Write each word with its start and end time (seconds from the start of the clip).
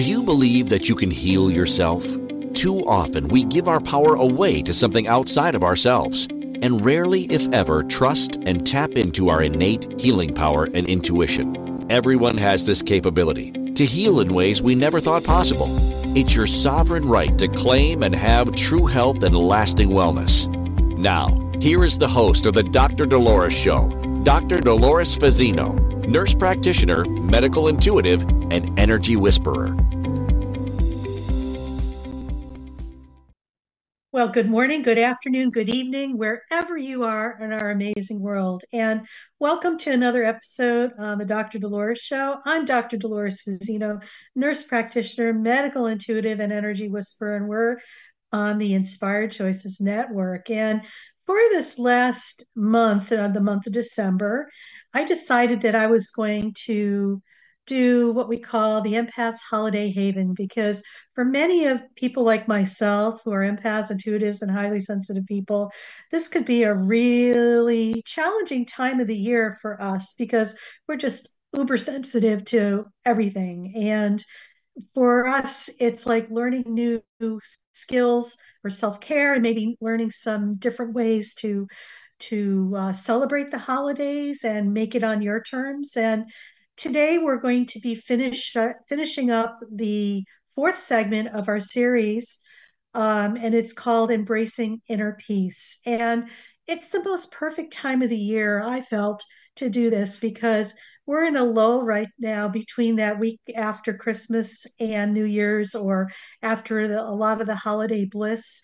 Do 0.00 0.08
you 0.08 0.22
believe 0.22 0.70
that 0.70 0.88
you 0.88 0.94
can 0.94 1.10
heal 1.10 1.50
yourself? 1.50 2.02
Too 2.54 2.82
often 2.86 3.28
we 3.28 3.44
give 3.44 3.68
our 3.68 3.82
power 3.82 4.14
away 4.14 4.62
to 4.62 4.72
something 4.72 5.06
outside 5.06 5.54
of 5.54 5.62
ourselves 5.62 6.26
and 6.62 6.82
rarely, 6.82 7.24
if 7.24 7.46
ever, 7.52 7.82
trust 7.82 8.36
and 8.46 8.66
tap 8.66 8.92
into 8.92 9.28
our 9.28 9.42
innate 9.42 10.00
healing 10.00 10.34
power 10.34 10.70
and 10.72 10.86
intuition. 10.86 11.86
Everyone 11.90 12.38
has 12.38 12.64
this 12.64 12.80
capability 12.80 13.50
to 13.74 13.84
heal 13.84 14.20
in 14.20 14.32
ways 14.32 14.62
we 14.62 14.74
never 14.74 15.00
thought 15.00 15.22
possible. 15.22 15.68
It's 16.16 16.34
your 16.34 16.46
sovereign 16.46 17.06
right 17.06 17.36
to 17.36 17.46
claim 17.46 18.02
and 18.02 18.14
have 18.14 18.54
true 18.54 18.86
health 18.86 19.22
and 19.22 19.36
lasting 19.36 19.90
wellness. 19.90 20.48
Now, 20.96 21.38
here 21.60 21.84
is 21.84 21.98
the 21.98 22.08
host 22.08 22.46
of 22.46 22.54
the 22.54 22.62
Dr. 22.62 23.04
Dolores 23.04 23.52
Show, 23.52 23.90
Dr. 24.22 24.60
Dolores 24.60 25.14
Fazzino, 25.14 25.78
nurse 26.06 26.34
practitioner, 26.34 27.04
medical 27.04 27.68
intuitive, 27.68 28.24
and 28.50 28.78
energy 28.78 29.16
whisperer. 29.16 29.76
Well, 34.12 34.28
good 34.28 34.50
morning, 34.50 34.82
good 34.82 34.98
afternoon, 34.98 35.50
good 35.50 35.68
evening, 35.68 36.18
wherever 36.18 36.76
you 36.76 37.04
are 37.04 37.38
in 37.40 37.52
our 37.52 37.70
amazing 37.70 38.20
world. 38.20 38.64
And 38.72 39.06
welcome 39.38 39.78
to 39.78 39.92
another 39.92 40.24
episode 40.24 40.90
on 40.98 41.18
the 41.18 41.24
Dr. 41.24 41.60
Dolores 41.60 42.00
Show. 42.00 42.38
I'm 42.44 42.64
Dr. 42.64 42.96
Dolores 42.96 43.40
Fazzino, 43.40 44.02
nurse 44.34 44.64
practitioner, 44.64 45.32
medical 45.32 45.86
intuitive, 45.86 46.40
and 46.40 46.52
energy 46.52 46.88
whisperer. 46.88 47.36
And 47.36 47.46
we're 47.46 47.76
on 48.32 48.58
the 48.58 48.74
Inspired 48.74 49.30
Choices 49.30 49.80
Network. 49.80 50.50
And 50.50 50.82
for 51.24 51.38
this 51.50 51.78
last 51.78 52.44
month, 52.56 53.12
uh, 53.12 53.28
the 53.28 53.40
month 53.40 53.68
of 53.68 53.72
December, 53.72 54.50
I 54.92 55.04
decided 55.04 55.60
that 55.60 55.76
I 55.76 55.86
was 55.86 56.10
going 56.10 56.54
to 56.64 57.22
do 57.66 58.10
what 58.12 58.28
we 58.28 58.38
call 58.38 58.80
the 58.80 58.94
empaths 58.94 59.38
holiday 59.48 59.90
haven 59.90 60.34
because 60.34 60.82
for 61.14 61.24
many 61.24 61.66
of 61.66 61.80
people 61.94 62.24
like 62.24 62.48
myself 62.48 63.20
who 63.24 63.32
are 63.32 63.42
empaths 63.42 63.92
intuitives 63.92 64.42
and 64.42 64.50
highly 64.50 64.80
sensitive 64.80 65.24
people 65.26 65.70
this 66.10 66.26
could 66.26 66.44
be 66.44 66.62
a 66.62 66.74
really 66.74 68.02
challenging 68.04 68.66
time 68.66 68.98
of 68.98 69.06
the 69.06 69.16
year 69.16 69.56
for 69.60 69.80
us 69.80 70.14
because 70.18 70.58
we're 70.88 70.96
just 70.96 71.28
uber 71.56 71.76
sensitive 71.76 72.44
to 72.46 72.86
everything. 73.04 73.72
And 73.76 74.24
for 74.94 75.26
us 75.26 75.68
it's 75.78 76.06
like 76.06 76.30
learning 76.30 76.64
new 76.66 77.02
skills 77.72 78.38
or 78.64 78.70
self-care 78.70 79.34
and 79.34 79.42
maybe 79.42 79.76
learning 79.80 80.10
some 80.10 80.56
different 80.56 80.94
ways 80.94 81.34
to 81.34 81.66
to 82.18 82.74
uh, 82.76 82.92
celebrate 82.92 83.50
the 83.50 83.58
holidays 83.58 84.44
and 84.44 84.74
make 84.74 84.94
it 84.94 85.02
on 85.02 85.22
your 85.22 85.42
terms. 85.42 85.96
And 85.96 86.30
Today, 86.80 87.18
we're 87.18 87.36
going 87.36 87.66
to 87.66 87.78
be 87.78 87.94
finish, 87.94 88.56
uh, 88.56 88.72
finishing 88.88 89.30
up 89.30 89.58
the 89.70 90.24
fourth 90.54 90.78
segment 90.78 91.28
of 91.28 91.46
our 91.46 91.60
series, 91.60 92.38
um, 92.94 93.36
and 93.36 93.54
it's 93.54 93.74
called 93.74 94.10
Embracing 94.10 94.80
Inner 94.88 95.14
Peace. 95.20 95.78
And 95.84 96.30
it's 96.66 96.88
the 96.88 97.04
most 97.04 97.32
perfect 97.32 97.74
time 97.74 98.00
of 98.00 98.08
the 98.08 98.16
year, 98.16 98.62
I 98.62 98.80
felt, 98.80 99.22
to 99.56 99.68
do 99.68 99.90
this 99.90 100.16
because 100.16 100.74
we're 101.04 101.24
in 101.24 101.36
a 101.36 101.44
lull 101.44 101.84
right 101.84 102.08
now 102.18 102.48
between 102.48 102.96
that 102.96 103.18
week 103.18 103.40
after 103.54 103.92
Christmas 103.92 104.66
and 104.78 105.12
New 105.12 105.26
Year's 105.26 105.74
or 105.74 106.10
after 106.40 106.88
the, 106.88 107.02
a 107.02 107.12
lot 107.12 107.42
of 107.42 107.46
the 107.46 107.56
holiday 107.56 108.06
bliss. 108.06 108.62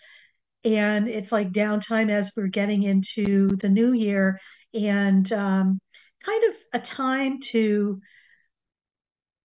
And 0.65 1.07
it's 1.07 1.33
like 1.33 1.53
downtime 1.53 2.09
as 2.09 2.33
we're 2.35 2.47
getting 2.47 2.83
into 2.83 3.49
the 3.57 3.69
new 3.69 3.93
year. 3.93 4.41
And 4.73 5.31
um, 5.35 5.81
kind 6.27 6.45
of 6.45 6.55
a 6.73 6.79
time 6.81 7.41
to 7.41 8.01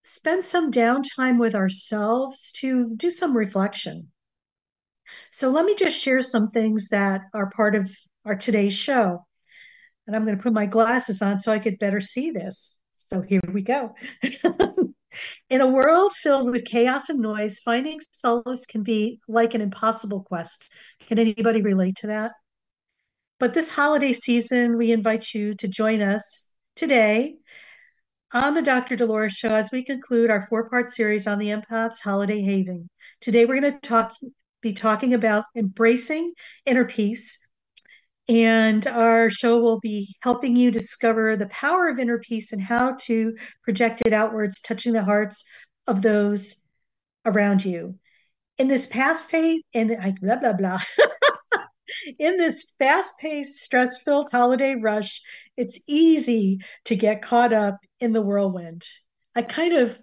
spend 0.04 0.44
some 0.44 0.72
downtime 0.72 1.40
with 1.40 1.56
ourselves 1.56 2.52
to 2.54 2.92
do 2.96 3.10
some 3.10 3.38
reflection. 3.38 4.12
So 5.30 5.50
let 5.50 5.66
me 5.66 5.76
just 5.76 6.02
share 6.02 6.22
some 6.22 6.48
things 6.48 6.90
that 6.90 7.22
are 7.34 7.50
part 7.50 7.76
of 7.76 7.96
our 8.25 8.36
today's 8.36 8.74
show. 8.74 9.25
And 10.08 10.16
I'm 10.16 10.25
going 10.25 10.38
to 10.38 10.44
put 10.44 10.53
my 10.53 10.66
glasses 10.66 11.22
on 11.22 11.40
so 11.40 11.52
I 11.52 11.59
could 11.59 11.80
better 11.80 12.02
see 12.02 12.31
this. 12.31 12.78
So 12.96 13.22
here 13.22 13.41
we 13.52 13.62
go. 13.62 13.96
In 15.50 15.59
a 15.62 15.68
world 15.68 16.14
filled 16.14 16.50
with 16.50 16.66
chaos 16.66 17.09
and 17.09 17.20
noise, 17.20 17.59
finding 17.59 18.00
solace 18.12 18.66
can 18.66 18.84
be 18.84 19.20
like 19.28 19.53
an 19.53 19.62
impossible 19.62 20.24
quest. 20.24 20.72
Can 21.08 21.20
anybody 21.20 21.62
relate 21.62 21.97
to 21.97 22.08
that? 22.08 22.31
But 23.40 23.53
this 23.53 23.72
holiday 23.72 24.14
season, 24.14 24.78
we 24.78 24.91
invite 24.91 25.34
you 25.34 25.53
to 25.56 25.68
join 25.68 26.02
us 26.02 26.50
today 26.76 27.36
on 28.34 28.54
the 28.54 28.62
Dr. 28.62 28.96
Dolores 28.96 29.34
Show 29.34 29.54
as 29.54 29.72
we 29.72 29.84
conclude 29.84 30.30
our 30.30 30.48
four 30.48 30.70
part 30.70 30.92
series 30.92 31.28
on 31.28 31.40
the 31.40 31.48
Empath's 31.48 32.02
Holiday 32.02 32.42
Haven. 32.42 32.90
Today, 33.20 33.46
we're 33.46 33.59
going 33.59 33.74
to 33.74 33.80
talk, 33.80 34.16
be 34.62 34.74
talking 34.74 35.14
about 35.14 35.46
embracing 35.56 36.34
inner 36.66 36.86
peace. 36.86 37.46
And 38.30 38.88
our 38.88 39.30
show 39.30 39.59
will 39.59 39.80
be 39.80 40.16
helping 40.22 40.56
you 40.56 40.72
discover 40.72 41.36
the 41.36 41.48
power 41.48 41.90
of 41.90 42.00
inner 42.00 42.20
peace 42.20 42.54
and 42.54 42.62
how 42.62 42.96
to 43.02 43.36
project 43.64 44.02
it 44.06 44.14
outwards, 44.14 44.62
touching 44.62 44.94
the 44.94 45.03
hearts 45.03 45.44
of 45.88 46.02
those 46.02 46.62
around 47.26 47.66
you. 47.66 48.00
In 48.58 48.68
this 48.68 48.86
past 48.86 49.30
phase, 49.30 49.62
and 49.74 49.98
I 50.00 50.14
blah 50.22 50.38
blah 50.38 50.53
blah. 50.53 50.80
in 52.19 52.38
this 52.38 52.66
fast 52.79 53.17
paced, 53.19 53.62
stress 53.62 54.01
filled 54.01 54.29
holiday 54.31 54.75
rush, 54.75 55.22
it's 55.57 55.84
easy 55.88 56.59
to 56.85 56.95
get 56.95 57.22
caught 57.22 57.53
up 57.53 57.78
in 58.00 58.13
the 58.13 58.22
whirlwind. 58.22 58.85
I 59.35 59.44
kind 59.44 59.73
of 59.73 60.00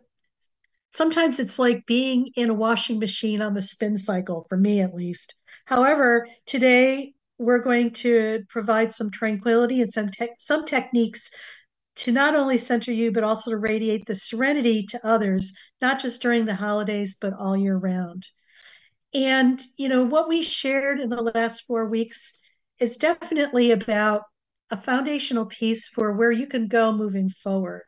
sometimes 0.91 1.38
it's 1.38 1.58
like 1.58 1.87
being 1.87 2.31
in 2.34 2.50
a 2.50 2.54
washing 2.54 2.98
machine 2.98 3.42
on 3.42 3.54
the 3.54 3.62
spin 3.62 3.98
cycle, 3.98 4.47
for 4.48 4.56
me 4.56 4.81
at 4.81 4.94
least. 4.94 5.34
However, 5.66 6.26
today 6.47 7.12
we're 7.38 7.62
going 7.62 7.92
to 7.92 8.44
provide 8.48 8.92
some 8.92 9.10
tranquility 9.10 9.82
and 9.82 9.92
some, 9.92 10.10
te- 10.10 10.31
some 10.38 10.64
techniques 10.64 11.31
to 11.97 12.12
not 12.12 12.34
only 12.34 12.56
center 12.56 12.92
you, 12.92 13.12
but 13.12 13.25
also 13.25 13.50
to 13.50 13.56
radiate 13.56 14.06
the 14.06 14.14
serenity 14.14 14.84
to 14.87 15.06
others, 15.06 15.53
not 15.81 16.00
just 16.00 16.22
during 16.22 16.44
the 16.44 16.54
holidays, 16.54 17.16
but 17.20 17.32
all 17.34 17.56
year 17.56 17.76
round. 17.76 18.26
And, 19.14 19.60
you 19.76 19.88
know, 19.88 20.04
what 20.04 20.28
we 20.28 20.42
shared 20.42 21.00
in 21.00 21.08
the 21.08 21.22
last 21.22 21.66
four 21.66 21.86
weeks 21.86 22.38
is 22.78 22.96
definitely 22.96 23.70
about 23.70 24.22
a 24.70 24.76
foundational 24.80 25.46
piece 25.46 25.88
for 25.88 26.12
where 26.12 26.30
you 26.30 26.46
can 26.46 26.69
go 26.69 26.92
moving 26.92 27.28
forward. 27.28 27.82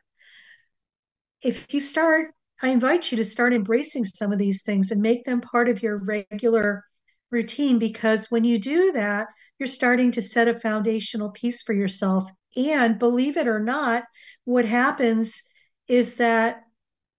If 1.43 1.73
you 1.73 1.79
start, 1.79 2.33
I 2.61 2.69
invite 2.69 3.11
you 3.11 3.17
to 3.17 3.25
start 3.25 3.53
embracing 3.53 4.05
some 4.05 4.31
of 4.31 4.39
these 4.39 4.63
things 4.63 4.91
and 4.91 5.01
make 5.01 5.25
them 5.25 5.41
part 5.41 5.69
of 5.69 5.81
your 5.81 5.97
regular 5.97 6.83
routine 7.31 7.79
because 7.79 8.29
when 8.29 8.43
you 8.43 8.59
do 8.59 8.91
that, 8.93 9.27
you're 9.57 9.67
starting 9.67 10.11
to 10.13 10.21
set 10.21 10.47
a 10.47 10.59
foundational 10.59 11.29
piece 11.29 11.61
for 11.61 11.73
yourself. 11.73 12.29
And 12.55 12.99
believe 12.99 13.37
it 13.37 13.47
or 13.47 13.59
not, 13.59 14.03
what 14.43 14.65
happens 14.65 15.43
is 15.87 16.17
that 16.17 16.63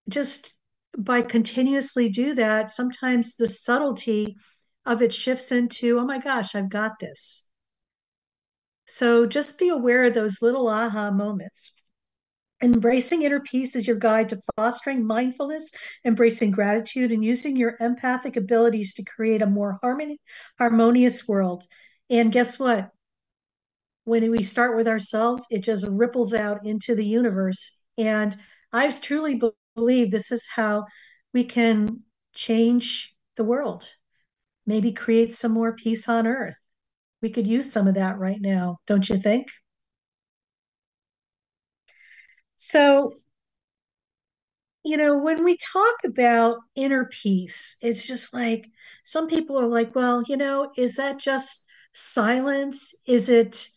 just 0.08 0.52
by 0.98 1.22
continuously 1.22 2.08
do 2.08 2.34
that, 2.34 2.70
sometimes 2.70 3.36
the 3.36 3.48
subtlety 3.48 4.36
of 4.84 5.03
it 5.03 5.12
shifts 5.14 5.53
into, 5.53 5.98
oh 5.98 6.04
my 6.04 6.19
gosh, 6.19 6.54
I've 6.54 6.70
got 6.70 6.98
this. 6.98 7.47
So 8.86 9.26
just 9.26 9.58
be 9.58 9.69
aware 9.69 10.04
of 10.04 10.14
those 10.14 10.42
little 10.42 10.69
aha 10.69 11.10
moments. 11.10 11.72
Embracing 12.62 13.22
inner 13.22 13.41
peace 13.41 13.75
is 13.75 13.86
your 13.86 13.97
guide 13.97 14.28
to 14.28 14.41
fostering 14.54 15.04
mindfulness, 15.04 15.72
embracing 16.04 16.52
gratitude, 16.52 17.10
and 17.10 17.25
using 17.25 17.56
your 17.56 17.76
empathic 17.81 18.36
abilities 18.36 18.94
to 18.94 19.04
create 19.04 19.42
a 19.42 19.47
more 19.47 19.78
harmony, 19.82 20.19
harmonious 20.58 21.26
world. 21.26 21.64
And 22.08 22.31
guess 22.31 22.58
what? 22.58 22.91
When 24.04 24.31
we 24.31 24.42
start 24.42 24.76
with 24.76 24.86
ourselves, 24.86 25.47
it 25.50 25.60
just 25.60 25.86
ripples 25.88 26.34
out 26.34 26.64
into 26.64 26.94
the 26.94 27.06
universe. 27.06 27.81
And 27.98 28.36
I 28.72 28.91
truly 28.91 29.41
believe 29.75 30.10
this 30.10 30.33
is 30.33 30.47
how 30.55 30.87
we 31.32 31.44
can 31.44 32.02
change 32.35 33.14
the 33.37 33.44
world, 33.44 33.88
maybe 34.67 34.93
create 34.93 35.35
some 35.35 35.52
more 35.52 35.75
peace 35.75 36.08
on 36.08 36.26
earth. 36.26 36.56
We 37.23 37.31
could 37.31 37.46
use 37.46 37.73
some 37.73 37.88
of 37.88 37.94
that 37.94 38.19
right 38.19 38.41
now, 38.41 38.79
don't 38.87 39.08
you 39.08 39.19
think? 39.19 39.49
So, 42.56 43.12
you 44.85 44.96
know, 44.96 45.17
when 45.17 45.44
we 45.44 45.56
talk 45.73 45.94
about 46.05 46.58
inner 46.75 47.06
peace, 47.06 47.76
it's 47.82 48.06
just 48.06 48.35
like 48.35 48.67
some 49.05 49.29
people 49.29 49.58
are 49.58 49.69
like, 49.69 49.94
well, 49.94 50.23
you 50.26 50.37
know, 50.37 50.73
is 50.76 50.96
that 50.96 51.19
just 51.19 51.67
silence? 51.93 52.94
Is 53.06 53.29
it 53.29 53.69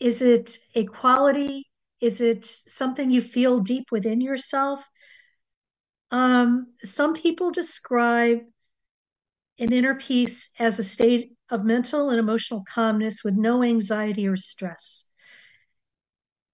is 0.00 0.22
it 0.22 0.58
a 0.74 0.84
quality? 0.86 1.64
Is 2.00 2.20
it 2.20 2.44
something 2.46 3.10
you 3.10 3.22
feel 3.22 3.60
deep 3.60 3.86
within 3.92 4.20
yourself? 4.20 4.84
Um, 6.10 6.68
some 6.84 7.14
people 7.14 7.50
describe 7.50 8.40
an 9.58 9.72
inner 9.72 9.94
peace 9.94 10.50
as 10.58 10.78
a 10.78 10.82
state 10.84 11.32
of 11.50 11.64
mental 11.64 12.10
and 12.10 12.18
emotional 12.18 12.64
calmness 12.68 13.24
with 13.24 13.34
no 13.36 13.62
anxiety 13.62 14.26
or 14.28 14.36
stress. 14.36 15.10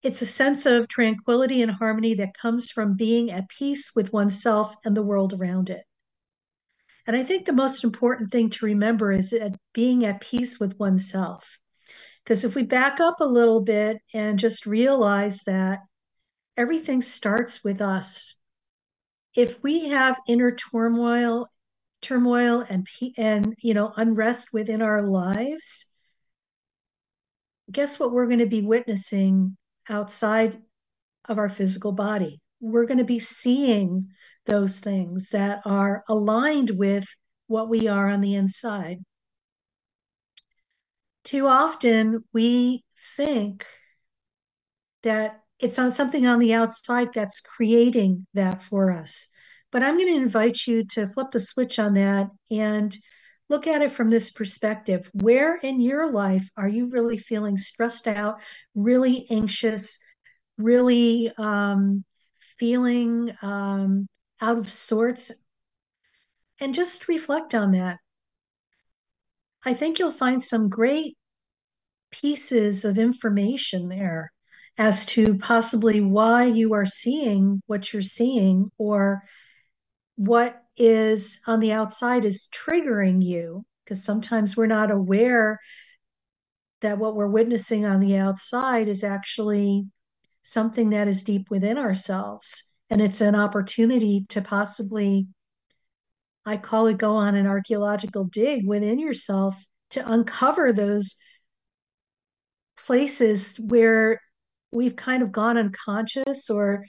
it's 0.03 0.23
a 0.23 0.27
sense 0.27 0.67
of 0.67 0.89
tranquility 0.89 1.63
and 1.63 1.71
harmony 1.71 2.15
that 2.15 2.35
comes 2.35 2.71
from 2.71 2.97
being 2.97 3.31
at 3.31 3.49
peace 3.49 3.93
with 3.95 4.13
oneself 4.13 4.75
and 4.85 4.97
the 4.97 5.03
world 5.03 5.33
around 5.33 5.71
it. 5.71 5.85
And 7.07 7.17
I 7.17 7.23
think 7.23 7.47
the 7.47 7.53
most 7.53 7.85
important 7.85 8.31
thing 8.31 8.51
to 8.51 8.67
remember 8.67 9.13
is 9.13 9.31
that 9.31 9.55
being 9.73 10.05
at 10.05 10.21
peace 10.21 10.59
with 10.59 10.79
oneself. 10.79 11.59
Because 12.23 12.45
if 12.45 12.55
we 12.55 12.63
back 12.63 13.01
up 13.01 13.21
a 13.21 13.25
little 13.25 13.63
bit 13.63 13.99
and 14.15 14.39
just 14.39 14.67
realize 14.67 15.41
that 15.47 15.81
everything 16.57 17.03
starts 17.03 17.65
with 17.65 17.81
us, 17.81 18.37
if 19.35 19.63
we 19.63 19.89
have 19.89 20.19
inner 20.29 20.53
turmoil, 20.53 21.49
turmoil 22.01 22.65
and 22.69 22.87
and 23.17 23.55
you 23.63 23.75
know 23.75 23.93
unrest 23.97 24.53
within 24.53 24.83
our 24.83 25.03
lives, 25.03 25.87
guess 27.71 27.99
what 27.99 28.13
we're 28.13 28.27
going 28.27 28.39
to 28.41 28.47
be 28.47 28.63
witnessing 28.63 29.57
outside 29.89 30.61
of 31.29 31.39
our 31.39 31.49
physical 31.49 31.93
body? 31.93 32.41
We're 32.61 32.87
going 32.87 32.99
to 32.99 33.05
be 33.05 33.19
seeing 33.19 34.09
those 34.47 34.79
things 34.79 35.31
that 35.31 35.63
are 35.65 36.05
aligned 36.09 36.71
with 36.71 37.05
what 37.47 37.69
we 37.69 37.89
are 37.89 38.09
on 38.09 38.21
the 38.21 38.35
inside. 38.35 38.99
Too 41.25 41.47
often 41.47 42.25
we 42.33 42.85
think 43.17 43.67
that 45.03 45.42
it's 45.63 45.79
on 45.79 45.93
something 45.93 46.27
on 46.27 46.41
the 46.41 46.53
outside 46.53 47.15
that's 47.15 47.41
creating 47.41 48.27
that 48.35 48.63
for 48.63 48.91
us. 48.91 49.29
But 49.71 49.83
I'm 49.83 49.97
going 49.97 50.13
to 50.13 50.21
invite 50.21 50.67
you 50.67 50.85
to 50.91 51.07
flip 51.07 51.31
the 51.31 51.41
switch 51.41 51.79
on 51.79 51.95
that 51.95 52.29
and 52.51 52.95
look 53.49 53.69
at 53.69 53.81
it 53.81 53.93
from 53.93 54.11
this 54.11 54.31
perspective. 54.33 55.09
Where 55.15 55.57
in 55.57 55.81
your 55.81 56.11
life 56.11 56.51
are 56.57 56.69
you 56.69 56.89
really 56.89 57.17
feeling 57.17 57.57
stressed 57.57 58.09
out, 58.09 58.39
really 58.75 59.25
anxious, 59.31 60.01
really 60.59 61.33
um, 61.39 62.05
feeling 62.59 63.33
um, 63.41 64.09
out 64.41 64.59
of 64.59 64.71
sorts? 64.71 65.31
And 66.61 66.75
just 66.75 67.09
reflect 67.09 67.55
on 67.55 67.71
that. 67.73 67.99
I 69.65 69.75
think 69.75 69.99
you'll 70.01 70.11
find 70.11 70.43
some 70.43 70.69
great 70.69 71.17
pieces 72.11 72.85
of 72.85 72.99
information 72.99 73.89
there 73.89 74.33
as 74.79 75.05
to 75.07 75.37
possibly 75.39 76.01
why 76.01 76.45
you 76.45 76.75
are 76.75 76.87
seeing 76.87 77.63
what 77.67 77.93
you're 77.93 78.03
seeing 78.03 78.71
or 78.79 79.23
what 80.17 80.63
is 80.77 81.41
on 81.47 81.61
the 81.61 81.73
outside 81.73 82.25
is 82.25 82.49
triggering 82.53 83.23
you. 83.23 83.65
Because 83.85 84.05
sometimes 84.05 84.57
we're 84.57 84.67
not 84.67 84.91
aware 84.91 85.59
that 86.81 86.99
what 86.99 87.15
we're 87.15 87.27
witnessing 87.27 87.85
on 87.85 88.01
the 88.01 88.17
outside 88.17 88.89
is 88.89 89.05
actually 89.05 89.87
something 90.43 90.91
that 90.91 91.09
is 91.09 91.23
deep 91.23 91.51
within 91.51 91.79
ourselves. 91.79 92.73
And 92.91 93.01
it's 93.01 93.21
an 93.21 93.35
opportunity 93.35 94.25
to 94.31 94.43
possibly 94.43 95.27
i 96.45 96.57
call 96.57 96.89
it 96.89 96.99
go 96.99 97.15
on 97.15 97.35
an 97.35 97.47
archaeological 97.47 98.25
dig 98.25 98.67
within 98.67 98.99
yourself 98.99 99.65
to 99.91 100.11
uncover 100.11 100.73
those 100.73 101.17
places 102.77 103.57
where 103.59 104.21
we've 104.73 104.97
kind 104.97 105.23
of 105.23 105.31
gone 105.31 105.59
unconscious 105.59 106.51
or 106.51 106.85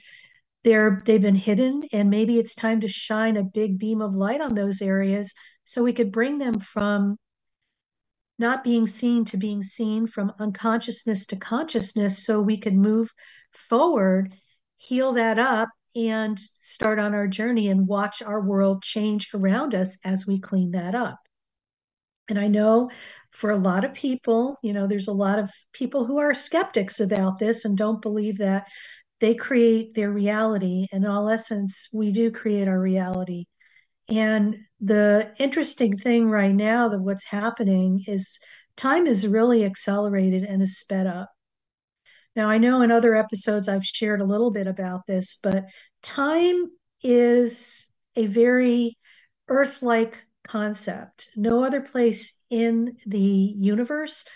they're 0.64 1.02
they've 1.04 1.20
been 1.22 1.34
hidden 1.34 1.82
and 1.92 2.10
maybe 2.10 2.38
it's 2.38 2.54
time 2.54 2.80
to 2.80 2.88
shine 2.88 3.36
a 3.36 3.44
big 3.44 3.78
beam 3.78 4.00
of 4.00 4.14
light 4.14 4.40
on 4.40 4.54
those 4.54 4.82
areas 4.82 5.34
so 5.62 5.82
we 5.82 5.92
could 5.92 6.10
bring 6.10 6.38
them 6.38 6.58
from 6.58 7.16
not 8.38 8.64
being 8.64 8.86
seen 8.86 9.24
to 9.24 9.36
being 9.36 9.62
seen 9.62 10.06
from 10.06 10.32
unconsciousness 10.40 11.26
to 11.26 11.36
consciousness 11.36 12.24
so 12.24 12.40
we 12.40 12.58
could 12.58 12.74
move 12.74 13.12
forward 13.52 14.32
heal 14.78 15.12
that 15.12 15.38
up 15.38 15.68
and 15.94 16.40
start 16.58 16.98
on 16.98 17.14
our 17.14 17.28
journey 17.28 17.68
and 17.68 17.86
watch 17.86 18.20
our 18.22 18.40
world 18.40 18.82
change 18.82 19.28
around 19.34 19.74
us 19.74 19.96
as 20.04 20.26
we 20.26 20.40
clean 20.40 20.72
that 20.72 20.94
up 20.94 21.18
and 22.28 22.38
I 22.38 22.48
know 22.48 22.90
for 23.30 23.50
a 23.50 23.56
lot 23.56 23.84
of 23.84 23.94
people, 23.94 24.56
you 24.62 24.72
know, 24.72 24.86
there's 24.86 25.08
a 25.08 25.12
lot 25.12 25.38
of 25.38 25.50
people 25.72 26.06
who 26.06 26.18
are 26.18 26.32
skeptics 26.34 27.00
about 27.00 27.38
this 27.38 27.64
and 27.64 27.76
don't 27.76 28.00
believe 28.00 28.38
that 28.38 28.66
they 29.20 29.34
create 29.34 29.94
their 29.94 30.10
reality. 30.10 30.86
In 30.92 31.04
all 31.04 31.28
essence, 31.28 31.88
we 31.92 32.12
do 32.12 32.30
create 32.30 32.68
our 32.68 32.80
reality. 32.80 33.46
And 34.08 34.56
the 34.80 35.32
interesting 35.38 35.96
thing 35.96 36.28
right 36.28 36.54
now 36.54 36.88
that 36.88 37.00
what's 37.00 37.24
happening 37.24 38.02
is 38.06 38.38
time 38.76 39.06
is 39.06 39.26
really 39.26 39.64
accelerated 39.64 40.44
and 40.44 40.62
is 40.62 40.78
sped 40.78 41.06
up. 41.06 41.30
Now, 42.36 42.50
I 42.50 42.58
know 42.58 42.82
in 42.82 42.90
other 42.90 43.14
episodes 43.14 43.68
I've 43.68 43.84
shared 43.84 44.20
a 44.20 44.26
little 44.26 44.50
bit 44.50 44.66
about 44.66 45.06
this, 45.06 45.38
but 45.42 45.64
time 46.02 46.66
is 47.02 47.86
a 48.16 48.26
very 48.26 48.96
Earth 49.48 49.82
like 49.82 50.24
concept. 50.46 51.30
No 51.36 51.64
other 51.64 51.80
place 51.80 52.42
in 52.50 52.96
the 53.06 53.18
universe 53.58 54.26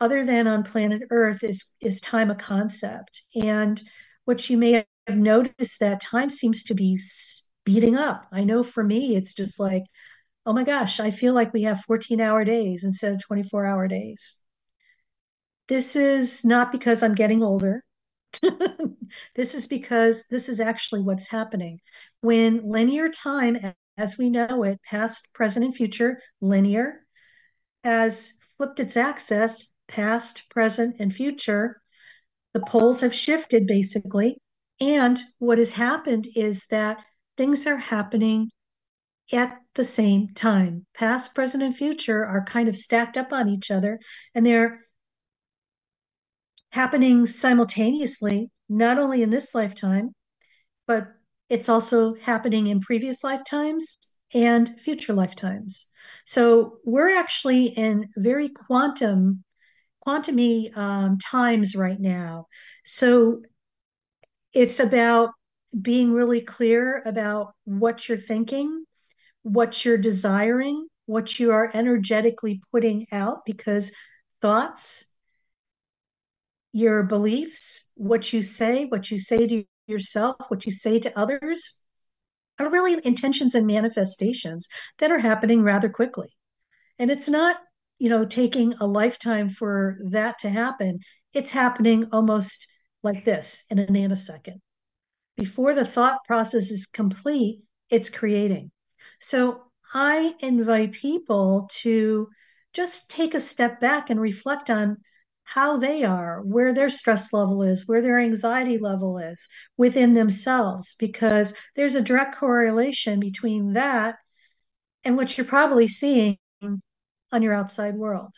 other 0.00 0.24
than 0.24 0.46
on 0.46 0.64
planet 0.64 1.02
Earth 1.10 1.44
is 1.44 1.74
is 1.80 2.00
time 2.00 2.30
a 2.30 2.34
concept. 2.34 3.22
And 3.34 3.80
what 4.24 4.50
you 4.50 4.58
may 4.58 4.72
have 5.06 5.16
noticed 5.16 5.80
that 5.80 6.00
time 6.00 6.30
seems 6.30 6.64
to 6.64 6.74
be 6.74 6.96
speeding 6.96 7.96
up. 7.96 8.26
I 8.32 8.44
know 8.44 8.62
for 8.62 8.82
me 8.84 9.16
it's 9.16 9.34
just 9.34 9.60
like 9.60 9.84
oh 10.46 10.52
my 10.52 10.64
gosh, 10.64 11.00
I 11.00 11.10
feel 11.10 11.34
like 11.34 11.52
we 11.54 11.62
have 11.62 11.80
14 11.82 12.20
hour 12.20 12.44
days 12.44 12.84
instead 12.84 13.12
of 13.14 13.22
24 13.24 13.66
hour 13.66 13.88
days. 13.88 14.42
This 15.68 15.96
is 15.96 16.44
not 16.44 16.70
because 16.72 17.02
I'm 17.02 17.14
getting 17.14 17.42
older. 17.42 17.82
this 19.34 19.54
is 19.54 19.66
because 19.66 20.26
this 20.30 20.48
is 20.48 20.60
actually 20.60 21.00
what's 21.02 21.28
happening. 21.28 21.80
When 22.20 22.68
linear 22.68 23.08
time 23.08 23.56
as 23.96 24.18
we 24.18 24.30
know 24.30 24.62
it, 24.64 24.80
past, 24.82 25.32
present, 25.34 25.64
and 25.64 25.74
future, 25.74 26.20
linear, 26.40 27.04
has 27.82 28.32
flipped 28.56 28.80
its 28.80 28.96
axis, 28.96 29.72
past, 29.88 30.44
present, 30.50 30.96
and 30.98 31.14
future. 31.14 31.80
The 32.52 32.60
poles 32.60 33.00
have 33.00 33.14
shifted 33.14 33.66
basically. 33.66 34.38
And 34.80 35.18
what 35.38 35.58
has 35.58 35.72
happened 35.72 36.26
is 36.34 36.66
that 36.66 36.98
things 37.36 37.66
are 37.66 37.76
happening 37.76 38.50
at 39.32 39.58
the 39.74 39.84
same 39.84 40.28
time. 40.34 40.86
Past, 40.94 41.34
present, 41.34 41.62
and 41.62 41.76
future 41.76 42.24
are 42.24 42.44
kind 42.44 42.68
of 42.68 42.76
stacked 42.76 43.16
up 43.16 43.32
on 43.32 43.48
each 43.48 43.70
other, 43.70 43.98
and 44.34 44.44
they're 44.44 44.80
happening 46.70 47.26
simultaneously, 47.26 48.50
not 48.68 48.98
only 48.98 49.22
in 49.22 49.30
this 49.30 49.54
lifetime, 49.54 50.12
but 50.86 51.13
it's 51.48 51.68
also 51.68 52.14
happening 52.14 52.66
in 52.68 52.80
previous 52.80 53.22
lifetimes 53.22 53.98
and 54.32 54.80
future 54.80 55.12
lifetimes. 55.12 55.90
So 56.24 56.78
we're 56.84 57.14
actually 57.14 57.66
in 57.66 58.08
very 58.16 58.48
quantum, 58.48 59.44
quantumy 60.06 60.76
um, 60.76 61.18
times 61.18 61.76
right 61.76 62.00
now. 62.00 62.46
So 62.84 63.42
it's 64.52 64.80
about 64.80 65.30
being 65.80 66.12
really 66.12 66.40
clear 66.40 67.02
about 67.04 67.54
what 67.64 68.08
you're 68.08 68.18
thinking, 68.18 68.84
what 69.42 69.84
you're 69.84 69.98
desiring, 69.98 70.86
what 71.06 71.38
you 71.38 71.52
are 71.52 71.70
energetically 71.74 72.60
putting 72.72 73.06
out, 73.12 73.44
because 73.44 73.92
thoughts, 74.40 75.12
your 76.72 77.02
beliefs, 77.02 77.92
what 77.94 78.32
you 78.32 78.42
say, 78.42 78.84
what 78.86 79.10
you 79.10 79.18
say 79.18 79.46
to 79.46 79.64
yourself, 79.86 80.36
what 80.48 80.64
you 80.66 80.72
say 80.72 80.98
to 80.98 81.18
others, 81.18 81.80
are 82.58 82.70
really 82.70 83.00
intentions 83.04 83.54
and 83.54 83.66
manifestations 83.66 84.68
that 84.98 85.10
are 85.10 85.18
happening 85.18 85.62
rather 85.62 85.88
quickly. 85.88 86.28
And 86.98 87.10
it's 87.10 87.28
not, 87.28 87.56
you 87.98 88.08
know, 88.08 88.24
taking 88.24 88.74
a 88.74 88.86
lifetime 88.86 89.48
for 89.48 89.98
that 90.10 90.38
to 90.40 90.50
happen. 90.50 91.00
It's 91.32 91.50
happening 91.50 92.08
almost 92.12 92.66
like 93.02 93.24
this 93.24 93.64
in 93.70 93.78
a 93.78 93.86
nanosecond. 93.86 94.60
Before 95.36 95.74
the 95.74 95.84
thought 95.84 96.24
process 96.26 96.70
is 96.70 96.86
complete, 96.86 97.62
it's 97.90 98.08
creating. 98.08 98.70
So 99.20 99.64
I 99.92 100.34
invite 100.40 100.92
people 100.92 101.68
to 101.82 102.28
just 102.72 103.10
take 103.10 103.34
a 103.34 103.40
step 103.40 103.80
back 103.80 104.10
and 104.10 104.20
reflect 104.20 104.70
on 104.70 104.98
how 105.44 105.76
they 105.76 106.04
are, 106.04 106.42
where 106.42 106.72
their 106.72 106.90
stress 106.90 107.32
level 107.32 107.62
is, 107.62 107.86
where 107.86 108.02
their 108.02 108.18
anxiety 108.18 108.78
level 108.78 109.18
is 109.18 109.48
within 109.76 110.14
themselves, 110.14 110.94
because 110.98 111.54
there's 111.76 111.94
a 111.94 112.02
direct 112.02 112.36
correlation 112.36 113.20
between 113.20 113.74
that 113.74 114.16
and 115.04 115.16
what 115.16 115.36
you're 115.36 115.46
probably 115.46 115.86
seeing 115.86 116.38
on 116.62 117.42
your 117.42 117.52
outside 117.52 117.94
world. 117.94 118.32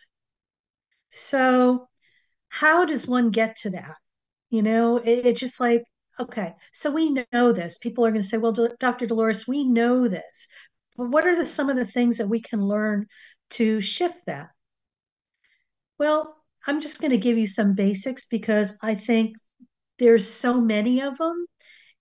So, 1.11 1.89
how 2.49 2.85
does 2.85 3.07
one 3.07 3.31
get 3.31 3.57
to 3.59 3.71
that? 3.71 3.95
You 4.51 4.63
know, 4.63 4.99
it, 4.99 5.27
it's 5.27 5.41
just 5.41 5.61
like, 5.61 5.85
okay, 6.19 6.55
so 6.73 6.91
we 6.91 7.25
know 7.33 7.53
this. 7.53 7.79
People 7.79 8.05
are 8.05 8.11
going 8.11 8.23
to 8.23 8.27
say, 8.27 8.39
well, 8.39 8.57
Dr. 8.81 9.07
Dolores, 9.07 9.47
we 9.47 9.65
know 9.65 10.09
this. 10.09 10.49
But 10.97 11.11
what 11.11 11.27
are 11.27 11.37
the, 11.37 11.47
some 11.47 11.69
of 11.69 11.77
the 11.77 11.87
things 11.87 12.19
that 12.19 12.29
we 12.29 12.41
can 12.41 12.61
learn 12.63 13.07
to 13.51 13.81
shift 13.81 14.19
that? 14.27 14.49
Well, 15.99 16.36
I'm 16.67 16.81
just 16.81 17.01
going 17.01 17.13
to 17.13 17.19
give 17.19 17.39
you 17.39 17.47
some 17.47 17.75
basics 17.75 18.27
because 18.27 18.79
I 18.83 18.95
think 18.95 19.37
there's 19.99 20.29
so 20.29 20.61
many 20.61 21.01
of 21.01 21.19
them. 21.19 21.47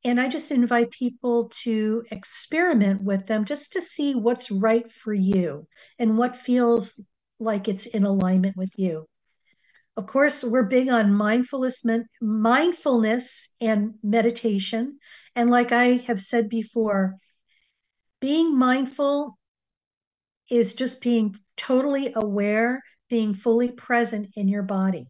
And 0.03 0.21
I 0.21 0.27
just 0.27 0.51
invite 0.51 0.91
people 0.91 1.49
to 1.63 2.03
experiment 2.11 3.01
with 3.01 3.25
them 3.25 3.43
just 3.45 3.73
to 3.73 3.81
see 3.81 4.13
what's 4.13 4.51
right 4.51 4.91
for 4.91 5.13
you 5.13 5.67
and 5.97 6.17
what 6.17 6.35
feels 6.35 7.09
like 7.39 7.67
it's 7.67 7.87
in 7.87 8.03
alignment 8.03 8.55
with 8.55 8.71
you. 8.77 9.07
Of 9.97 10.07
course, 10.07 10.43
we're 10.43 10.63
big 10.63 10.89
on 10.89 11.13
mindfulness, 11.13 11.83
mindfulness 12.21 13.49
and 13.61 13.93
meditation. 14.03 14.99
And 15.35 15.49
like 15.49 15.71
I 15.71 16.03
have 16.07 16.19
said 16.19 16.49
before, 16.49 17.15
being 18.19 18.57
mindful 18.57 19.37
is 20.49 20.75
just 20.75 21.01
being 21.01 21.35
totally 21.57 22.11
aware, 22.13 22.83
being 23.09 23.33
fully 23.33 23.71
present 23.71 24.29
in 24.35 24.47
your 24.47 24.63
body. 24.63 25.07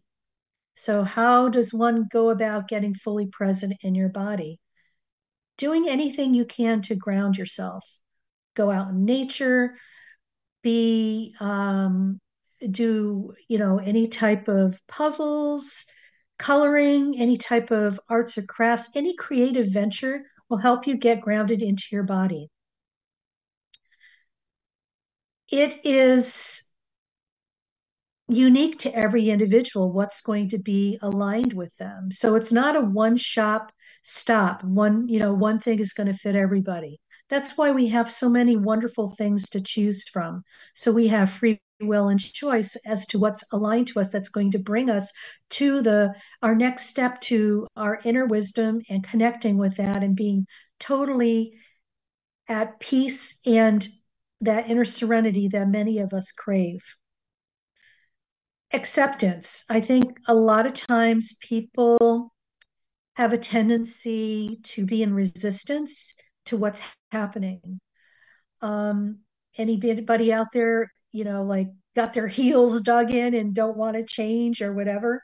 So, 0.74 1.04
how 1.04 1.48
does 1.48 1.72
one 1.72 2.06
go 2.10 2.30
about 2.30 2.68
getting 2.68 2.94
fully 2.94 3.26
present 3.26 3.74
in 3.82 3.94
your 3.94 4.10
body? 4.10 4.60
Doing 5.56 5.88
anything 5.88 6.34
you 6.34 6.44
can 6.44 6.82
to 6.82 6.94
ground 6.94 7.36
yourself. 7.36 7.84
Go 8.54 8.70
out 8.70 8.90
in 8.90 9.04
nature, 9.04 9.76
be 10.62 11.34
um, 11.40 12.20
do 12.70 13.32
you 13.48 13.58
know 13.58 13.78
any 13.78 14.08
type 14.08 14.48
of 14.48 14.80
puzzles 14.88 15.84
coloring 16.38 17.14
any 17.18 17.36
type 17.36 17.70
of 17.70 18.00
arts 18.08 18.36
or 18.36 18.42
crafts 18.42 18.90
any 18.96 19.14
creative 19.14 19.68
venture 19.72 20.22
will 20.48 20.58
help 20.58 20.86
you 20.86 20.96
get 20.96 21.20
grounded 21.20 21.62
into 21.62 21.84
your 21.92 22.02
body 22.02 22.48
it 25.50 25.80
is 25.84 26.64
unique 28.28 28.78
to 28.80 28.94
every 28.94 29.30
individual 29.30 29.92
what's 29.92 30.20
going 30.20 30.48
to 30.48 30.58
be 30.58 30.98
aligned 31.02 31.52
with 31.52 31.76
them. 31.76 32.10
So 32.10 32.34
it's 32.34 32.52
not 32.52 32.76
a 32.76 32.80
one 32.80 33.16
shop 33.16 33.72
stop 34.08 34.62
one 34.62 35.08
you 35.08 35.18
know 35.18 35.34
one 35.34 35.58
thing 35.58 35.80
is 35.80 35.92
going 35.92 36.06
to 36.06 36.18
fit 36.18 36.36
everybody. 36.36 37.00
That's 37.28 37.58
why 37.58 37.72
we 37.72 37.88
have 37.88 38.10
so 38.10 38.28
many 38.28 38.56
wonderful 38.56 39.10
things 39.10 39.48
to 39.50 39.60
choose 39.60 40.08
from. 40.08 40.42
So 40.74 40.92
we 40.92 41.08
have 41.08 41.30
free 41.30 41.60
will 41.80 42.08
and 42.08 42.20
choice 42.20 42.76
as 42.86 43.06
to 43.06 43.18
what's 43.18 43.44
aligned 43.52 43.88
to 43.88 44.00
us 44.00 44.10
that's 44.10 44.28
going 44.28 44.50
to 44.52 44.58
bring 44.58 44.88
us 44.88 45.12
to 45.50 45.82
the 45.82 46.14
our 46.42 46.54
next 46.54 46.86
step 46.86 47.20
to 47.22 47.66
our 47.76 48.00
inner 48.04 48.26
wisdom 48.26 48.80
and 48.88 49.04
connecting 49.04 49.58
with 49.58 49.76
that 49.76 50.02
and 50.02 50.16
being 50.16 50.46
totally 50.80 51.52
at 52.48 52.78
peace 52.80 53.40
and 53.46 53.88
that 54.40 54.70
inner 54.70 54.84
serenity 54.84 55.48
that 55.48 55.68
many 55.68 55.98
of 55.98 56.12
us 56.12 56.32
crave 56.32 56.82
acceptance 58.72 59.64
i 59.70 59.80
think 59.80 60.18
a 60.28 60.34
lot 60.34 60.66
of 60.66 60.74
times 60.74 61.38
people 61.42 62.32
have 63.14 63.32
a 63.32 63.38
tendency 63.38 64.58
to 64.62 64.84
be 64.84 65.02
in 65.02 65.14
resistance 65.14 66.14
to 66.44 66.56
what's 66.56 66.82
happening 67.12 67.80
um 68.62 69.18
anybody 69.56 70.32
out 70.32 70.48
there 70.52 70.90
you 71.16 71.24
know, 71.24 71.42
like 71.42 71.68
got 71.96 72.12
their 72.12 72.28
heels 72.38 72.80
dug 72.82 73.10
in 73.10 73.34
and 73.34 73.54
don't 73.54 73.76
want 73.76 73.96
to 73.96 74.04
change 74.04 74.60
or 74.60 74.72
whatever. 74.72 75.22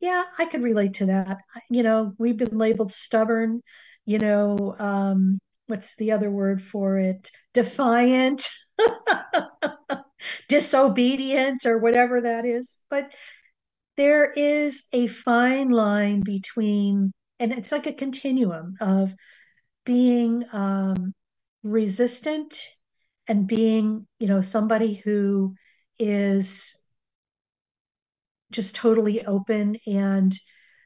Yeah, 0.00 0.24
I 0.38 0.46
could 0.46 0.62
relate 0.62 0.94
to 0.94 1.06
that. 1.06 1.38
You 1.70 1.82
know, 1.82 2.14
we've 2.18 2.36
been 2.36 2.56
labeled 2.56 2.90
stubborn, 2.90 3.62
you 4.06 4.18
know, 4.18 4.74
um, 4.78 5.38
what's 5.66 5.96
the 5.96 6.12
other 6.12 6.30
word 6.30 6.62
for 6.62 6.96
it? 6.98 7.30
Defiant, 7.52 8.48
disobedient, 10.48 11.66
or 11.66 11.78
whatever 11.78 12.20
that 12.20 12.44
is. 12.44 12.78
But 12.90 13.10
there 13.96 14.30
is 14.30 14.86
a 14.92 15.06
fine 15.08 15.70
line 15.70 16.20
between, 16.20 17.12
and 17.40 17.52
it's 17.52 17.72
like 17.72 17.86
a 17.86 17.92
continuum 17.92 18.74
of 18.80 19.14
being 19.84 20.44
um, 20.52 21.12
resistant 21.62 22.60
and 23.26 23.46
being, 23.46 24.06
you 24.18 24.28
know, 24.28 24.40
somebody 24.40 24.94
who 24.94 25.54
is 25.98 26.78
just 28.50 28.74
totally 28.74 29.24
open 29.26 29.76
and 29.86 30.34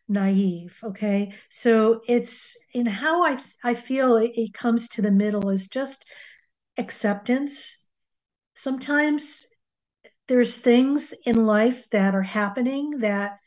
naive 0.09 0.79
okay 0.83 1.33
so 1.49 2.01
it's 2.09 2.59
in 2.75 2.87
how 2.87 3.25
i 3.25 3.39
i 3.65 3.73
feel 3.73 4.17
it, 4.17 4.33
it 4.35 4.53
comes 4.53 4.89
to 4.89 5.01
the 5.01 5.11
middle 5.11 5.49
is 5.49 5.69
just 5.69 6.05
acceptance 6.77 7.82
sometimes 8.63 9.47
there's 10.29 10.59
things 10.59 11.13
in 11.27 11.47
life 11.47 11.89
that 11.91 12.15
are 12.15 12.23
happening 12.23 13.01
that 13.01 13.39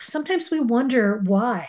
sometimes 0.00 0.50
we 0.50 0.58
wonder 0.58 1.20
why 1.24 1.66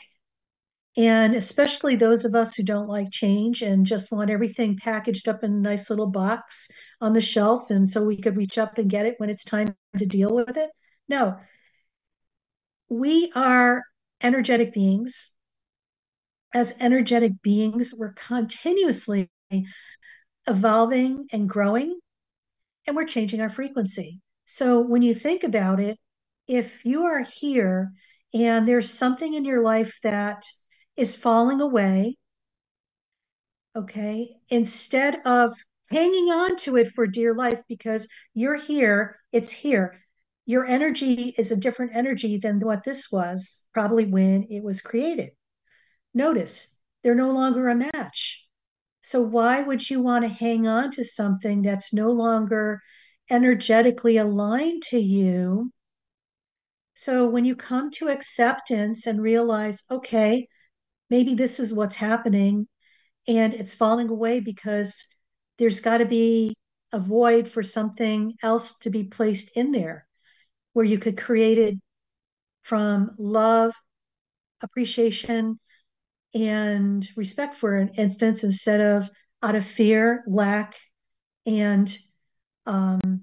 and 0.96 1.36
especially 1.36 1.96
those 1.96 2.24
of 2.24 2.36
us 2.36 2.56
who 2.56 2.64
don't 2.64 2.88
like 2.88 3.12
change 3.12 3.62
and 3.62 3.86
just 3.86 4.12
want 4.12 4.30
everything 4.30 4.78
packaged 4.78 5.28
up 5.28 5.44
in 5.44 5.52
a 5.52 5.56
nice 5.56 5.90
little 5.90 6.08
box 6.08 6.70
on 7.02 7.14
the 7.14 7.22
shelf. 7.22 7.72
And 7.72 7.90
so 7.90 8.06
we 8.06 8.22
could 8.22 8.38
reach 8.38 8.60
up 8.60 8.78
and 8.78 8.90
get 8.90 9.08
it 9.08 9.16
when 9.18 9.32
it's 9.32 9.44
time 9.44 9.76
to 9.98 10.06
deal 10.06 10.34
with 10.34 10.56
it. 10.56 10.70
No, 11.10 11.38
we 12.90 13.32
are 13.36 13.84
energetic 14.22 14.74
beings. 14.74 15.32
As 16.54 16.78
energetic 16.80 17.42
beings, 17.42 17.96
we're 17.98 18.14
continuously 18.14 19.32
evolving 20.48 21.26
and 21.32 21.50
growing, 21.50 22.00
and 22.86 22.96
we're 22.96 23.06
changing 23.06 23.42
our 23.42 23.50
frequency. 23.50 24.20
So 24.46 24.80
when 24.80 25.02
you 25.02 25.14
think 25.14 25.44
about 25.44 25.80
it, 25.80 25.98
if 26.48 26.84
you 26.86 27.04
are 27.04 27.22
here 27.22 27.92
and 28.34 28.68
there's 28.68 28.92
something 28.92 29.34
in 29.34 29.46
your 29.46 29.62
life 29.62 30.00
that 30.04 30.44
is 30.98 31.16
falling 31.16 31.62
away. 31.62 32.18
Okay. 33.76 34.36
Instead 34.50 35.22
of 35.26 35.54
hanging 35.90 36.30
on 36.30 36.56
to 36.58 36.78
it 36.78 36.92
for 36.94 37.08
dear 37.08 37.34
life 37.34 37.62
because 37.68 38.08
you're 38.34 38.58
here, 38.58 39.18
it's 39.32 39.52
here. 39.52 40.00
Your 40.46 40.66
energy 40.66 41.34
is 41.38 41.52
a 41.52 41.56
different 41.58 41.96
energy 41.96 42.38
than 42.38 42.60
what 42.60 42.84
this 42.84 43.12
was, 43.12 43.66
probably 43.74 44.06
when 44.06 44.48
it 44.50 44.64
was 44.64 44.82
created. 44.82 45.32
Notice 46.14 46.78
they're 47.02 47.16
no 47.16 47.32
longer 47.32 47.70
a 47.70 47.76
match. 47.76 48.43
So, 49.04 49.22
why 49.22 49.62
would 49.62 49.90
you 49.90 50.02
want 50.02 50.24
to 50.24 50.30
hang 50.30 50.66
on 50.66 50.90
to 50.92 51.04
something 51.04 51.62
that's 51.62 51.94
no 51.94 52.10
longer 52.12 52.82
energetically 53.30 54.18
aligned 54.18 54.82
to 54.84 54.98
you? 55.00 55.72
So, 56.94 57.28
when 57.28 57.44
you 57.46 57.56
come 57.56 57.92
to 57.92 58.08
acceptance 58.10 59.06
and 59.06 59.22
realize, 59.22 59.84
okay, 59.92 60.48
maybe 61.10 61.36
this 61.36 61.60
is 61.60 61.74
what's 61.74 61.98
happening 61.98 62.68
and 63.28 63.54
it's 63.54 63.76
falling 63.76 64.10
away 64.10 64.40
because 64.40 65.06
there's 65.58 65.82
got 65.82 66.00
to 66.00 66.06
be 66.06 66.56
a 66.94 67.00
void 67.00 67.48
for 67.48 67.64
something 67.64 68.36
else 68.44 68.80
to 68.80 68.90
be 68.90 69.04
placed 69.04 69.58
in 69.58 69.72
there 69.74 70.08
where 70.74 70.86
you 70.86 71.00
could 71.00 71.18
create 71.18 71.58
it 71.58 71.76
from 72.64 73.12
love 73.18 73.74
appreciation 74.62 75.60
and 76.34 77.08
respect 77.16 77.56
for 77.56 77.76
an 77.76 77.90
instance 77.98 78.44
instead 78.44 78.82
of 78.82 79.10
out 79.42 79.56
of 79.56 79.66
fear 79.66 80.24
lack 80.28 80.76
and 81.46 81.98
um 82.66 83.22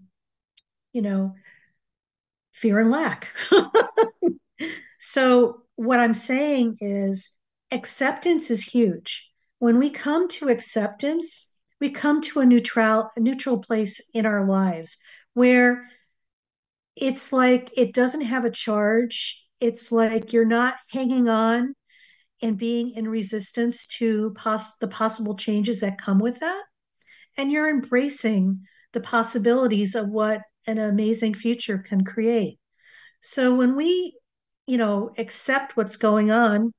you 0.93 1.03
know 1.03 1.35
fear 2.53 2.79
and 2.79 2.91
lack 2.91 3.29
so 5.01 5.63
what 5.77 5.99
i'm 5.99 6.15
saying 6.15 6.77
is 6.81 7.33
acceptance 7.71 8.51
is 8.51 8.63
huge. 8.63 9.31
When 9.59 9.79
we 9.79 9.91
come 9.91 10.29
to 10.29 10.49
acceptance, 10.49 11.57
we 11.81 11.91
come 11.91 12.21
to 12.23 12.41
a 12.41 12.47
neutral 12.47 13.11
a 13.17 13.21
neutral 13.21 13.59
place 13.59 14.01
in 14.15 14.27
our 14.27 14.47
lives 14.47 14.99
where 15.35 15.85
it's 16.97 17.33
like 17.33 17.71
it 17.77 17.95
doesn't 17.95 18.23
have 18.23 18.45
a 18.45 18.51
charge. 18.51 19.47
It's 19.61 19.93
like 19.93 20.33
you're 20.33 20.45
not 20.45 20.75
hanging 20.89 21.29
on 21.29 21.75
and 22.43 22.59
being 22.59 22.91
in 22.91 23.09
resistance 23.09 23.87
to 23.87 24.33
pos- 24.37 24.77
the 24.79 24.89
possible 24.89 25.37
changes 25.37 25.81
that 25.81 26.01
come 26.01 26.19
with 26.19 26.41
that. 26.41 26.63
And 27.37 27.51
you're 27.53 27.69
embracing 27.69 28.63
the 28.93 29.01
possibilities 29.01 29.95
of 29.95 30.09
what 30.09 30.43
an 30.67 30.79
amazing 30.79 31.35
future 31.35 31.79
can 31.79 32.05
create. 32.05 32.59
So 33.21 33.55
when 33.55 33.77
we, 33.77 34.19
you 34.67 34.77
know, 34.77 35.13
accept 35.19 35.77
what's 35.77 35.97
going 35.97 36.31
on 36.31 36.73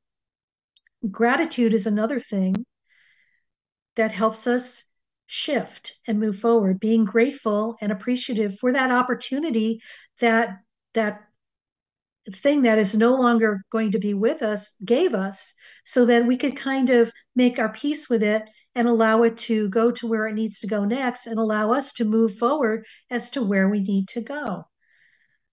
gratitude 1.10 1.74
is 1.74 1.88
another 1.88 2.20
thing 2.20 2.65
that 3.96 4.12
helps 4.12 4.46
us 4.46 4.86
shift 5.25 5.98
and 6.08 6.20
move 6.20 6.38
forward 6.38 6.80
being 6.80 7.06
grateful 7.06 7.75
and 7.82 7.91
appreciative 7.91 8.58
for 8.60 8.72
that 8.74 8.91
opportunity 8.91 9.82
that 10.20 10.58
that 10.94 11.22
thing 12.29 12.61
that 12.61 12.77
is 12.77 12.95
no 12.95 13.15
longer 13.15 13.63
going 13.71 13.91
to 13.91 13.99
be 13.99 14.13
with 14.13 14.41
us 14.41 14.75
gave 14.85 15.15
us 15.15 15.53
so 15.85 16.05
that 16.05 16.25
we 16.25 16.37
could 16.37 16.55
kind 16.55 16.89
of 16.89 17.11
make 17.35 17.57
our 17.57 17.71
peace 17.71 18.09
with 18.09 18.21
it 18.21 18.43
and 18.75 18.87
allow 18.87 19.23
it 19.23 19.37
to 19.37 19.67
go 19.69 19.91
to 19.91 20.07
where 20.07 20.27
it 20.27 20.33
needs 20.33 20.59
to 20.59 20.67
go 20.67 20.85
next 20.85 21.27
and 21.27 21.39
allow 21.39 21.73
us 21.73 21.93
to 21.93 22.05
move 22.05 22.35
forward 22.37 22.85
as 23.09 23.29
to 23.31 23.41
where 23.41 23.67
we 23.67 23.81
need 23.81 24.07
to 24.09 24.21
go. 24.21 24.65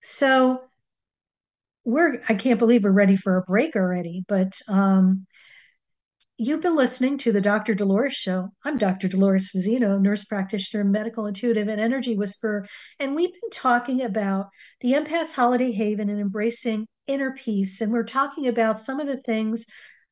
So 0.01 0.63
we're 1.85 2.23
I 2.29 2.35
can't 2.35 2.59
believe 2.59 2.85
we're 2.85 2.91
ready 2.91 3.17
for 3.17 3.37
a 3.37 3.43
break 3.43 3.75
already, 3.75 4.25
but 4.29 4.61
um, 4.69 5.27
you've 6.39 6.61
been 6.61 6.77
listening 6.77 7.19
to 7.19 7.33
the 7.33 7.41
Dr. 7.41 7.75
Dolores 7.75 8.15
Show. 8.15 8.49
I'm 8.65 8.79
Dr. 8.79 9.09
Dolores 9.09 9.51
Fazzino, 9.51 10.01
nurse 10.01 10.25
practitioner, 10.25 10.85
medical 10.85 11.27
intuitive, 11.27 11.67
and 11.67 11.81
energy 11.81 12.17
whisperer, 12.17 12.67
and 13.01 13.17
we've 13.17 13.33
been 13.33 13.51
talking 13.51 14.03
about 14.03 14.47
the 14.81 14.93
Empath's 14.93 15.35
Holiday 15.35 15.73
Haven 15.73 16.09
and 16.09 16.21
embracing 16.21 16.87
inner 17.09 17.33
peace, 17.33 17.81
and 17.81 17.93
we're 17.93 18.05
talking 18.05 18.47
about 18.47 18.79
some 18.79 19.01
of 19.01 19.09
the 19.09 19.17
things 19.17 19.67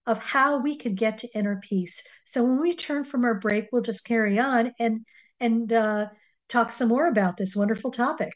of 0.06 0.18
how 0.18 0.58
we 0.58 0.76
could 0.76 0.96
get 0.96 1.18
to 1.18 1.28
inner 1.32 1.60
peace. 1.62 2.02
So 2.24 2.42
when 2.42 2.60
we 2.60 2.74
turn 2.74 3.04
from 3.04 3.24
our 3.24 3.34
break, 3.34 3.68
we'll 3.70 3.82
just 3.82 4.04
carry 4.04 4.38
on 4.38 4.72
and 4.80 5.06
and 5.38 5.72
uh, 5.72 6.06
talk 6.48 6.72
some 6.72 6.88
more 6.88 7.06
about 7.06 7.36
this 7.36 7.54
wonderful 7.54 7.92
topic. 7.92 8.32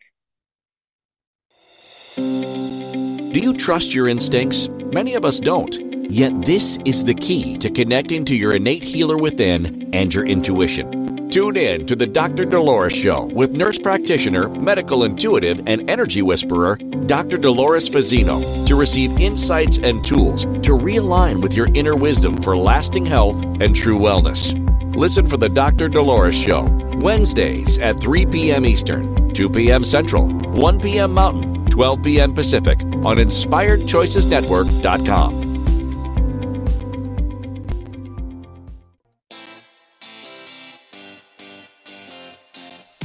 Do 2.17 3.39
you 3.39 3.57
trust 3.57 3.95
your 3.95 4.07
instincts? 4.07 4.69
Many 4.69 5.15
of 5.15 5.25
us 5.25 5.41
don't. 5.41 5.90
Yet, 6.11 6.43
this 6.43 6.77
is 6.85 7.05
the 7.05 7.15
key 7.15 7.57
to 7.59 7.71
connecting 7.71 8.25
to 8.25 8.35
your 8.35 8.57
innate 8.57 8.83
healer 8.83 9.17
within 9.17 9.95
and 9.95 10.13
your 10.13 10.27
intuition. 10.27 11.31
Tune 11.31 11.57
in 11.57 11.87
to 11.87 11.95
the 11.95 12.09
Dr. 12.09 12.45
Dolores 12.45 12.93
Show 12.93 13.27
with 13.27 13.57
nurse 13.57 13.79
practitioner, 13.79 14.49
medical 14.49 15.05
intuitive, 15.05 15.63
and 15.69 15.89
energy 15.89 16.23
whisperer, 16.23 16.75
Dr. 17.07 17.39
Dolores 17.39 17.89
Fazzino, 17.89 18.67
to 18.67 18.75
receive 18.75 19.21
insights 19.21 19.79
and 19.79 20.03
tools 20.03 20.47
to 20.47 20.77
realign 20.77 21.41
with 21.41 21.55
your 21.55 21.69
inner 21.75 21.95
wisdom 21.95 22.43
for 22.43 22.57
lasting 22.57 23.07
health 23.07 23.41
and 23.61 23.77
true 23.77 24.01
wellness. 24.01 24.53
Listen 24.97 25.29
for 25.29 25.37
the 25.37 25.49
Dr. 25.49 25.89
Dolores 25.89 26.37
Show, 26.37 26.65
Wednesdays 26.95 27.79
at 27.79 28.01
3 28.01 28.27
p.m. 28.27 28.67
Eastern, 28.67 29.33
2 29.33 29.49
p.m. 29.49 29.85
Central, 29.85 30.27
1 30.27 30.81
p.m. 30.81 31.13
Mountain 31.13 31.67
12 31.67 32.03
p.m. 32.03 32.35
Pacific 32.35 32.83
on 32.83 33.19
InspiredChoicesNetwork.com. 33.19 35.50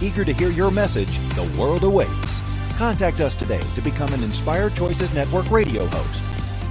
Eager 0.00 0.24
to 0.24 0.32
hear 0.32 0.50
your 0.50 0.70
message, 0.70 1.18
the 1.34 1.42
world 1.58 1.82
awaits. 1.82 2.40
Contact 2.76 3.20
us 3.20 3.34
today 3.34 3.60
to 3.74 3.80
become 3.80 4.12
an 4.12 4.22
Inspired 4.22 4.74
Choices 4.74 5.12
Network 5.14 5.50
radio 5.50 5.86
host. 5.86 6.22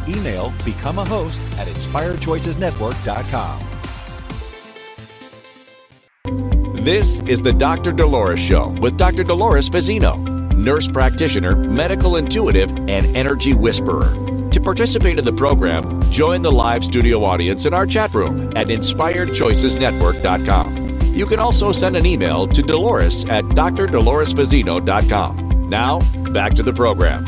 Email 0.08 0.54
become 0.64 1.00
a 1.00 1.06
host 1.06 1.42
at 1.58 1.68
inspiredchoicesnetwork.com. 1.68 3.64
This 6.84 7.22
is 7.22 7.42
the 7.42 7.52
Dr. 7.52 7.92
Dolores 7.92 8.40
Show 8.40 8.70
with 8.80 8.98
Dr. 8.98 9.26
Dolores 9.26 9.70
Fazzino 9.70 10.38
nurse 10.58 10.90
practitioner, 10.90 11.56
medical 11.56 12.18
intuitive, 12.18 12.72
and 12.72 13.16
energy 13.16 13.54
whisperer. 13.54 14.12
To 14.50 14.60
participate 14.60 15.20
in 15.20 15.26
the 15.26 15.34
program, 15.34 16.02
join 16.12 16.42
the 16.42 16.52
live 16.52 16.84
studio 16.84 17.24
audience 17.24 17.66
in 17.66 17.74
our 17.74 17.86
chat 17.86 18.14
room 18.14 18.52
at 18.58 18.68
inspiredchoicesnetwork.com. 18.68 20.77
You 21.18 21.26
can 21.26 21.40
also 21.40 21.72
send 21.72 21.98
an 21.98 22.06
email 22.06 22.46
to 22.46 22.62
Dolores 22.62 23.26
at 23.26 23.44
drdoloresfazzino.com. 23.46 25.68
Now, 25.68 26.00
back 26.30 26.54
to 26.54 26.62
the 26.62 26.74
program. 26.74 27.26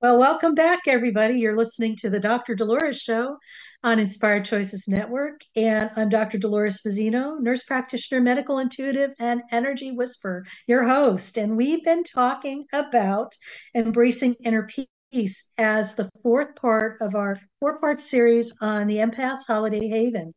Well, 0.00 0.18
welcome 0.18 0.54
back, 0.54 0.78
everybody. 0.86 1.38
You're 1.38 1.58
listening 1.58 1.94
to 1.96 2.08
the 2.08 2.18
Dr. 2.18 2.54
Dolores 2.54 3.02
Show 3.02 3.36
on 3.82 3.98
Inspired 3.98 4.46
Choices 4.46 4.88
Network. 4.88 5.42
And 5.56 5.90
I'm 5.94 6.08
Dr. 6.08 6.38
Dolores 6.38 6.80
Fazzino, 6.80 7.38
nurse 7.38 7.64
practitioner, 7.64 8.22
medical 8.22 8.60
intuitive, 8.60 9.12
and 9.20 9.42
energy 9.52 9.92
whisperer, 9.92 10.46
your 10.66 10.86
host. 10.86 11.36
And 11.36 11.54
we've 11.54 11.84
been 11.84 12.02
talking 12.02 12.64
about 12.72 13.34
embracing 13.74 14.36
inner 14.42 14.66
peace 15.12 15.52
as 15.58 15.96
the 15.96 16.08
fourth 16.22 16.56
part 16.56 17.02
of 17.02 17.14
our 17.14 17.38
four 17.60 17.78
part 17.78 18.00
series 18.00 18.54
on 18.62 18.86
the 18.86 18.96
Empath's 18.96 19.46
Holiday 19.46 19.86
Haven. 19.86 20.32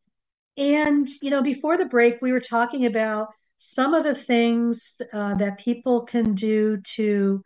And, 0.57 1.07
you 1.21 1.29
know, 1.29 1.41
before 1.43 1.77
the 1.77 1.85
break, 1.85 2.21
we 2.21 2.31
were 2.31 2.39
talking 2.39 2.85
about 2.85 3.29
some 3.57 3.93
of 3.93 4.03
the 4.03 4.15
things 4.15 4.99
uh, 5.13 5.35
that 5.35 5.59
people 5.59 6.01
can 6.01 6.33
do 6.33 6.77
to 6.95 7.43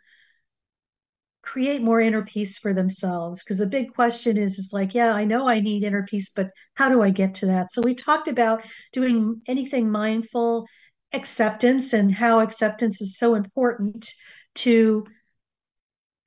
create 1.41 1.81
more 1.81 1.99
inner 1.99 2.23
peace 2.23 2.57
for 2.57 2.73
themselves. 2.73 3.43
Because 3.43 3.57
the 3.57 3.65
big 3.65 3.93
question 3.93 4.37
is 4.37 4.57
is 4.57 4.71
like 4.73 4.93
yeah 4.93 5.13
i 5.13 5.23
know 5.23 5.47
i 5.47 5.59
need 5.59 5.83
inner 5.83 6.05
peace 6.07 6.29
but 6.29 6.49
how 6.75 6.89
do 6.89 7.01
i 7.01 7.09
get 7.09 7.33
to 7.35 7.45
that? 7.47 7.71
So 7.71 7.81
we 7.81 7.93
talked 7.95 8.27
about 8.27 8.63
doing 8.91 9.41
anything 9.47 9.89
mindful 9.89 10.67
acceptance 11.13 11.93
and 11.93 12.13
how 12.13 12.39
acceptance 12.39 13.01
is 13.01 13.17
so 13.17 13.35
important 13.35 14.13
to 14.55 15.05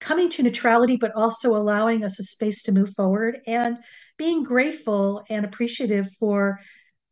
coming 0.04 0.28
to 0.28 0.42
neutrality 0.42 0.96
but 0.96 1.12
also 1.16 1.56
allowing 1.56 2.04
us 2.04 2.20
a 2.20 2.22
space 2.22 2.62
to 2.62 2.72
move 2.72 2.94
forward 2.94 3.40
and 3.46 3.78
being 4.18 4.44
grateful 4.44 5.24
and 5.30 5.44
appreciative 5.44 6.08
for 6.20 6.60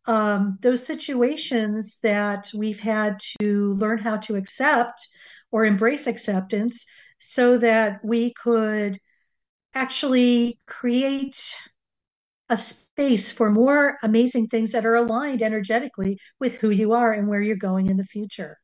um, 0.07 0.59
those 0.61 0.85
situations 0.85 1.99
that 2.03 2.51
we've 2.55 2.81
had 2.81 3.19
to 3.41 3.73
learn 3.75 3.99
how 3.99 4.19
to 4.19 4.37
accept 4.37 5.01
or 5.51 5.65
embrace 5.65 6.07
acceptance 6.07 6.85
so 7.19 7.57
that 7.57 8.01
we 8.05 8.33
could 8.35 8.99
actually 9.75 10.61
create 10.67 11.55
a 12.51 12.57
space 12.57 13.31
for 13.31 13.51
more 13.51 13.97
amazing 14.03 14.49
things 14.49 14.73
that 14.73 14.85
are 14.85 14.97
aligned 14.97 15.41
energetically 15.41 16.19
with 16.39 16.57
who 16.57 16.69
you 16.69 16.93
are 16.93 17.13
and 17.13 17.27
where 17.27 17.41
you're 17.41 17.57
going 17.57 17.87
in 17.87 17.97
the 17.97 18.05
future. 18.05 18.59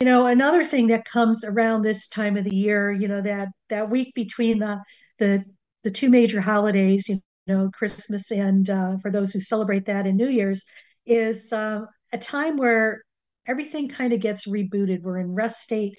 You 0.00 0.06
know, 0.06 0.24
another 0.24 0.64
thing 0.64 0.86
that 0.86 1.04
comes 1.04 1.44
around 1.44 1.82
this 1.82 2.08
time 2.08 2.38
of 2.38 2.44
the 2.44 2.56
year, 2.56 2.90
you 2.90 3.06
know, 3.06 3.20
that 3.20 3.48
that 3.68 3.90
week 3.90 4.14
between 4.14 4.58
the 4.58 4.82
the 5.18 5.44
the 5.84 5.90
two 5.90 6.08
major 6.08 6.40
holidays, 6.40 7.06
you 7.06 7.20
know, 7.46 7.68
Christmas 7.74 8.30
and 8.30 8.70
uh, 8.70 8.96
for 9.02 9.10
those 9.10 9.30
who 9.30 9.40
celebrate 9.40 9.84
that 9.84 10.06
and 10.06 10.16
New 10.16 10.30
Year's, 10.30 10.64
is 11.04 11.52
uh, 11.52 11.82
a 12.14 12.16
time 12.16 12.56
where 12.56 13.02
everything 13.46 13.90
kind 13.90 14.14
of 14.14 14.20
gets 14.20 14.48
rebooted. 14.48 15.02
We're 15.02 15.18
in 15.18 15.34
rest 15.34 15.60
state 15.60 15.98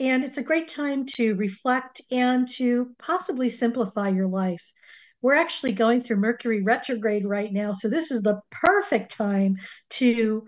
and 0.00 0.24
it's 0.24 0.38
a 0.38 0.42
great 0.42 0.68
time 0.68 1.04
to 1.16 1.34
reflect 1.34 2.00
and 2.10 2.48
to 2.56 2.94
possibly 2.98 3.50
simplify 3.50 4.08
your 4.08 4.28
life. 4.28 4.72
We're 5.20 5.34
actually 5.34 5.72
going 5.72 6.00
through 6.00 6.16
Mercury 6.16 6.62
retrograde 6.62 7.26
right 7.26 7.52
now. 7.52 7.74
So, 7.74 7.90
this 7.90 8.10
is 8.10 8.22
the 8.22 8.40
perfect 8.50 9.12
time 9.14 9.56
to 9.90 10.46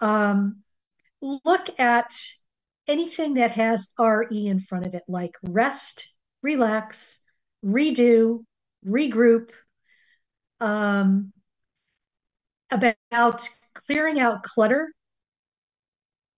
um, 0.00 0.62
look 1.44 1.78
at 1.78 2.14
anything 2.86 3.34
that 3.34 3.52
has 3.52 3.90
RE 3.98 4.46
in 4.46 4.60
front 4.60 4.86
of 4.86 4.94
it, 4.94 5.02
like 5.08 5.32
rest, 5.42 6.14
relax, 6.42 7.20
redo, 7.64 8.44
regroup, 8.86 9.50
um, 10.60 11.32
about 12.70 13.48
clearing 13.74 14.18
out 14.18 14.42
clutter 14.42 14.92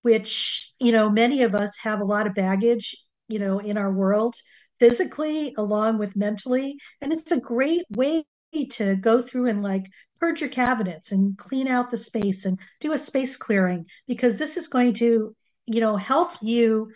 which 0.02 0.72
you 0.78 0.92
know 0.92 1.08
many 1.08 1.42
of 1.42 1.54
us 1.54 1.76
have 1.78 2.00
a 2.00 2.04
lot 2.04 2.26
of 2.26 2.34
baggage 2.34 2.94
you 3.28 3.38
know 3.38 3.58
in 3.58 3.78
our 3.78 3.92
world 3.92 4.34
physically 4.78 5.54
along 5.56 5.98
with 5.98 6.16
mentally. 6.16 6.78
And 7.00 7.12
it's 7.12 7.30
a 7.30 7.40
great 7.40 7.84
way 7.90 8.24
to 8.70 8.96
go 8.96 9.20
through 9.20 9.46
and 9.46 9.62
like 9.62 9.86
purge 10.20 10.40
your 10.40 10.50
cabinets 10.50 11.12
and 11.12 11.36
clean 11.38 11.68
out 11.68 11.90
the 11.90 11.96
space 11.96 12.44
and 12.44 12.58
do 12.80 12.92
a 12.92 12.98
space 12.98 13.36
clearing 13.36 13.86
because 14.06 14.38
this 14.38 14.56
is 14.56 14.68
going 14.68 14.92
to 14.92 15.34
you 15.66 15.80
know 15.80 15.96
help 15.96 16.30
you 16.42 16.90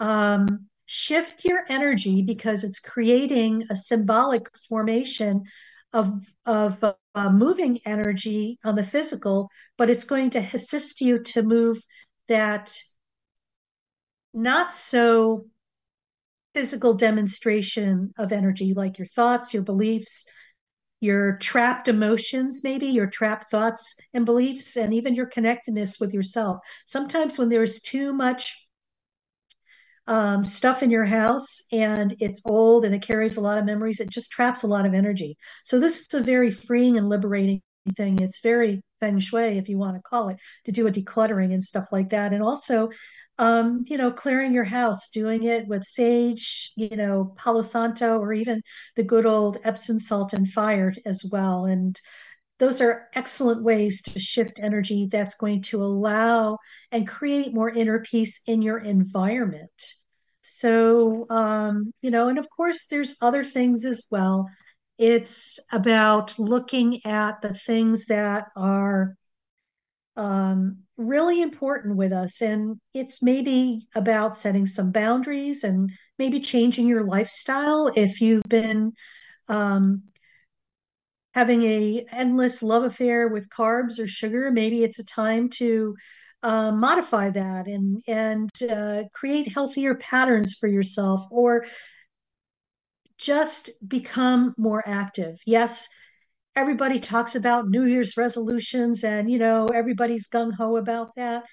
um, 0.00 0.66
shift 0.86 1.44
your 1.44 1.64
energy 1.68 2.22
because 2.22 2.64
it's 2.64 2.80
creating 2.80 3.64
a 3.70 3.76
symbolic 3.76 4.48
formation 4.68 5.44
of 5.92 6.12
of 6.46 6.82
uh, 7.14 7.30
moving 7.30 7.78
energy 7.84 8.58
on 8.64 8.74
the 8.74 8.82
physical 8.82 9.48
but 9.76 9.90
it's 9.90 10.04
going 10.04 10.30
to 10.30 10.38
assist 10.38 11.00
you 11.00 11.18
to 11.22 11.42
move 11.42 11.82
that 12.28 12.74
not 14.34 14.72
so 14.72 15.46
physical 16.54 16.94
demonstration 16.94 18.12
of 18.18 18.32
energy, 18.32 18.74
like 18.74 18.98
your 18.98 19.06
thoughts, 19.06 19.54
your 19.54 19.62
beliefs, 19.62 20.26
your 21.02 21.36
trapped 21.38 21.88
emotions, 21.88 22.62
maybe 22.62 22.86
your 22.86 23.08
trapped 23.08 23.50
thoughts 23.50 23.96
and 24.14 24.24
beliefs, 24.24 24.76
and 24.76 24.94
even 24.94 25.16
your 25.16 25.26
connectedness 25.26 25.98
with 25.98 26.14
yourself. 26.14 26.58
Sometimes 26.86 27.38
when 27.38 27.48
there's 27.48 27.80
too 27.80 28.12
much 28.12 28.68
um, 30.06 30.44
stuff 30.44 30.80
in 30.80 30.90
your 30.92 31.04
house 31.04 31.62
and 31.72 32.14
it's 32.20 32.40
old 32.44 32.84
and 32.84 32.94
it 32.94 33.02
carries 33.02 33.36
a 33.36 33.40
lot 33.40 33.58
of 33.58 33.64
memories, 33.64 33.98
it 33.98 34.10
just 34.10 34.30
traps 34.30 34.62
a 34.62 34.68
lot 34.68 34.86
of 34.86 34.94
energy. 34.94 35.36
So 35.64 35.80
this 35.80 36.00
is 36.02 36.14
a 36.14 36.22
very 36.22 36.52
freeing 36.52 36.96
and 36.96 37.08
liberating 37.08 37.62
thing. 37.96 38.20
It's 38.20 38.40
very 38.40 38.80
feng 39.00 39.18
shui, 39.18 39.58
if 39.58 39.68
you 39.68 39.78
want 39.78 39.96
to 39.96 40.02
call 40.02 40.28
it, 40.28 40.36
to 40.66 40.72
do 40.72 40.86
a 40.86 40.92
decluttering 40.92 41.52
and 41.52 41.64
stuff 41.64 41.86
like 41.90 42.10
that. 42.10 42.32
And 42.32 42.44
also, 42.44 42.90
um, 43.42 43.82
you 43.88 43.96
know, 43.96 44.12
clearing 44.12 44.54
your 44.54 44.62
house, 44.62 45.08
doing 45.08 45.42
it 45.42 45.66
with 45.66 45.82
sage, 45.82 46.70
you 46.76 46.94
know, 46.94 47.34
Palo 47.36 47.60
Santo, 47.60 48.20
or 48.20 48.32
even 48.32 48.62
the 48.94 49.02
good 49.02 49.26
old 49.26 49.58
Epsom 49.64 49.98
salt 49.98 50.32
and 50.32 50.48
fire 50.48 50.94
as 51.04 51.24
well. 51.24 51.64
And 51.64 52.00
those 52.60 52.80
are 52.80 53.08
excellent 53.14 53.64
ways 53.64 54.00
to 54.02 54.20
shift 54.20 54.60
energy 54.62 55.08
that's 55.10 55.34
going 55.34 55.62
to 55.62 55.82
allow 55.82 56.58
and 56.92 57.08
create 57.08 57.52
more 57.52 57.68
inner 57.68 57.98
peace 57.98 58.42
in 58.46 58.62
your 58.62 58.78
environment. 58.78 59.94
So, 60.42 61.26
um, 61.28 61.92
you 62.00 62.12
know, 62.12 62.28
and 62.28 62.38
of 62.38 62.48
course, 62.48 62.86
there's 62.86 63.16
other 63.20 63.44
things 63.44 63.84
as 63.84 64.04
well. 64.08 64.48
It's 64.98 65.58
about 65.72 66.38
looking 66.38 67.04
at 67.04 67.42
the 67.42 67.54
things 67.54 68.06
that 68.06 68.46
are 68.54 69.16
um, 70.16 70.78
really 70.96 71.40
important 71.42 71.96
with 71.96 72.12
us. 72.12 72.42
And 72.42 72.78
it's 72.94 73.22
maybe 73.22 73.86
about 73.94 74.36
setting 74.36 74.66
some 74.66 74.92
boundaries 74.92 75.64
and 75.64 75.90
maybe 76.18 76.40
changing 76.40 76.86
your 76.86 77.04
lifestyle 77.04 77.90
if 77.96 78.20
you've 78.20 78.48
been 78.48 78.92
um, 79.48 80.02
having 81.34 81.62
a 81.62 82.04
endless 82.12 82.62
love 82.62 82.84
affair 82.84 83.28
with 83.28 83.48
carbs 83.48 83.98
or 83.98 84.06
sugar. 84.06 84.50
Maybe 84.50 84.84
it's 84.84 84.98
a 84.98 85.04
time 85.04 85.48
to 85.50 85.96
uh, 86.42 86.72
modify 86.72 87.30
that 87.30 87.66
and 87.68 88.02
and 88.06 88.50
uh, 88.70 89.04
create 89.14 89.52
healthier 89.52 89.94
patterns 89.94 90.54
for 90.54 90.68
yourself, 90.68 91.22
or 91.30 91.64
just 93.16 93.70
become 93.86 94.52
more 94.58 94.82
active. 94.86 95.40
Yes, 95.46 95.88
everybody 96.54 97.00
talks 97.00 97.34
about 97.34 97.68
New 97.68 97.84
Year's 97.84 98.16
resolutions 98.16 99.04
and, 99.04 99.30
you 99.30 99.38
know, 99.38 99.66
everybody's 99.66 100.28
gung 100.28 100.52
ho 100.52 100.76
about 100.76 101.14
that. 101.16 101.44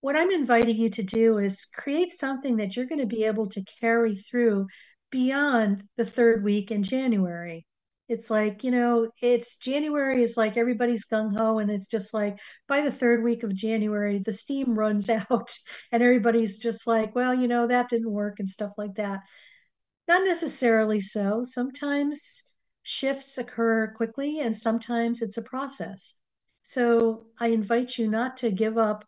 What 0.00 0.16
I'm 0.16 0.30
inviting 0.30 0.76
you 0.76 0.88
to 0.90 1.02
do 1.02 1.38
is 1.38 1.66
create 1.66 2.12
something 2.12 2.56
that 2.56 2.74
you're 2.74 2.86
going 2.86 3.00
to 3.00 3.06
be 3.06 3.24
able 3.24 3.48
to 3.50 3.64
carry 3.80 4.16
through 4.16 4.66
beyond 5.10 5.84
the 5.96 6.04
third 6.04 6.42
week 6.42 6.70
in 6.70 6.82
January. 6.82 7.66
It's 8.08 8.30
like, 8.30 8.64
you 8.64 8.70
know, 8.70 9.10
it's 9.22 9.56
January 9.56 10.22
is 10.22 10.36
like 10.36 10.56
everybody's 10.56 11.04
gung 11.04 11.36
ho, 11.36 11.58
and 11.58 11.70
it's 11.70 11.86
just 11.86 12.12
like 12.12 12.40
by 12.66 12.80
the 12.80 12.90
third 12.90 13.22
week 13.22 13.44
of 13.44 13.54
January, 13.54 14.18
the 14.18 14.32
steam 14.32 14.76
runs 14.76 15.08
out, 15.30 15.54
and 15.92 16.02
everybody's 16.02 16.58
just 16.58 16.86
like, 16.86 17.14
well, 17.14 17.34
you 17.34 17.46
know, 17.46 17.66
that 17.68 17.88
didn't 17.88 18.10
work 18.10 18.40
and 18.40 18.48
stuff 18.48 18.72
like 18.76 18.94
that. 18.96 19.20
Not 20.08 20.24
necessarily 20.24 20.98
so. 20.98 21.44
Sometimes 21.44 22.49
shifts 22.82 23.38
occur 23.38 23.92
quickly 23.92 24.40
and 24.40 24.56
sometimes 24.56 25.22
it's 25.22 25.36
a 25.36 25.42
process. 25.42 26.14
So 26.62 27.26
I 27.38 27.48
invite 27.48 27.98
you 27.98 28.08
not 28.08 28.36
to 28.38 28.50
give 28.50 28.78
up 28.78 29.04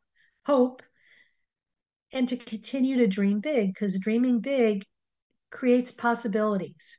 hope 0.46 0.82
and 2.12 2.28
to 2.28 2.36
continue 2.36 2.96
to 2.98 3.06
dream 3.06 3.40
big 3.40 3.72
because 3.74 3.98
dreaming 3.98 4.40
big 4.40 4.84
creates 5.50 5.90
possibilities. 5.90 6.98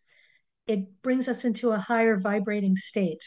It 0.68 1.02
brings 1.02 1.28
us 1.28 1.44
into 1.44 1.72
a 1.72 1.78
higher 1.78 2.18
vibrating 2.18 2.76
state. 2.76 3.24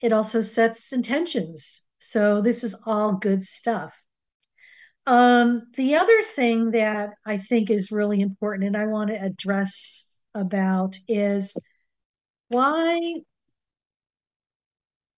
It 0.00 0.12
also 0.12 0.42
sets 0.42 0.92
intentions. 0.92 1.84
So 1.98 2.40
this 2.40 2.64
is 2.64 2.74
all 2.86 3.12
good 3.12 3.44
stuff. 3.44 3.94
Um, 5.06 5.62
the 5.74 5.96
other 5.96 6.22
thing 6.22 6.72
that 6.72 7.10
I 7.26 7.36
think 7.36 7.70
is 7.70 7.92
really 7.92 8.20
important 8.20 8.66
and 8.66 8.76
I 8.76 8.86
want 8.86 9.10
to 9.10 9.22
address 9.22 10.06
about 10.34 10.96
is 11.08 11.56
why 12.48 13.20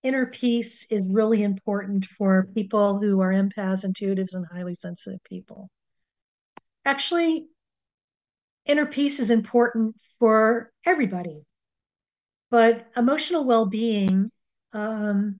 inner 0.02 0.26
peace 0.26 0.86
is 0.92 1.08
really 1.10 1.42
important 1.42 2.04
for 2.06 2.48
people 2.54 3.00
who 3.00 3.20
are 3.20 3.32
empaths, 3.32 3.84
intuitives, 3.86 4.34
and 4.34 4.46
highly 4.52 4.74
sensitive 4.74 5.18
people. 5.24 5.70
Actually, 6.84 7.46
inner 8.66 8.86
peace 8.86 9.18
is 9.18 9.30
important 9.30 9.96
for 10.18 10.70
everybody, 10.84 11.42
but 12.50 12.86
emotional 12.96 13.44
well 13.44 13.66
being, 13.66 14.30
um, 14.74 15.38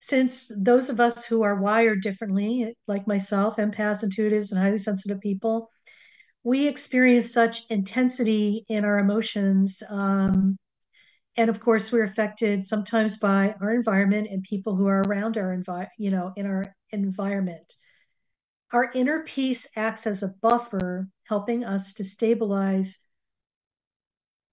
since 0.00 0.52
those 0.54 0.90
of 0.90 1.00
us 1.00 1.24
who 1.24 1.42
are 1.42 1.54
wired 1.54 2.02
differently, 2.02 2.76
like 2.86 3.06
myself, 3.06 3.56
empaths, 3.56 4.04
intuitives, 4.04 4.50
and 4.50 4.60
highly 4.60 4.76
sensitive 4.76 5.20
people, 5.20 5.70
we 6.44 6.68
experience 6.68 7.32
such 7.32 7.66
intensity 7.70 8.66
in 8.68 8.84
our 8.84 8.98
emotions. 8.98 9.82
Um, 9.88 10.58
and 11.36 11.48
of 11.50 11.58
course, 11.58 11.90
we're 11.90 12.04
affected 12.04 12.66
sometimes 12.66 13.16
by 13.16 13.54
our 13.60 13.72
environment 13.72 14.28
and 14.30 14.42
people 14.42 14.76
who 14.76 14.86
are 14.86 15.02
around 15.02 15.38
our 15.38 15.58
you 15.98 16.10
know, 16.10 16.32
in 16.36 16.46
our 16.46 16.76
environment. 16.90 17.74
Our 18.72 18.90
inner 18.94 19.24
peace 19.24 19.66
acts 19.74 20.06
as 20.06 20.22
a 20.22 20.34
buffer, 20.42 21.08
helping 21.24 21.64
us 21.64 21.94
to 21.94 22.04
stabilize 22.04 23.00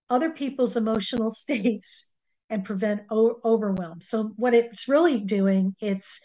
other 0.10 0.30
people's 0.30 0.78
emotional 0.78 1.30
states 1.30 2.12
and 2.50 2.64
prevent 2.64 3.02
o- 3.10 3.40
overwhelm. 3.44 4.00
So 4.00 4.32
what 4.38 4.54
it's 4.54 4.88
really 4.88 5.20
doing, 5.20 5.76
it's 5.82 6.22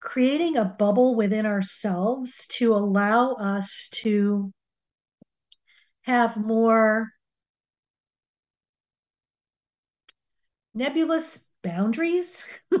creating 0.00 0.56
a 0.56 0.64
bubble 0.64 1.14
within 1.14 1.46
ourselves 1.46 2.46
to 2.46 2.74
allow 2.74 3.32
us 3.34 3.88
to 3.92 4.52
have 6.06 6.36
more 6.36 7.10
nebulous 10.74 11.48
boundaries. 11.62 12.46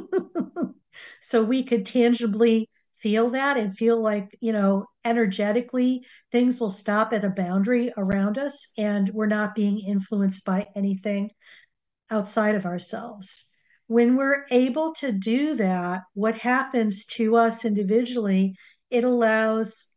So 1.20 1.44
we 1.44 1.62
could 1.62 1.84
tangibly 1.84 2.70
feel 3.02 3.30
that 3.30 3.58
and 3.58 3.76
feel 3.76 4.00
like 4.00 4.34
you 4.40 4.52
know 4.52 4.86
energetically 5.04 6.06
things 6.32 6.58
will 6.58 6.70
stop 6.70 7.12
at 7.12 7.24
a 7.24 7.28
boundary 7.28 7.92
around 7.98 8.38
us 8.38 8.68
and 8.78 9.10
we're 9.10 9.26
not 9.26 9.54
being 9.54 9.78
influenced 9.80 10.44
by 10.46 10.66
anything 10.74 11.30
outside 12.10 12.54
of 12.54 12.64
ourselves. 12.64 13.48
When 13.88 14.16
we're 14.16 14.46
able 14.50 14.94
to 14.94 15.12
do 15.12 15.54
that 15.56 16.04
what 16.14 16.38
happens 16.38 17.04
to 17.16 17.36
us 17.36 17.64
individually 17.64 18.56
it 18.90 19.04
allows 19.04 19.88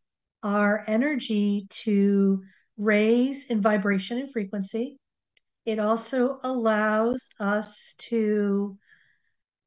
our 0.43 0.83
energy 0.87 1.67
to 1.69 2.43
raise 2.79 3.51
in 3.51 3.61
vibration 3.61 4.17
and 4.17 4.31
frequency. 4.31 4.97
It 5.65 5.77
also 5.77 6.39
allows 6.41 7.29
us 7.39 7.93
to 8.09 8.77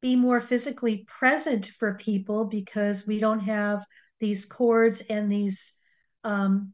be 0.01 0.15
more 0.17 0.41
physically 0.41 1.05
present 1.07 1.67
for 1.79 1.93
people 1.93 2.45
because 2.45 3.07
we 3.07 3.19
don't 3.19 3.39
have 3.39 3.85
these 4.19 4.43
cords 4.43 5.01
and 5.09 5.31
these 5.31 5.73
um, 6.25 6.73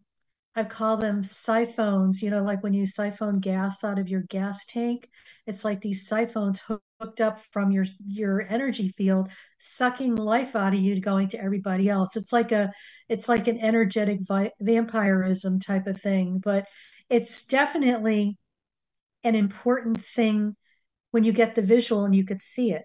I 0.55 0.63
call 0.63 0.97
them 0.97 1.23
siphons, 1.23 2.21
you 2.21 2.29
know, 2.29 2.43
like 2.43 2.63
when 2.63 2.73
you 2.73 2.85
siphon 2.85 3.39
gas 3.39 3.83
out 3.83 3.99
of 3.99 4.09
your 4.09 4.21
gas 4.23 4.65
tank, 4.65 5.09
it's 5.45 5.63
like 5.63 5.79
these 5.81 6.07
siphons 6.07 6.61
hooked 6.99 7.21
up 7.21 7.39
from 7.51 7.71
your 7.71 7.85
your 8.07 8.45
energy 8.49 8.89
field, 8.89 9.29
sucking 9.59 10.15
life 10.15 10.55
out 10.55 10.73
of 10.73 10.79
you 10.79 10.99
going 10.99 11.29
to 11.29 11.41
everybody 11.41 11.87
else. 11.89 12.15
It's 12.17 12.33
like 12.33 12.51
a 12.51 12.71
it's 13.07 13.29
like 13.29 13.47
an 13.47 13.59
energetic 13.59 14.19
vi- 14.21 14.51
vampirism 14.59 15.59
type 15.59 15.87
of 15.87 16.01
thing, 16.01 16.39
but 16.39 16.67
it's 17.09 17.45
definitely 17.45 18.37
an 19.23 19.35
important 19.35 19.99
thing 20.01 20.55
when 21.11 21.23
you 21.23 21.31
get 21.31 21.55
the 21.55 21.61
visual 21.61 22.05
and 22.05 22.15
you 22.15 22.25
could 22.25 22.41
see 22.41 22.71
it 22.71 22.83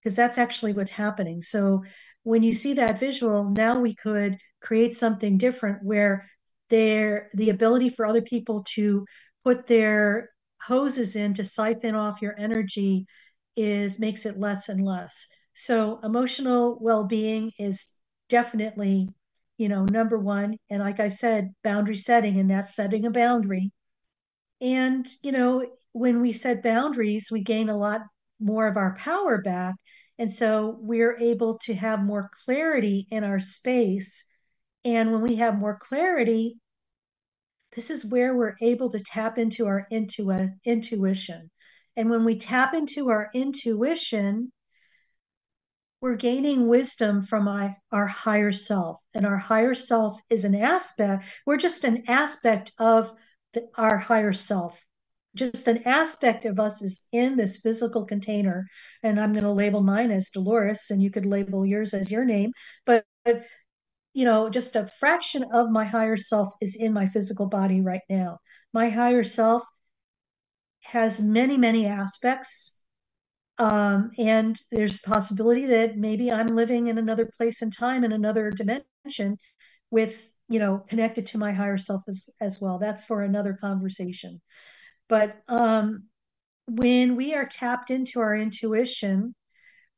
because 0.00 0.16
that's 0.16 0.38
actually 0.38 0.72
what's 0.72 0.90
happening. 0.90 1.40
So 1.40 1.82
when 2.22 2.42
you 2.42 2.52
see 2.52 2.74
that 2.74 3.00
visual, 3.00 3.50
now 3.50 3.80
we 3.80 3.94
could 3.94 4.38
create 4.60 4.94
something 4.94 5.38
different 5.38 5.82
where 5.82 6.30
their 6.74 7.30
the 7.34 7.50
ability 7.50 7.88
for 7.88 8.04
other 8.04 8.22
people 8.22 8.64
to 8.66 9.06
put 9.44 9.68
their 9.68 10.30
hoses 10.60 11.14
in 11.14 11.32
to 11.34 11.44
siphon 11.44 11.94
off 11.94 12.20
your 12.20 12.34
energy 12.36 13.06
is 13.56 14.00
makes 14.00 14.26
it 14.26 14.40
less 14.40 14.68
and 14.68 14.84
less. 14.84 15.28
So 15.52 16.00
emotional 16.02 16.76
well-being 16.80 17.52
is 17.60 17.86
definitely, 18.28 19.08
you 19.56 19.68
know, 19.68 19.84
number 19.84 20.18
one. 20.18 20.56
And 20.68 20.82
like 20.82 20.98
I 20.98 21.08
said, 21.08 21.54
boundary 21.62 21.94
setting, 21.94 22.40
and 22.40 22.50
that's 22.50 22.74
setting 22.74 23.06
a 23.06 23.10
boundary. 23.10 23.70
And, 24.60 25.06
you 25.22 25.30
know, 25.30 25.64
when 25.92 26.20
we 26.20 26.32
set 26.32 26.64
boundaries, 26.64 27.28
we 27.30 27.44
gain 27.44 27.68
a 27.68 27.76
lot 27.76 28.00
more 28.40 28.66
of 28.66 28.76
our 28.76 28.96
power 28.96 29.40
back. 29.40 29.76
And 30.18 30.32
so 30.32 30.76
we're 30.80 31.16
able 31.18 31.58
to 31.58 31.74
have 31.74 32.02
more 32.02 32.30
clarity 32.44 33.06
in 33.10 33.22
our 33.22 33.38
space. 33.38 34.24
And 34.84 35.12
when 35.12 35.22
we 35.22 35.36
have 35.36 35.56
more 35.56 35.78
clarity, 35.78 36.56
this 37.74 37.90
is 37.90 38.06
where 38.06 38.34
we're 38.34 38.56
able 38.60 38.90
to 38.90 39.00
tap 39.00 39.38
into 39.38 39.66
our 39.66 39.86
intu- 39.90 40.48
intuition. 40.64 41.50
And 41.96 42.10
when 42.10 42.24
we 42.24 42.36
tap 42.36 42.74
into 42.74 43.10
our 43.10 43.30
intuition, 43.34 44.52
we're 46.00 46.16
gaining 46.16 46.68
wisdom 46.68 47.22
from 47.22 47.48
our, 47.48 47.76
our 47.90 48.06
higher 48.06 48.52
self. 48.52 49.00
And 49.14 49.24
our 49.24 49.38
higher 49.38 49.74
self 49.74 50.20
is 50.28 50.44
an 50.44 50.54
aspect, 50.54 51.24
we're 51.46 51.56
just 51.56 51.84
an 51.84 52.04
aspect 52.08 52.72
of 52.78 53.14
the, 53.54 53.68
our 53.76 53.96
higher 53.96 54.32
self. 54.32 54.82
Just 55.34 55.66
an 55.66 55.82
aspect 55.84 56.44
of 56.44 56.60
us 56.60 56.80
is 56.80 57.06
in 57.10 57.36
this 57.36 57.60
physical 57.60 58.04
container. 58.04 58.66
And 59.02 59.18
I'm 59.18 59.32
going 59.32 59.44
to 59.44 59.50
label 59.50 59.82
mine 59.82 60.10
as 60.10 60.30
Dolores, 60.30 60.90
and 60.90 61.02
you 61.02 61.10
could 61.10 61.26
label 61.26 61.66
yours 61.66 61.92
as 61.94 62.10
your 62.10 62.24
name. 62.24 62.52
But, 62.86 63.04
but 63.24 63.44
you 64.14 64.24
know, 64.24 64.48
just 64.48 64.76
a 64.76 64.86
fraction 64.98 65.44
of 65.52 65.70
my 65.70 65.84
higher 65.84 66.16
self 66.16 66.52
is 66.60 66.76
in 66.76 66.92
my 66.92 67.06
physical 67.06 67.46
body 67.46 67.80
right 67.80 68.02
now. 68.08 68.38
My 68.72 68.88
higher 68.88 69.24
self 69.24 69.64
has 70.84 71.20
many, 71.20 71.56
many 71.56 71.86
aspects. 71.86 72.80
Um, 73.58 74.10
and 74.18 74.58
there's 74.70 75.00
possibility 75.00 75.66
that 75.66 75.96
maybe 75.96 76.30
I'm 76.30 76.46
living 76.46 76.86
in 76.86 76.96
another 76.96 77.28
place 77.36 77.60
and 77.60 77.76
time 77.76 78.04
in 78.04 78.12
another 78.12 78.50
dimension 78.50 79.36
with, 79.90 80.32
you 80.48 80.60
know, 80.60 80.78
connected 80.88 81.26
to 81.26 81.38
my 81.38 81.52
higher 81.52 81.78
self 81.78 82.02
as, 82.08 82.28
as 82.40 82.60
well. 82.60 82.78
That's 82.78 83.04
for 83.04 83.22
another 83.22 83.54
conversation. 83.54 84.40
But 85.08 85.36
um, 85.48 86.04
when 86.66 87.16
we 87.16 87.34
are 87.34 87.46
tapped 87.46 87.90
into 87.90 88.20
our 88.20 88.34
intuition, 88.34 89.34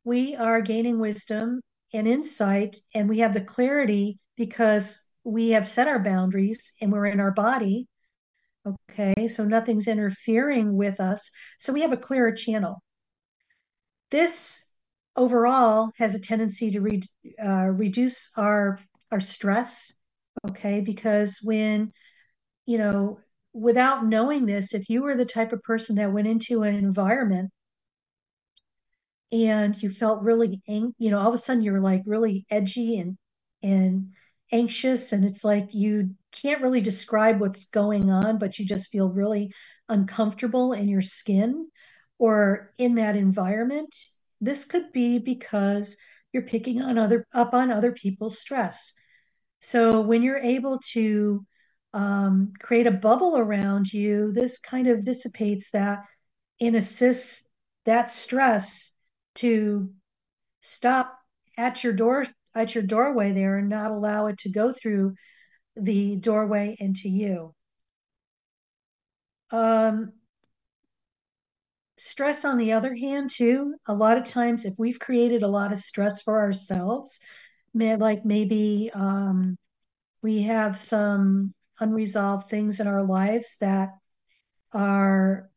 we 0.04 0.34
are 0.36 0.60
gaining 0.60 0.98
wisdom 0.98 1.60
and 1.92 2.06
insight, 2.06 2.76
and 2.94 3.08
we 3.08 3.20
have 3.20 3.34
the 3.34 3.40
clarity 3.40 4.18
because 4.36 5.02
we 5.24 5.50
have 5.50 5.68
set 5.68 5.88
our 5.88 5.98
boundaries 5.98 6.72
and 6.80 6.92
we're 6.92 7.06
in 7.06 7.20
our 7.20 7.32
body. 7.32 7.88
Okay, 8.66 9.28
so 9.28 9.44
nothing's 9.44 9.88
interfering 9.88 10.76
with 10.76 11.00
us. 11.00 11.30
So 11.58 11.72
we 11.72 11.82
have 11.82 11.92
a 11.92 11.96
clearer 11.96 12.32
channel. 12.32 12.82
This 14.10 14.72
overall 15.14 15.90
has 15.96 16.14
a 16.14 16.20
tendency 16.20 16.70
to 16.72 16.80
re- 16.80 17.02
uh, 17.42 17.66
reduce 17.66 18.30
our 18.36 18.78
our 19.10 19.20
stress. 19.20 19.92
Okay, 20.48 20.80
because 20.80 21.40
when 21.42 21.92
you 22.66 22.78
know, 22.78 23.18
without 23.52 24.04
knowing 24.04 24.46
this, 24.46 24.74
if 24.74 24.88
you 24.90 25.02
were 25.02 25.16
the 25.16 25.24
type 25.24 25.52
of 25.52 25.62
person 25.62 25.96
that 25.96 26.12
went 26.12 26.26
into 26.26 26.62
an 26.62 26.74
environment 26.74 27.50
and 29.32 29.80
you 29.82 29.90
felt 29.90 30.22
really, 30.22 30.60
ang- 30.68 30.94
you 30.98 31.10
know, 31.10 31.18
all 31.18 31.28
of 31.28 31.34
a 31.34 31.38
sudden 31.38 31.62
you're 31.62 31.80
like 31.80 32.02
really 32.06 32.46
edgy 32.50 32.98
and 32.98 33.16
and 33.62 34.12
anxious 34.52 35.12
and 35.12 35.24
it's 35.24 35.44
like 35.44 35.74
you 35.74 36.10
can't 36.30 36.62
really 36.62 36.80
describe 36.80 37.40
what's 37.40 37.68
going 37.70 38.10
on 38.10 38.38
but 38.38 38.58
you 38.58 38.64
just 38.66 38.90
feel 38.90 39.08
really 39.08 39.50
uncomfortable 39.88 40.72
in 40.72 40.88
your 40.88 41.02
skin 41.02 41.68
or 42.18 42.72
in 42.78 42.94
that 42.96 43.16
environment. 43.16 43.94
This 44.40 44.64
could 44.64 44.92
be 44.92 45.18
because 45.18 45.96
you're 46.32 46.44
picking 46.44 46.82
on 46.82 46.98
other 46.98 47.26
up 47.34 47.54
on 47.54 47.70
other 47.70 47.92
people's 47.92 48.38
stress. 48.38 48.92
So 49.60 50.00
when 50.00 50.22
you're 50.22 50.38
able 50.38 50.80
to 50.92 51.44
um, 51.94 52.52
create 52.60 52.86
a 52.86 52.90
bubble 52.90 53.38
around 53.38 53.92
you 53.92 54.30
this 54.32 54.58
kind 54.58 54.86
of 54.86 55.04
dissipates 55.04 55.70
that 55.70 56.00
and 56.60 56.76
assists 56.76 57.46
that 57.86 58.10
stress 58.10 58.92
to 59.36 59.90
stop 60.60 61.18
at 61.56 61.84
your 61.84 61.92
door 61.92 62.26
at 62.54 62.74
your 62.74 62.84
doorway 62.84 63.32
there 63.32 63.58
and 63.58 63.68
not 63.68 63.90
allow 63.90 64.26
it 64.26 64.38
to 64.38 64.50
go 64.50 64.72
through 64.72 65.14
the 65.76 66.16
doorway 66.16 66.74
into 66.78 67.08
you. 67.08 67.54
Um, 69.50 70.12
stress, 71.98 72.44
on 72.44 72.56
the 72.56 72.72
other 72.72 72.94
hand, 72.94 73.30
too, 73.30 73.74
a 73.86 73.94
lot 73.94 74.16
of 74.16 74.24
times 74.24 74.64
if 74.64 74.74
we've 74.78 74.98
created 74.98 75.42
a 75.42 75.48
lot 75.48 75.72
of 75.72 75.78
stress 75.78 76.22
for 76.22 76.40
ourselves, 76.40 77.20
like 77.74 78.24
maybe 78.24 78.90
um, 78.94 79.58
we 80.22 80.42
have 80.42 80.78
some 80.78 81.52
unresolved 81.78 82.48
things 82.48 82.80
in 82.80 82.86
our 82.86 83.04
lives 83.04 83.58
that 83.60 83.90
are 84.72 85.50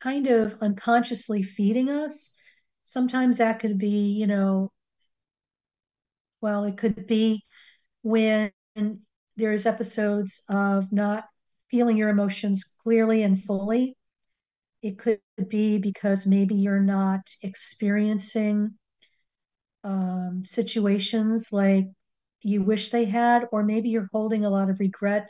kind 0.00 0.26
of 0.26 0.56
unconsciously 0.60 1.42
feeding 1.42 1.90
us. 1.90 2.38
Sometimes 2.86 3.38
that 3.38 3.58
could 3.60 3.78
be, 3.78 4.12
you 4.14 4.26
know, 4.26 4.72
well, 6.40 6.64
it 6.64 6.76
could 6.76 7.06
be 7.06 7.44
when 8.02 8.52
there's 9.36 9.66
episodes 9.66 10.42
of 10.48 10.92
not 10.92 11.26
feeling 11.70 11.96
your 11.96 12.08
emotions 12.10 12.64
clearly 12.84 13.22
and 13.22 13.42
fully. 13.42 13.96
It 14.82 14.98
could 14.98 15.20
be 15.48 15.78
because 15.78 16.26
maybe 16.26 16.54
you're 16.56 16.80
not 16.80 17.22
experiencing 17.42 18.76
um, 19.84 20.44
situations 20.44 21.52
like 21.52 21.86
you 22.42 22.62
wish 22.62 22.90
they 22.90 23.04
had, 23.04 23.46
or 23.52 23.62
maybe 23.62 23.88
you're 23.88 24.08
holding 24.12 24.44
a 24.44 24.50
lot 24.50 24.70
of 24.70 24.80
regret 24.80 25.28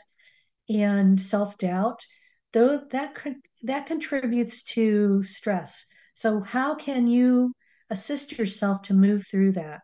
and 0.69 1.21
self 1.21 1.57
doubt. 1.57 2.05
Though 2.53 2.79
that 2.91 3.15
could, 3.15 3.37
that 3.63 3.85
contributes 3.87 4.63
to 4.75 5.23
stress. 5.23 5.87
So, 6.17 6.41
how 6.41 6.75
can 6.75 7.07
you 7.07 7.53
assist 7.89 8.37
yourself 8.37 8.81
to 8.83 8.93
move 8.93 9.25
through 9.27 9.51
that? 9.53 9.81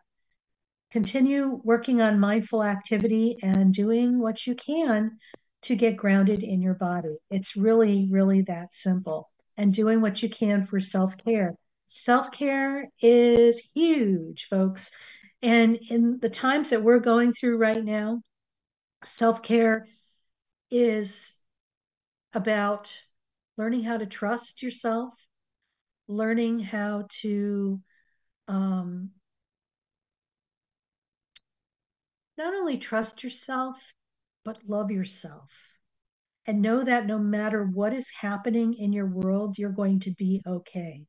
continue 0.94 1.60
working 1.64 2.00
on 2.00 2.20
mindful 2.20 2.62
activity 2.62 3.36
and 3.42 3.74
doing 3.74 4.20
what 4.20 4.46
you 4.46 4.54
can 4.54 5.18
to 5.60 5.74
get 5.74 5.96
grounded 5.96 6.44
in 6.44 6.62
your 6.62 6.74
body. 6.74 7.16
It's 7.32 7.56
really, 7.56 8.06
really 8.08 8.42
that 8.42 8.72
simple. 8.72 9.28
And 9.56 9.74
doing 9.74 10.00
what 10.00 10.22
you 10.22 10.28
can 10.28 10.62
for 10.62 10.78
self 10.78 11.16
care. 11.16 11.56
Self 11.86 12.30
care 12.30 12.88
is 13.02 13.58
huge, 13.74 14.46
folks. 14.48 14.92
And 15.42 15.80
in 15.90 16.20
the 16.20 16.30
times 16.30 16.70
that 16.70 16.84
we're 16.84 17.00
going 17.00 17.32
through 17.32 17.56
right 17.56 17.84
now, 17.84 18.22
self 19.02 19.42
care 19.42 19.88
is 20.70 21.36
about 22.32 23.00
learning 23.56 23.82
how 23.82 23.96
to 23.96 24.06
trust 24.06 24.62
yourself, 24.62 25.12
learning 26.08 26.60
how 26.60 27.06
to 27.20 27.80
um, 28.48 29.10
not 32.36 32.54
only 32.54 32.78
trust 32.78 33.22
yourself, 33.22 33.92
but 34.44 34.58
love 34.68 34.90
yourself. 34.90 35.50
And 36.46 36.60
know 36.60 36.84
that 36.84 37.06
no 37.06 37.18
matter 37.18 37.64
what 37.64 37.94
is 37.94 38.10
happening 38.20 38.74
in 38.74 38.92
your 38.92 39.06
world, 39.06 39.56
you're 39.56 39.70
going 39.70 40.00
to 40.00 40.10
be 40.10 40.42
okay. 40.46 41.06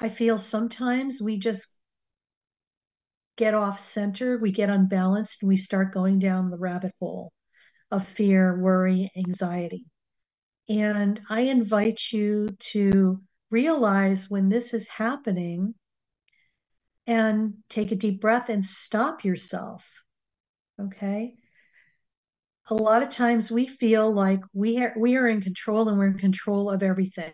I 0.00 0.08
feel 0.08 0.38
sometimes 0.38 1.20
we 1.20 1.38
just 1.38 1.76
get 3.36 3.54
off 3.54 3.78
center, 3.78 4.38
we 4.38 4.50
get 4.50 4.70
unbalanced, 4.70 5.42
and 5.42 5.48
we 5.48 5.56
start 5.56 5.92
going 5.92 6.18
down 6.18 6.50
the 6.50 6.58
rabbit 6.58 6.92
hole 7.00 7.32
of 7.90 8.06
fear, 8.06 8.58
worry, 8.60 9.10
anxiety. 9.16 9.84
And 10.68 11.20
I 11.30 11.42
invite 11.42 12.12
you 12.12 12.50
to 12.58 13.20
realize 13.50 14.28
when 14.28 14.48
this 14.48 14.74
is 14.74 14.88
happening 14.88 15.74
and 17.06 17.54
take 17.70 17.90
a 17.90 17.96
deep 17.96 18.20
breath 18.20 18.50
and 18.50 18.64
stop 18.64 19.24
yourself. 19.24 20.02
Okay. 20.80 21.34
A 22.70 22.74
lot 22.74 23.02
of 23.02 23.08
times 23.08 23.50
we 23.50 23.66
feel 23.66 24.12
like 24.12 24.42
we 24.52 24.78
are, 24.82 24.92
we 24.96 25.16
are 25.16 25.26
in 25.26 25.40
control 25.40 25.88
and 25.88 25.98
we're 25.98 26.08
in 26.08 26.18
control 26.18 26.68
of 26.68 26.82
everything. 26.82 27.32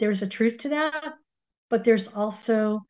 There's 0.00 0.22
a 0.22 0.26
truth 0.26 0.58
to 0.58 0.70
that, 0.70 1.14
but 1.68 1.84
there's 1.84 2.08
also 2.08 2.80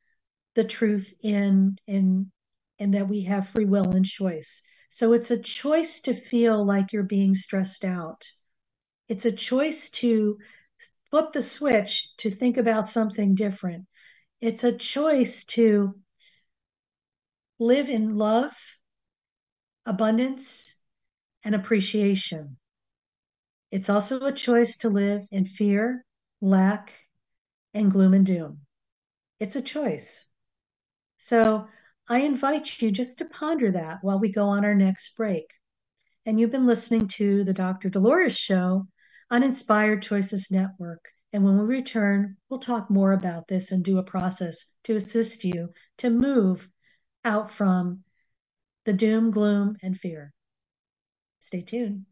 the 0.54 0.64
truth 0.64 1.12
in 1.22 1.76
in 1.86 2.30
in 2.78 2.92
that 2.92 3.08
we 3.08 3.24
have 3.24 3.48
free 3.48 3.66
will 3.66 3.90
and 3.90 4.04
choice. 4.04 4.62
So 4.90 5.14
it's 5.14 5.30
a 5.30 5.40
choice 5.40 6.00
to 6.00 6.12
feel 6.12 6.62
like 6.62 6.92
you're 6.92 7.02
being 7.02 7.34
stressed 7.34 7.84
out. 7.86 8.30
It's 9.08 9.24
a 9.24 9.32
choice 9.32 9.88
to 9.90 10.36
flip 11.10 11.32
the 11.32 11.42
switch 11.42 12.14
to 12.18 12.30
think 12.30 12.58
about 12.58 12.88
something 12.88 13.34
different 13.34 13.86
it's 14.40 14.64
a 14.64 14.72
choice 14.72 15.44
to 15.44 15.94
live 17.58 17.90
in 17.90 18.16
love, 18.16 18.56
abundance, 19.84 20.76
and 21.44 21.54
appreciation. 21.54 22.56
It's 23.70 23.90
also 23.90 24.24
a 24.24 24.32
choice 24.32 24.78
to 24.78 24.88
live 24.88 25.26
in 25.30 25.44
fear, 25.44 26.04
lack, 26.40 26.92
and 27.74 27.90
gloom 27.90 28.14
and 28.14 28.24
doom. 28.24 28.60
It's 29.38 29.56
a 29.56 29.62
choice. 29.62 30.26
So 31.18 31.68
I 32.10 32.22
invite 32.22 32.82
you 32.82 32.90
just 32.90 33.18
to 33.18 33.24
ponder 33.24 33.70
that 33.70 33.98
while 34.02 34.18
we 34.18 34.32
go 34.32 34.48
on 34.48 34.64
our 34.64 34.74
next 34.74 35.16
break. 35.16 35.54
And 36.26 36.40
you've 36.40 36.50
been 36.50 36.66
listening 36.66 37.06
to 37.06 37.44
the 37.44 37.52
Dr. 37.52 37.88
Dolores 37.88 38.36
Show 38.36 38.88
on 39.30 39.44
Inspired 39.44 40.02
Choices 40.02 40.50
Network. 40.50 41.08
And 41.32 41.44
when 41.44 41.56
we 41.56 41.64
return, 41.64 42.36
we'll 42.48 42.58
talk 42.58 42.90
more 42.90 43.12
about 43.12 43.46
this 43.46 43.70
and 43.70 43.84
do 43.84 43.98
a 43.98 44.02
process 44.02 44.74
to 44.84 44.96
assist 44.96 45.44
you 45.44 45.72
to 45.98 46.10
move 46.10 46.68
out 47.24 47.48
from 47.48 48.00
the 48.86 48.92
doom, 48.92 49.30
gloom, 49.30 49.76
and 49.80 49.96
fear. 49.96 50.32
Stay 51.38 51.62
tuned. 51.62 52.06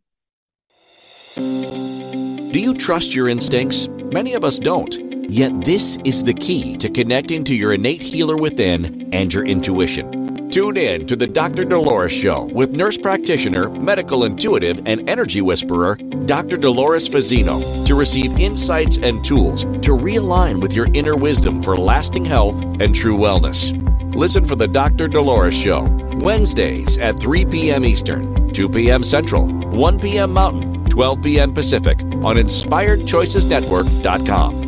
Do 1.34 2.60
you 2.60 2.74
trust 2.74 3.16
your 3.16 3.28
instincts? 3.28 3.88
Many 3.88 4.34
of 4.34 4.44
us 4.44 4.60
don't. 4.60 5.07
Yet, 5.30 5.62
this 5.62 5.98
is 6.04 6.24
the 6.24 6.32
key 6.32 6.74
to 6.78 6.88
connecting 6.88 7.44
to 7.44 7.54
your 7.54 7.74
innate 7.74 8.02
healer 8.02 8.38
within 8.38 9.10
and 9.12 9.30
your 9.32 9.46
intuition. 9.46 10.48
Tune 10.48 10.78
in 10.78 11.06
to 11.06 11.16
the 11.16 11.26
Dr. 11.26 11.66
Dolores 11.66 12.12
Show 12.12 12.46
with 12.46 12.74
nurse 12.74 12.96
practitioner, 12.96 13.68
medical 13.68 14.24
intuitive, 14.24 14.80
and 14.86 15.06
energy 15.06 15.42
whisperer, 15.42 15.96
Dr. 15.96 16.56
Dolores 16.56 17.10
Fazzino, 17.10 17.84
to 17.84 17.94
receive 17.94 18.38
insights 18.38 18.96
and 18.96 19.22
tools 19.22 19.64
to 19.64 19.90
realign 19.90 20.62
with 20.62 20.72
your 20.72 20.88
inner 20.94 21.14
wisdom 21.14 21.62
for 21.62 21.76
lasting 21.76 22.24
health 22.24 22.62
and 22.80 22.94
true 22.94 23.18
wellness. 23.18 23.74
Listen 24.14 24.46
for 24.46 24.56
the 24.56 24.66
Dr. 24.66 25.08
Dolores 25.08 25.54
Show, 25.54 25.82
Wednesdays 26.20 26.96
at 26.96 27.20
3 27.20 27.44
p.m. 27.44 27.84
Eastern, 27.84 28.50
2 28.52 28.70
p.m. 28.70 29.04
Central, 29.04 29.46
1 29.46 29.98
p.m. 29.98 30.32
Mountain, 30.32 30.86
12 30.86 31.22
p.m. 31.22 31.52
Pacific 31.52 32.00
on 32.00 32.36
InspiredChoicesNetwork.com. 32.36 34.67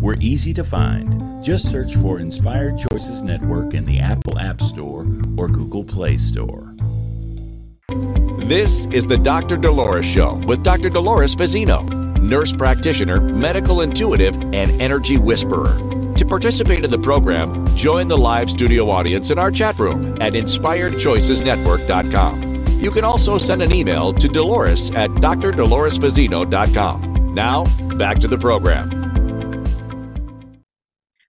We're 0.00 0.16
easy 0.20 0.52
to 0.54 0.64
find. 0.64 1.44
Just 1.44 1.70
search 1.70 1.94
for 1.96 2.18
Inspired 2.18 2.78
Choices 2.90 3.22
Network 3.22 3.74
in 3.74 3.84
the 3.84 4.00
Apple 4.00 4.38
App 4.38 4.60
Store 4.60 5.06
or 5.36 5.48
Google 5.48 5.84
Play 5.84 6.18
Store. 6.18 6.72
This 8.38 8.86
is 8.86 9.06
the 9.06 9.16
Dr. 9.16 9.56
Dolores 9.56 10.04
Show 10.04 10.34
with 10.46 10.62
Dr. 10.62 10.90
Dolores 10.90 11.34
Fazzino, 11.34 11.88
nurse 12.20 12.52
practitioner, 12.52 13.20
medical 13.20 13.80
intuitive, 13.80 14.36
and 14.36 14.80
energy 14.80 15.18
whisperer. 15.18 15.76
To 16.14 16.24
participate 16.24 16.84
in 16.84 16.90
the 16.90 16.98
program, 16.98 17.66
join 17.76 18.08
the 18.08 18.16
live 18.16 18.50
studio 18.50 18.90
audience 18.90 19.30
in 19.30 19.38
our 19.38 19.50
chat 19.50 19.78
room 19.78 20.16
at 20.20 20.34
inspiredchoicesnetwork.com. 20.34 22.80
You 22.80 22.90
can 22.90 23.04
also 23.04 23.38
send 23.38 23.62
an 23.62 23.72
email 23.72 24.12
to 24.12 24.28
Dolores 24.28 24.90
at 24.92 25.10
drdoloresfazzino.com. 25.10 27.34
Now, 27.34 27.64
back 27.96 28.18
to 28.18 28.28
the 28.28 28.38
program. 28.38 29.05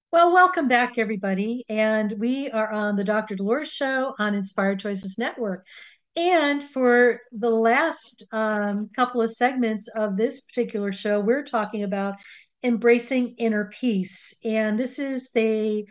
Well, 0.09 0.31
welcome 0.31 0.69
back, 0.69 0.97
everybody. 0.97 1.65
And 1.67 2.13
we 2.17 2.49
are 2.49 2.71
on 2.71 2.95
the 2.95 3.03
Dr. 3.03 3.35
Dolores 3.35 3.73
Show 3.73 4.15
on 4.17 4.35
Inspired 4.35 4.79
Choices 4.79 5.17
Network. 5.17 5.67
And 6.15 6.63
for 6.63 7.19
the 7.33 7.49
last 7.49 8.23
um, 8.31 8.89
couple 8.95 9.21
of 9.21 9.33
segments 9.33 9.89
of 9.89 10.15
this 10.15 10.39
particular 10.41 10.93
show, 10.93 11.19
we're 11.19 11.43
talking 11.43 11.83
about 11.83 12.15
embracing 12.63 13.35
inner 13.37 13.65
peace. 13.65 14.33
And 14.45 14.79
this 14.79 14.97
is 14.97 15.31
the 15.31 15.85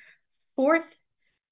fourth 0.56 0.96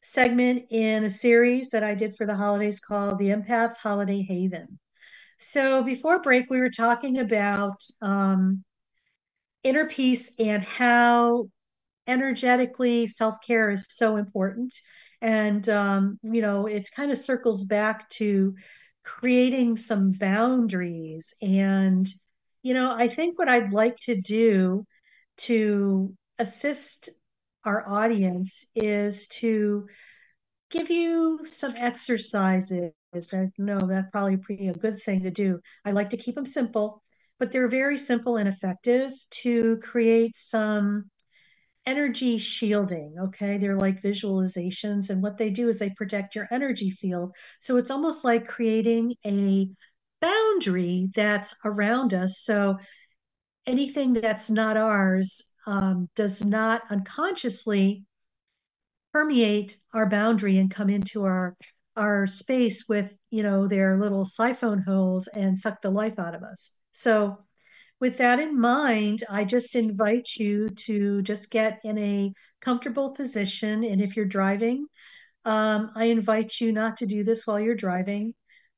segment 0.01 0.65
in 0.71 1.05
a 1.05 1.11
series 1.11 1.69
that 1.71 1.85
I 1.85 1.95
did 1.95 2.17
for 2.17 2.25
the 2.25 2.35
holidays 2.35 2.81
called 2.81 3.19
The 3.19 3.29
Empath's 3.29 3.77
Holiday 3.77 4.23
Haven. 4.23 4.79
So 5.39 5.83
before 5.83 6.23
break, 6.23 6.49
we 6.49 6.61
were 6.61 6.71
talking 6.71 7.19
about 7.19 7.85
um, 8.01 8.65
inner 9.63 9.87
peace 9.87 10.35
and 10.39 10.65
how 10.65 11.51
energetically 12.07 13.07
self 13.07 13.37
care 13.47 13.71
is 13.71 13.87
so 13.89 14.17
important. 14.17 14.75
And 15.21 15.69
um, 15.69 16.19
you 16.23 16.43
know 16.43 16.67
it 16.67 16.89
kind 16.95 17.11
of 17.11 17.19
circles 17.19 17.65
back 17.65 18.09
to 18.11 18.55
creating 19.05 19.77
some 19.77 20.13
boundaries. 20.13 21.35
And 21.43 22.09
you 22.65 22.75
know 22.75 22.95
i 22.97 23.07
think 23.07 23.39
what 23.39 23.49
i'd 23.49 23.73
like 23.73 23.97
to 23.97 24.17
do 24.21 24.85
to 25.37 26.13
assist 26.39 27.11
our 27.65 27.89
audience 27.89 28.67
is 28.75 29.29
to 29.29 29.87
give 30.71 30.91
you 30.91 31.41
some 31.45 31.75
exercises. 31.77 32.93
I 33.33 33.51
know 33.59 33.79
that's 33.79 34.11
probably 34.11 34.37
pretty 34.39 34.69
a 34.69 34.75
good 34.75 35.01
thing 35.01 35.23
to 35.23 35.31
do. 35.31 35.61
I 35.85 35.93
like 35.93 36.11
to 36.11 36.17
keep 36.17 36.35
them 36.35 36.47
simple 36.47 37.03
but 37.39 37.51
they're 37.51 37.69
very 37.69 37.99
simple 37.99 38.37
and 38.37 38.49
effective 38.49 39.13
to 39.29 39.77
create 39.79 40.37
some 40.37 41.11
energy 41.87 42.39
shielding. 42.39 43.15
Okay. 43.19 43.59
They're 43.59 43.77
like 43.77 44.03
visualizations. 44.03 45.11
And 45.11 45.23
what 45.23 45.39
they 45.39 45.51
do 45.51 45.69
is 45.69 45.79
they 45.79 45.91
protect 45.91 46.35
your 46.35 46.49
energy 46.51 46.91
field. 46.91 47.35
So 47.61 47.77
it's 47.77 47.91
almost 47.91 48.25
like 48.25 48.49
creating 48.49 49.15
a 49.27 49.69
boundary 50.21 51.09
that's 51.15 51.55
around 51.65 52.15
us. 52.15 52.39
So 52.41 52.79
anything 53.67 54.15
that's 54.15 54.51
not 54.51 54.77
ours 54.77 55.43
um, 55.67 56.09
does 56.15 56.45
not 56.45 56.83
unconsciously 56.91 58.05
permeate 59.13 59.79
our 59.93 60.09
boundary 60.09 60.59
and 60.59 60.71
come 60.71 60.91
into 60.91 61.25
our 61.25 61.57
our 61.97 62.27
space 62.27 62.89
with 62.89 63.15
you 63.31 63.43
know 63.43 63.69
their 63.69 63.97
little 63.97 64.25
siphon 64.25 64.83
holes 64.83 65.29
and 65.29 65.57
suck 65.57 65.81
the 65.81 65.91
life 65.91 66.19
out 66.19 66.35
of 66.35 66.43
us 66.43 66.73
so 66.91 67.39
with 68.05 68.19
that 68.19 68.39
in 68.39 68.61
mind, 68.61 69.25
I 69.31 69.47
just 69.47 69.75
invite 69.75 70.37
you 70.37 70.69
to 70.69 71.23
just 71.23 71.51
get 71.51 71.81
in 71.85 71.97
a 71.97 72.35
comfortable 72.61 73.15
position. 73.15 73.83
And 73.83 73.99
if 73.99 74.15
you're 74.15 74.27
driving, 74.27 74.89
um, 75.47 75.91
I 75.97 76.09
invite 76.09 76.61
you 76.61 76.71
not 76.71 76.99
to 76.99 77.07
do 77.07 77.25
this 77.25 77.47
while 77.47 77.59
you're 77.59 77.75
driving. 77.75 78.35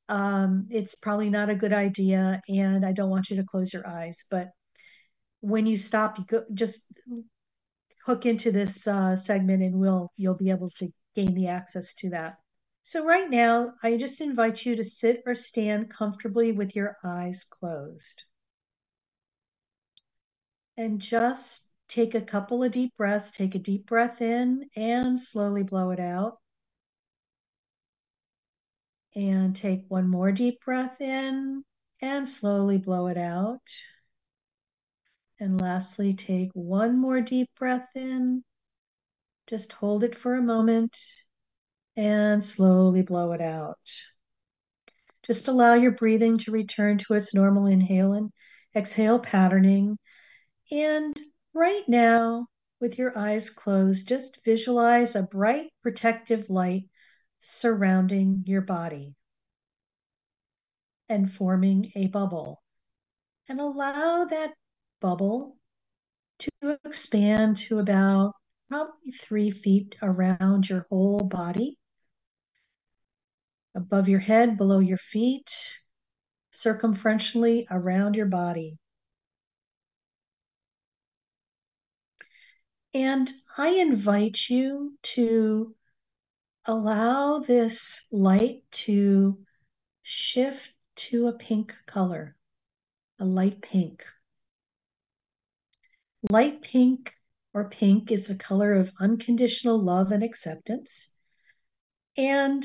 Um, 0.07 0.67
it's 0.69 0.95
probably 0.95 1.29
not 1.29 1.49
a 1.49 1.55
good 1.55 1.73
idea, 1.73 2.39
and 2.47 2.85
I 2.85 2.93
don't 2.93 3.09
want 3.09 3.29
you 3.29 3.35
to 3.35 3.43
close 3.43 3.73
your 3.73 3.85
eyes. 3.85 4.23
But 4.31 4.47
when 5.41 5.65
you 5.65 5.75
stop, 5.75 6.17
you 6.17 6.23
go, 6.23 6.45
just 6.53 6.89
hook 8.05 8.25
into 8.25 8.49
this 8.53 8.87
uh, 8.87 9.17
segment, 9.17 9.61
and 9.61 9.75
we'll 9.75 10.09
you'll 10.15 10.35
be 10.35 10.51
able 10.51 10.69
to 10.77 10.87
gain 11.17 11.33
the 11.33 11.49
access 11.49 11.93
to 11.95 12.11
that. 12.11 12.37
So 12.83 13.05
right 13.05 13.29
now, 13.29 13.73
I 13.83 13.97
just 13.97 14.21
invite 14.21 14.65
you 14.65 14.77
to 14.77 14.85
sit 14.85 15.21
or 15.25 15.35
stand 15.35 15.89
comfortably 15.89 16.53
with 16.53 16.77
your 16.77 16.95
eyes 17.03 17.43
closed 17.43 18.23
and 20.77 21.01
just 21.01 21.71
take 21.89 22.13
a 22.13 22.21
couple 22.21 22.63
of 22.63 22.71
deep 22.71 22.93
breaths. 22.97 23.31
Take 23.31 23.55
a 23.55 23.59
deep 23.59 23.87
breath 23.87 24.21
in 24.21 24.69
and 24.75 25.19
slowly 25.19 25.63
blow 25.63 25.91
it 25.91 25.99
out. 25.99 26.37
And 29.15 29.55
take 29.55 29.85
one 29.87 30.07
more 30.07 30.31
deep 30.31 30.63
breath 30.63 31.01
in 31.01 31.63
and 32.01 32.29
slowly 32.29 32.77
blow 32.77 33.07
it 33.07 33.17
out. 33.17 33.61
And 35.39 35.59
lastly, 35.59 36.13
take 36.13 36.51
one 36.53 36.99
more 36.99 37.21
deep 37.21 37.49
breath 37.57 37.89
in. 37.95 38.43
Just 39.47 39.71
hold 39.71 40.03
it 40.03 40.15
for 40.15 40.35
a 40.35 40.41
moment 40.41 40.97
and 41.95 42.43
slowly 42.43 43.01
blow 43.01 43.31
it 43.31 43.41
out. 43.41 43.77
Just 45.23 45.47
allow 45.47 45.73
your 45.73 45.91
breathing 45.91 46.37
to 46.39 46.51
return 46.51 46.97
to 46.99 47.13
its 47.13 47.33
normal 47.33 47.65
inhale 47.65 48.13
and 48.13 48.31
exhale 48.75 49.19
patterning 49.19 49.97
and 50.71 51.19
right 51.53 51.83
now, 51.87 52.47
with 52.79 52.97
your 52.97 53.17
eyes 53.17 53.49
closed, 53.49 54.07
just 54.07 54.39
visualize 54.45 55.15
a 55.15 55.23
bright 55.23 55.71
protective 55.81 56.49
light 56.49 56.83
surrounding 57.39 58.43
your 58.45 58.61
body 58.61 59.15
and 61.09 61.31
forming 61.31 61.91
a 61.95 62.07
bubble. 62.07 62.61
And 63.49 63.59
allow 63.59 64.25
that 64.25 64.53
bubble 64.99 65.57
to 66.39 66.77
expand 66.85 67.57
to 67.57 67.79
about 67.79 68.33
probably 68.69 69.11
three 69.11 69.49
feet 69.49 69.95
around 70.01 70.69
your 70.69 70.85
whole 70.89 71.21
body. 71.21 71.77
Above 73.73 74.09
your 74.09 74.19
head, 74.19 74.57
below 74.57 74.79
your 74.79 74.97
feet, 74.97 75.79
circumferentially 76.51 77.65
around 77.69 78.15
your 78.15 78.25
body. 78.25 78.77
And 82.93 83.31
I 83.57 83.69
invite 83.69 84.49
you 84.49 84.97
to 85.03 85.75
allow 86.65 87.39
this 87.39 88.05
light 88.11 88.63
to 88.71 89.39
shift 90.03 90.73
to 90.95 91.27
a 91.27 91.33
pink 91.33 91.75
color, 91.85 92.35
a 93.19 93.25
light 93.25 93.61
pink. 93.61 94.05
Light 96.29 96.61
pink 96.61 97.13
or 97.53 97.69
pink 97.69 98.11
is 98.11 98.29
a 98.29 98.37
color 98.37 98.73
of 98.73 98.91
unconditional 98.99 99.81
love 99.81 100.11
and 100.11 100.23
acceptance. 100.23 101.15
And 102.17 102.63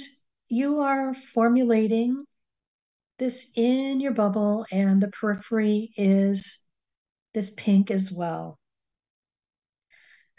you 0.49 0.81
are 0.81 1.15
formulating 1.15 2.25
this 3.19 3.53
in 3.55 4.01
your 4.01 4.13
bubble, 4.13 4.67
and 4.73 5.01
the 5.01 5.09
periphery 5.09 5.91
is 5.97 6.59
this 7.35 7.51
pink 7.51 7.91
as 7.91 8.11
well. 8.11 8.59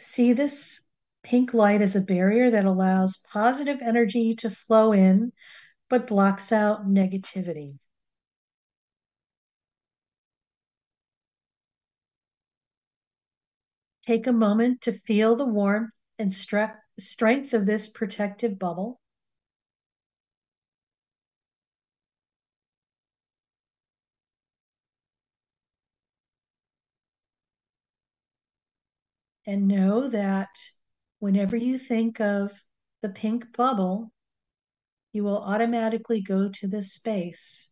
See 0.03 0.33
this 0.33 0.81
pink 1.23 1.53
light 1.53 1.81
as 1.81 1.95
a 1.95 2.01
barrier 2.01 2.51
that 2.51 2.65
allows 2.65 3.23
positive 3.31 3.79
energy 3.81 4.35
to 4.35 4.49
flow 4.49 4.91
in, 4.91 5.31
but 5.89 6.07
blocks 6.07 6.51
out 6.51 6.85
negativity. 6.85 7.79
Take 14.01 14.27
a 14.27 14.33
moment 14.33 14.81
to 14.81 14.99
feel 14.99 15.37
the 15.37 15.45
warmth 15.45 15.93
and 16.19 16.33
strength 16.33 17.53
of 17.53 17.65
this 17.65 17.89
protective 17.89 18.59
bubble. 18.59 18.99
And 29.45 29.67
know 29.67 30.07
that 30.07 30.49
whenever 31.19 31.57
you 31.57 31.77
think 31.77 32.19
of 32.19 32.63
the 33.01 33.09
pink 33.09 33.55
bubble, 33.55 34.11
you 35.11 35.23
will 35.23 35.43
automatically 35.43 36.21
go 36.21 36.49
to 36.49 36.67
this 36.67 36.93
space. 36.93 37.69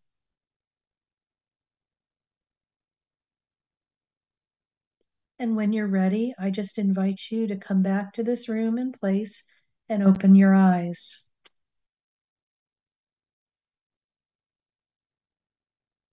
And 5.39 5.55
when 5.55 5.73
you're 5.73 5.87
ready, 5.87 6.35
I 6.37 6.51
just 6.51 6.77
invite 6.77 7.19
you 7.31 7.47
to 7.47 7.55
come 7.55 7.81
back 7.81 8.13
to 8.13 8.23
this 8.23 8.47
room 8.47 8.77
and 8.77 8.93
place 8.93 9.43
and 9.89 10.03
open 10.03 10.35
your 10.35 10.53
eyes. 10.53 11.27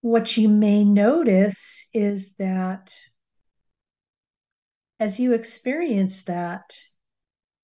What 0.01 0.37
you 0.37 0.49
may 0.49 0.83
notice 0.83 1.91
is 1.93 2.37
that 2.37 2.95
as 5.01 5.21
you 5.21 5.33
experience 5.33 6.25
that, 6.25 6.77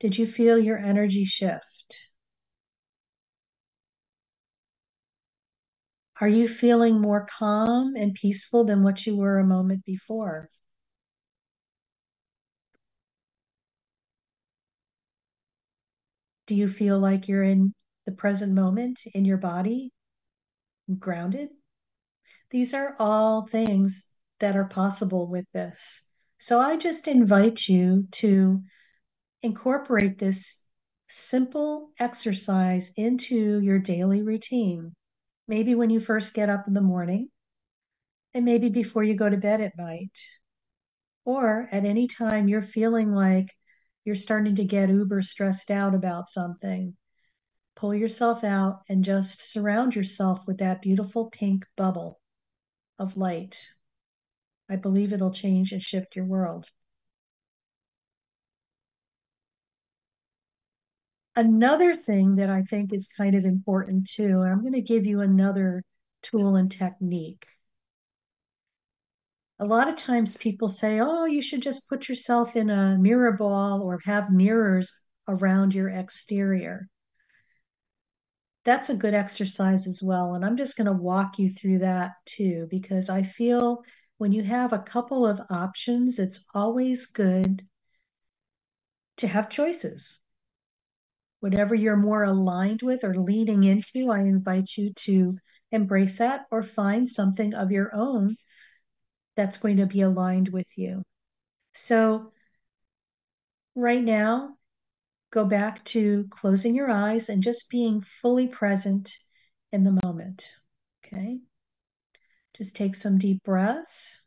did 0.00 0.18
you 0.18 0.26
feel 0.26 0.58
your 0.58 0.78
energy 0.78 1.24
shift? 1.24 2.10
Are 6.20 6.28
you 6.28 6.46
feeling 6.46 7.00
more 7.00 7.26
calm 7.26 7.94
and 7.96 8.14
peaceful 8.14 8.64
than 8.64 8.84
what 8.84 9.04
you 9.04 9.16
were 9.16 9.38
a 9.38 9.44
moment 9.44 9.84
before? 9.84 10.48
Do 16.46 16.54
you 16.54 16.68
feel 16.68 16.98
like 16.98 17.26
you're 17.26 17.42
in 17.42 17.74
the 18.06 18.12
present 18.12 18.52
moment 18.52 19.00
in 19.12 19.24
your 19.24 19.38
body, 19.38 19.90
grounded? 20.98 21.48
These 22.50 22.74
are 22.74 22.94
all 23.00 23.46
things 23.46 24.08
that 24.38 24.56
are 24.56 24.66
possible 24.66 25.26
with 25.26 25.46
this. 25.52 26.08
So 26.44 26.60
I 26.60 26.76
just 26.76 27.08
invite 27.08 27.68
you 27.68 28.06
to 28.20 28.62
incorporate 29.40 30.18
this 30.18 30.60
simple 31.06 31.88
exercise 31.98 32.92
into 32.98 33.60
your 33.60 33.78
daily 33.78 34.20
routine. 34.20 34.92
Maybe 35.48 35.74
when 35.74 35.88
you 35.88 36.00
first 36.00 36.34
get 36.34 36.50
up 36.50 36.68
in 36.68 36.74
the 36.74 36.82
morning, 36.82 37.30
and 38.34 38.44
maybe 38.44 38.68
before 38.68 39.02
you 39.02 39.14
go 39.14 39.30
to 39.30 39.38
bed 39.38 39.62
at 39.62 39.78
night, 39.78 40.18
or 41.24 41.66
at 41.72 41.86
any 41.86 42.06
time 42.06 42.46
you're 42.46 42.60
feeling 42.60 43.10
like 43.10 43.50
you're 44.04 44.14
starting 44.14 44.56
to 44.56 44.64
get 44.64 44.90
uber 44.90 45.22
stressed 45.22 45.70
out 45.70 45.94
about 45.94 46.28
something. 46.28 46.94
Pull 47.74 47.94
yourself 47.94 48.44
out 48.44 48.80
and 48.90 49.02
just 49.02 49.50
surround 49.50 49.96
yourself 49.96 50.46
with 50.46 50.58
that 50.58 50.82
beautiful 50.82 51.30
pink 51.30 51.64
bubble 51.74 52.20
of 52.98 53.16
light. 53.16 53.66
I 54.68 54.76
believe 54.76 55.12
it'll 55.12 55.30
change 55.30 55.72
and 55.72 55.82
shift 55.82 56.16
your 56.16 56.24
world. 56.24 56.70
Another 61.36 61.96
thing 61.96 62.36
that 62.36 62.48
I 62.48 62.62
think 62.62 62.92
is 62.92 63.08
kind 63.08 63.34
of 63.34 63.44
important 63.44 64.08
too, 64.08 64.40
I'm 64.42 64.60
going 64.60 64.72
to 64.74 64.80
give 64.80 65.04
you 65.04 65.20
another 65.20 65.82
tool 66.22 66.56
and 66.56 66.70
technique. 66.70 67.46
A 69.58 69.64
lot 69.64 69.88
of 69.88 69.96
times 69.96 70.36
people 70.36 70.68
say, 70.68 71.00
oh, 71.00 71.24
you 71.26 71.42
should 71.42 71.62
just 71.62 71.88
put 71.88 72.08
yourself 72.08 72.56
in 72.56 72.70
a 72.70 72.96
mirror 72.98 73.32
ball 73.32 73.82
or 73.82 74.00
have 74.04 74.30
mirrors 74.30 75.04
around 75.28 75.74
your 75.74 75.88
exterior. 75.88 76.88
That's 78.64 78.88
a 78.88 78.96
good 78.96 79.14
exercise 79.14 79.86
as 79.86 80.02
well. 80.02 80.34
And 80.34 80.44
I'm 80.44 80.56
just 80.56 80.76
going 80.76 80.86
to 80.86 80.92
walk 80.92 81.38
you 81.38 81.50
through 81.50 81.80
that 81.80 82.12
too, 82.26 82.66
because 82.70 83.10
I 83.10 83.22
feel 83.22 83.82
when 84.24 84.32
you 84.32 84.42
have 84.42 84.72
a 84.72 84.78
couple 84.78 85.26
of 85.26 85.38
options, 85.50 86.18
it's 86.18 86.46
always 86.54 87.04
good 87.04 87.62
to 89.18 89.28
have 89.28 89.50
choices. 89.50 90.18
Whatever 91.40 91.74
you're 91.74 91.94
more 91.94 92.24
aligned 92.24 92.80
with 92.80 93.04
or 93.04 93.14
leaning 93.14 93.64
into, 93.64 94.10
I 94.10 94.20
invite 94.20 94.78
you 94.78 94.94
to 94.94 95.36
embrace 95.70 96.16
that 96.20 96.46
or 96.50 96.62
find 96.62 97.06
something 97.06 97.52
of 97.52 97.70
your 97.70 97.94
own 97.94 98.36
that's 99.36 99.58
going 99.58 99.76
to 99.76 99.84
be 99.84 100.00
aligned 100.00 100.48
with 100.48 100.78
you. 100.78 101.02
So, 101.74 102.32
right 103.74 104.02
now, 104.02 104.56
go 105.32 105.44
back 105.44 105.84
to 105.84 106.28
closing 106.30 106.74
your 106.74 106.90
eyes 106.90 107.28
and 107.28 107.42
just 107.42 107.68
being 107.68 108.00
fully 108.00 108.48
present 108.48 109.18
in 109.70 109.84
the 109.84 110.00
moment. 110.02 110.50
Okay. 111.04 111.40
Just 112.56 112.76
take 112.76 112.94
some 112.94 113.18
deep 113.18 113.42
breaths. 113.42 114.22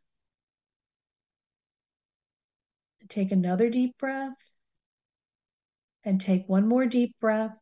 Take 3.07 3.32
another 3.32 3.69
deep 3.69 3.97
breath. 3.97 4.36
And 6.03 6.19
take 6.19 6.43
one 6.47 6.67
more 6.67 6.86
deep 6.86 7.15
breath. 7.19 7.57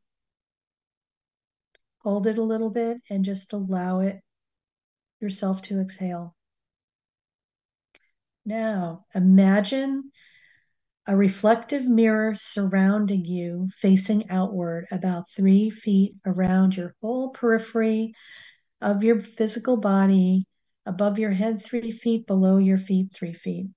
Hold 1.99 2.27
it 2.27 2.37
a 2.37 2.43
little 2.43 2.69
bit 2.69 2.97
and 3.09 3.23
just 3.23 3.53
allow 3.53 3.99
it 3.99 4.21
yourself 5.19 5.61
to 5.63 5.79
exhale. 5.79 6.35
Now, 8.45 9.05
imagine 9.13 10.11
a 11.07 11.15
reflective 11.15 11.85
mirror 11.87 12.33
surrounding 12.35 13.25
you, 13.25 13.69
facing 13.75 14.29
outward 14.29 14.85
about 14.91 15.29
three 15.29 15.69
feet 15.69 16.15
around 16.25 16.75
your 16.75 16.95
whole 17.01 17.29
periphery 17.29 18.13
of 18.81 19.03
your 19.03 19.19
physical 19.19 19.77
body 19.77 20.45
above 20.85 21.19
your 21.19 21.31
head 21.31 21.61
three 21.61 21.91
feet, 21.91 22.27
below 22.27 22.57
your 22.57 22.77
feet 22.77 23.11
three 23.13 23.33
feet. 23.33 23.67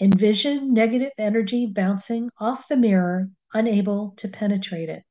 Envision 0.00 0.74
negative 0.74 1.12
energy 1.16 1.66
bouncing 1.66 2.30
off 2.38 2.68
the 2.68 2.76
mirror, 2.76 3.30
unable 3.54 4.12
to 4.16 4.28
penetrate 4.28 4.88
it. 4.90 5.04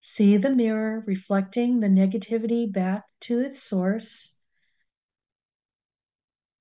See 0.00 0.36
the 0.36 0.50
mirror 0.50 1.04
reflecting 1.06 1.80
the 1.80 1.88
negativity 1.88 2.70
back 2.70 3.04
to 3.22 3.40
its 3.40 3.62
source 3.62 4.38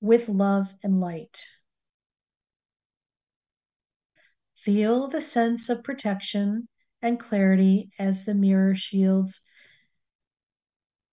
with 0.01 0.27
love 0.27 0.75
and 0.83 0.99
light. 0.99 1.45
Feel 4.55 5.07
the 5.07 5.21
sense 5.21 5.69
of 5.69 5.83
protection 5.83 6.67
and 7.01 7.19
clarity 7.19 7.89
as 7.97 8.25
the 8.25 8.33
mirror 8.33 8.75
shields. 8.75 9.41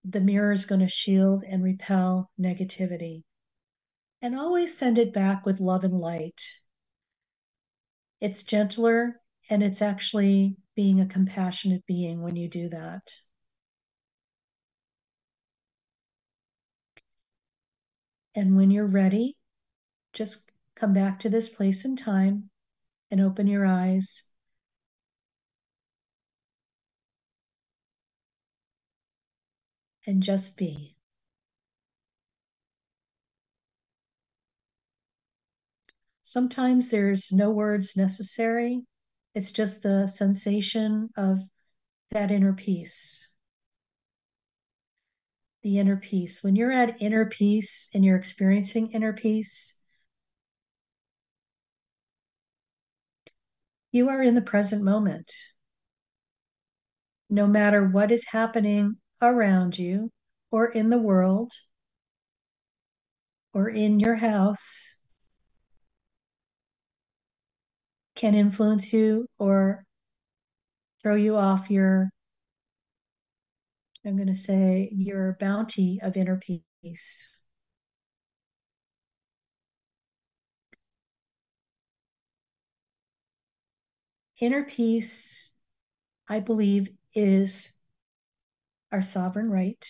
The 0.04 0.20
mirror 0.20 0.52
is 0.52 0.66
going 0.66 0.80
to 0.80 0.88
shield 0.88 1.44
and 1.44 1.62
repel 1.62 2.30
negativity. 2.40 3.24
And 4.20 4.36
always 4.36 4.76
send 4.76 4.98
it 4.98 5.12
back 5.12 5.46
with 5.46 5.60
love 5.60 5.84
and 5.84 5.98
light. 5.98 6.42
It's 8.20 8.42
gentler 8.42 9.20
and 9.48 9.62
it's 9.62 9.80
actually 9.80 10.56
being 10.74 11.00
a 11.00 11.06
compassionate 11.06 11.86
being 11.86 12.20
when 12.20 12.36
you 12.36 12.48
do 12.48 12.68
that. 12.68 13.14
And 18.34 18.56
when 18.56 18.70
you're 18.70 18.86
ready, 18.86 19.36
just 20.12 20.50
come 20.74 20.92
back 20.92 21.20
to 21.20 21.28
this 21.28 21.48
place 21.48 21.84
and 21.84 21.98
time 21.98 22.50
and 23.10 23.20
open 23.20 23.46
your 23.46 23.66
eyes 23.66 24.27
and 30.08 30.22
just 30.22 30.56
be. 30.56 30.96
Sometimes 36.22 36.90
there's 36.90 37.30
no 37.30 37.50
words 37.50 37.96
necessary. 37.96 38.84
It's 39.34 39.52
just 39.52 39.82
the 39.82 40.06
sensation 40.06 41.10
of 41.16 41.40
that 42.10 42.30
inner 42.30 42.54
peace. 42.54 43.30
The 45.62 45.78
inner 45.78 45.96
peace. 45.96 46.42
When 46.42 46.56
you're 46.56 46.72
at 46.72 47.00
inner 47.00 47.26
peace 47.26 47.90
and 47.94 48.04
you're 48.04 48.16
experiencing 48.16 48.90
inner 48.92 49.12
peace, 49.12 49.78
You 53.90 54.10
are 54.10 54.22
in 54.22 54.34
the 54.34 54.42
present 54.42 54.84
moment. 54.84 55.32
No 57.30 57.46
matter 57.46 57.88
what 57.88 58.12
is 58.12 58.28
happening 58.28 58.98
around 59.22 59.78
you 59.78 60.10
or 60.50 60.66
in 60.68 60.90
the 60.90 60.98
world 60.98 61.52
or 63.52 63.68
in 63.68 63.98
your 64.00 64.16
house 64.16 65.00
can 68.14 68.34
influence 68.34 68.92
you 68.92 69.26
or 69.38 69.84
throw 71.00 71.14
you 71.14 71.36
off 71.36 71.70
your, 71.70 72.10
I'm 74.04 74.16
going 74.16 74.28
to 74.28 74.34
say, 74.34 74.88
your 74.92 75.36
bounty 75.38 76.00
of 76.02 76.16
inner 76.16 76.40
peace. 76.82 77.34
Inner 84.40 84.64
peace, 84.64 85.52
I 86.28 86.40
believe, 86.40 86.90
is 87.14 87.77
our 88.90 89.00
sovereign 89.00 89.50
right. 89.50 89.86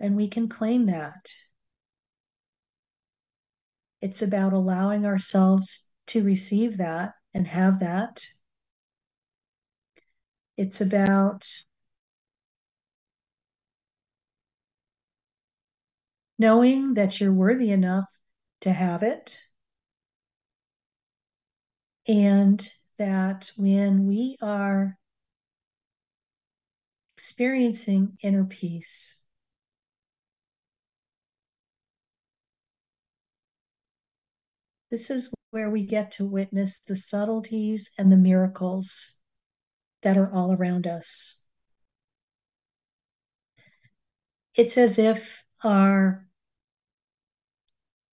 And 0.00 0.16
we 0.16 0.28
can 0.28 0.48
claim 0.48 0.86
that. 0.86 1.32
It's 4.00 4.20
about 4.20 4.52
allowing 4.52 5.06
ourselves 5.06 5.88
to 6.08 6.24
receive 6.24 6.78
that 6.78 7.14
and 7.32 7.46
have 7.46 7.78
that. 7.80 8.26
It's 10.56 10.80
about 10.80 11.46
knowing 16.38 16.94
that 16.94 17.20
you're 17.20 17.32
worthy 17.32 17.70
enough 17.70 18.06
to 18.62 18.72
have 18.72 19.04
it 19.04 19.38
and 22.08 22.68
that 22.98 23.52
when 23.56 24.06
we 24.06 24.36
are 24.42 24.98
experiencing 27.22 28.18
inner 28.20 28.44
peace, 28.44 29.22
this 34.90 35.08
is 35.08 35.32
where 35.52 35.70
we 35.70 35.84
get 35.84 36.10
to 36.10 36.26
witness 36.26 36.80
the 36.80 36.96
subtleties 36.96 37.92
and 37.96 38.10
the 38.10 38.16
miracles 38.16 39.20
that 40.02 40.18
are 40.18 40.34
all 40.34 40.52
around 40.52 40.84
us. 40.84 41.46
It's 44.56 44.76
as 44.76 44.98
if 44.98 45.44
our 45.62 46.26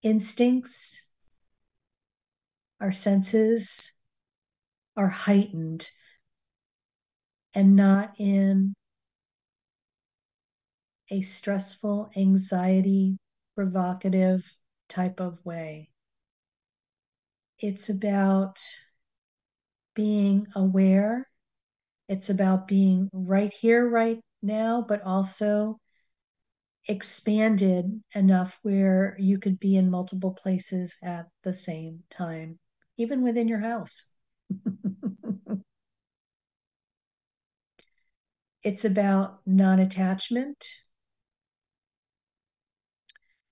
instincts 0.03 1.09
our 2.79 2.91
senses 2.91 3.91
are 4.95 5.09
heightened 5.09 5.89
and 7.55 7.75
not 7.75 8.13
in 8.19 8.75
a 11.11 11.21
stressful, 11.21 12.09
anxiety, 12.15 13.17
provocative 13.55 14.55
type 14.87 15.19
of 15.19 15.43
way. 15.45 15.89
It's 17.59 17.89
about 17.89 18.59
being 19.93 20.47
aware. 20.55 21.27
It's 22.09 22.29
about 22.29 22.67
being 22.67 23.09
right 23.13 23.53
here, 23.53 23.87
right 23.89 24.21
now, 24.41 24.85
but 24.87 25.01
also 25.03 25.79
expanded 26.87 28.01
enough 28.15 28.57
where 28.63 29.15
you 29.19 29.37
could 29.37 29.59
be 29.59 29.75
in 29.75 29.89
multiple 29.91 30.33
places 30.33 30.97
at 31.03 31.27
the 31.43 31.53
same 31.53 32.03
time 32.09 32.57
even 32.97 33.21
within 33.21 33.47
your 33.47 33.59
house. 33.59 34.07
it's 38.63 38.83
about 38.85 39.39
non 39.45 39.79
attachment, 39.79 40.65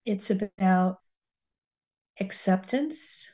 it's 0.08 0.32
about 0.32 1.00
acceptance, 2.20 3.28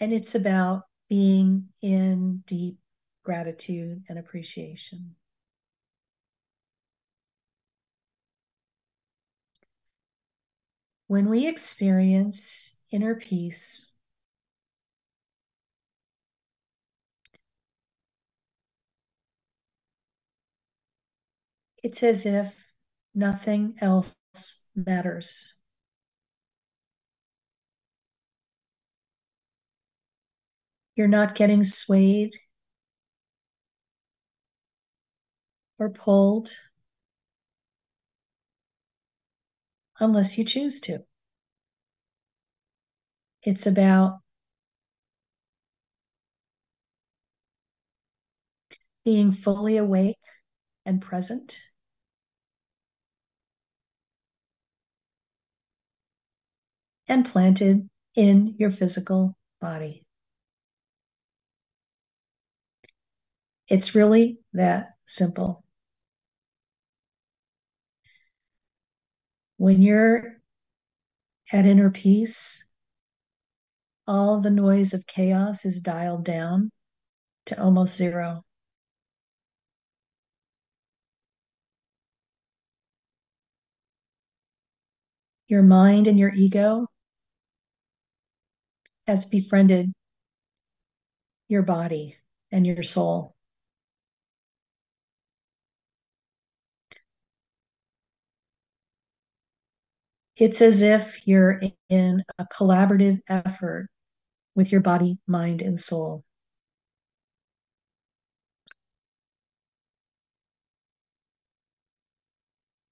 and 0.00 0.12
it's 0.12 0.34
about 0.34 0.84
being 1.08 1.68
in 1.82 2.42
deep 2.46 2.78
gratitude 3.24 4.04
and 4.08 4.18
appreciation. 4.18 5.14
When 11.08 11.28
we 11.28 11.48
experience 11.48 12.80
inner 12.92 13.16
peace. 13.16 13.94
It's 21.82 22.04
as 22.04 22.24
if 22.24 22.67
nothing 23.18 23.74
else 23.80 24.16
matters. 24.76 25.54
You're 30.94 31.08
not 31.08 31.34
getting 31.34 31.64
swayed 31.64 32.36
or 35.78 35.90
pulled 35.90 36.54
unless 40.00 40.38
you 40.38 40.44
choose 40.44 40.80
to. 40.80 41.04
It's 43.42 43.66
about 43.66 44.20
being 49.04 49.32
fully 49.32 49.76
awake 49.76 50.18
and 50.84 51.00
present. 51.00 51.58
And 57.08 57.24
planted 57.24 57.88
in 58.14 58.54
your 58.58 58.70
physical 58.70 59.34
body. 59.60 60.04
It's 63.68 63.94
really 63.94 64.40
that 64.52 64.90
simple. 65.06 65.64
When 69.56 69.80
you're 69.80 70.36
at 71.52 71.64
inner 71.64 71.90
peace, 71.90 72.68
all 74.06 74.40
the 74.40 74.50
noise 74.50 74.92
of 74.92 75.06
chaos 75.06 75.64
is 75.64 75.80
dialed 75.80 76.24
down 76.24 76.70
to 77.46 77.60
almost 77.60 77.96
zero. 77.96 78.44
Your 85.46 85.62
mind 85.62 86.06
and 86.06 86.18
your 86.18 86.32
ego 86.34 86.88
has 89.08 89.24
befriended 89.24 89.90
your 91.48 91.62
body 91.62 92.16
and 92.52 92.66
your 92.66 92.82
soul. 92.82 93.34
It's 100.36 100.60
as 100.60 100.82
if 100.82 101.26
you're 101.26 101.60
in 101.88 102.22
a 102.38 102.44
collaborative 102.46 103.20
effort 103.28 103.88
with 104.54 104.70
your 104.70 104.82
body, 104.82 105.18
mind, 105.26 105.62
and 105.62 105.80
soul. 105.80 106.22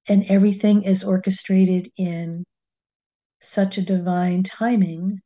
And 0.09 0.25
everything 0.29 0.83
is 0.83 1.05
orchestrated 1.05 1.93
in 1.99 2.45
such 3.41 3.77
a 3.77 3.83
divine 3.83 4.43
timing 4.43 5.21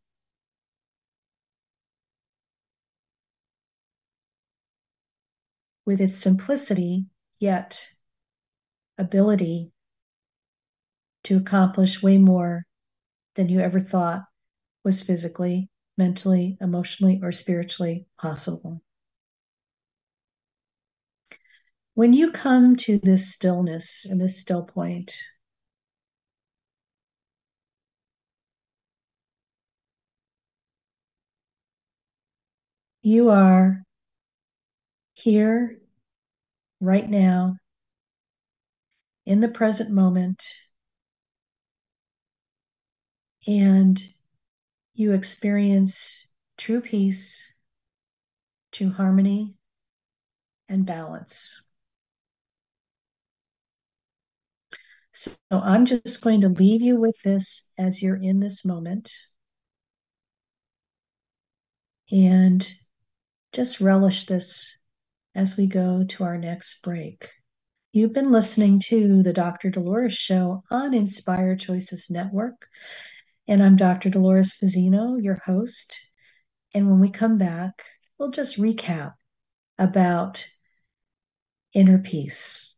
with 5.90 6.00
its 6.00 6.16
simplicity, 6.16 7.04
yet 7.40 7.88
ability 8.96 9.72
to 11.24 11.36
accomplish 11.36 12.00
way 12.00 12.16
more 12.16 12.62
than 13.34 13.48
you 13.48 13.58
ever 13.58 13.80
thought 13.80 14.22
was 14.84 15.02
physically 15.02 15.68
mentally, 15.98 16.56
emotionally, 16.60 17.18
or 17.24 17.32
spiritually 17.32 18.06
possible. 18.20 18.80
When 21.94 22.12
you 22.12 22.30
come 22.30 22.76
to 22.76 23.00
this 23.02 23.32
stillness 23.34 24.06
and 24.08 24.20
this 24.20 24.40
still 24.40 24.62
point, 24.62 25.18
you 33.02 33.28
are 33.30 33.82
here 35.14 35.79
right 36.80 37.08
now 37.08 37.56
in 39.26 39.40
the 39.40 39.48
present 39.48 39.90
moment 39.90 40.44
and 43.46 44.02
you 44.94 45.12
experience 45.12 46.26
true 46.56 46.80
peace, 46.80 47.44
true 48.72 48.90
harmony, 48.90 49.54
and 50.68 50.86
balance. 50.86 51.66
So 55.12 55.32
I'm 55.50 55.86
just 55.86 56.22
going 56.22 56.40
to 56.42 56.48
leave 56.48 56.82
you 56.82 56.98
with 57.00 57.20
this 57.22 57.72
as 57.78 58.02
you're 58.02 58.22
in 58.22 58.40
this 58.40 58.64
moment. 58.64 59.12
And 62.12 62.70
just 63.52 63.80
relish 63.80 64.26
this 64.26 64.78
as 65.34 65.56
we 65.56 65.66
go 65.66 66.04
to 66.04 66.24
our 66.24 66.38
next 66.38 66.82
break. 66.82 67.30
You've 67.92 68.12
been 68.12 68.30
listening 68.30 68.80
to 68.86 69.22
the 69.22 69.32
Dr. 69.32 69.70
Dolores 69.70 70.14
Show 70.14 70.62
on 70.70 70.94
Inspired 70.94 71.58
Choices 71.58 72.08
Network. 72.08 72.68
And 73.48 73.62
I'm 73.62 73.74
Dr. 73.76 74.10
Dolores 74.10 74.52
Fazzino, 74.52 75.20
your 75.20 75.40
host. 75.44 75.98
And 76.72 76.88
when 76.88 77.00
we 77.00 77.10
come 77.10 77.36
back, 77.36 77.82
we'll 78.18 78.30
just 78.30 78.60
recap 78.60 79.14
about 79.76 80.46
inner 81.74 81.98
peace. 81.98 82.76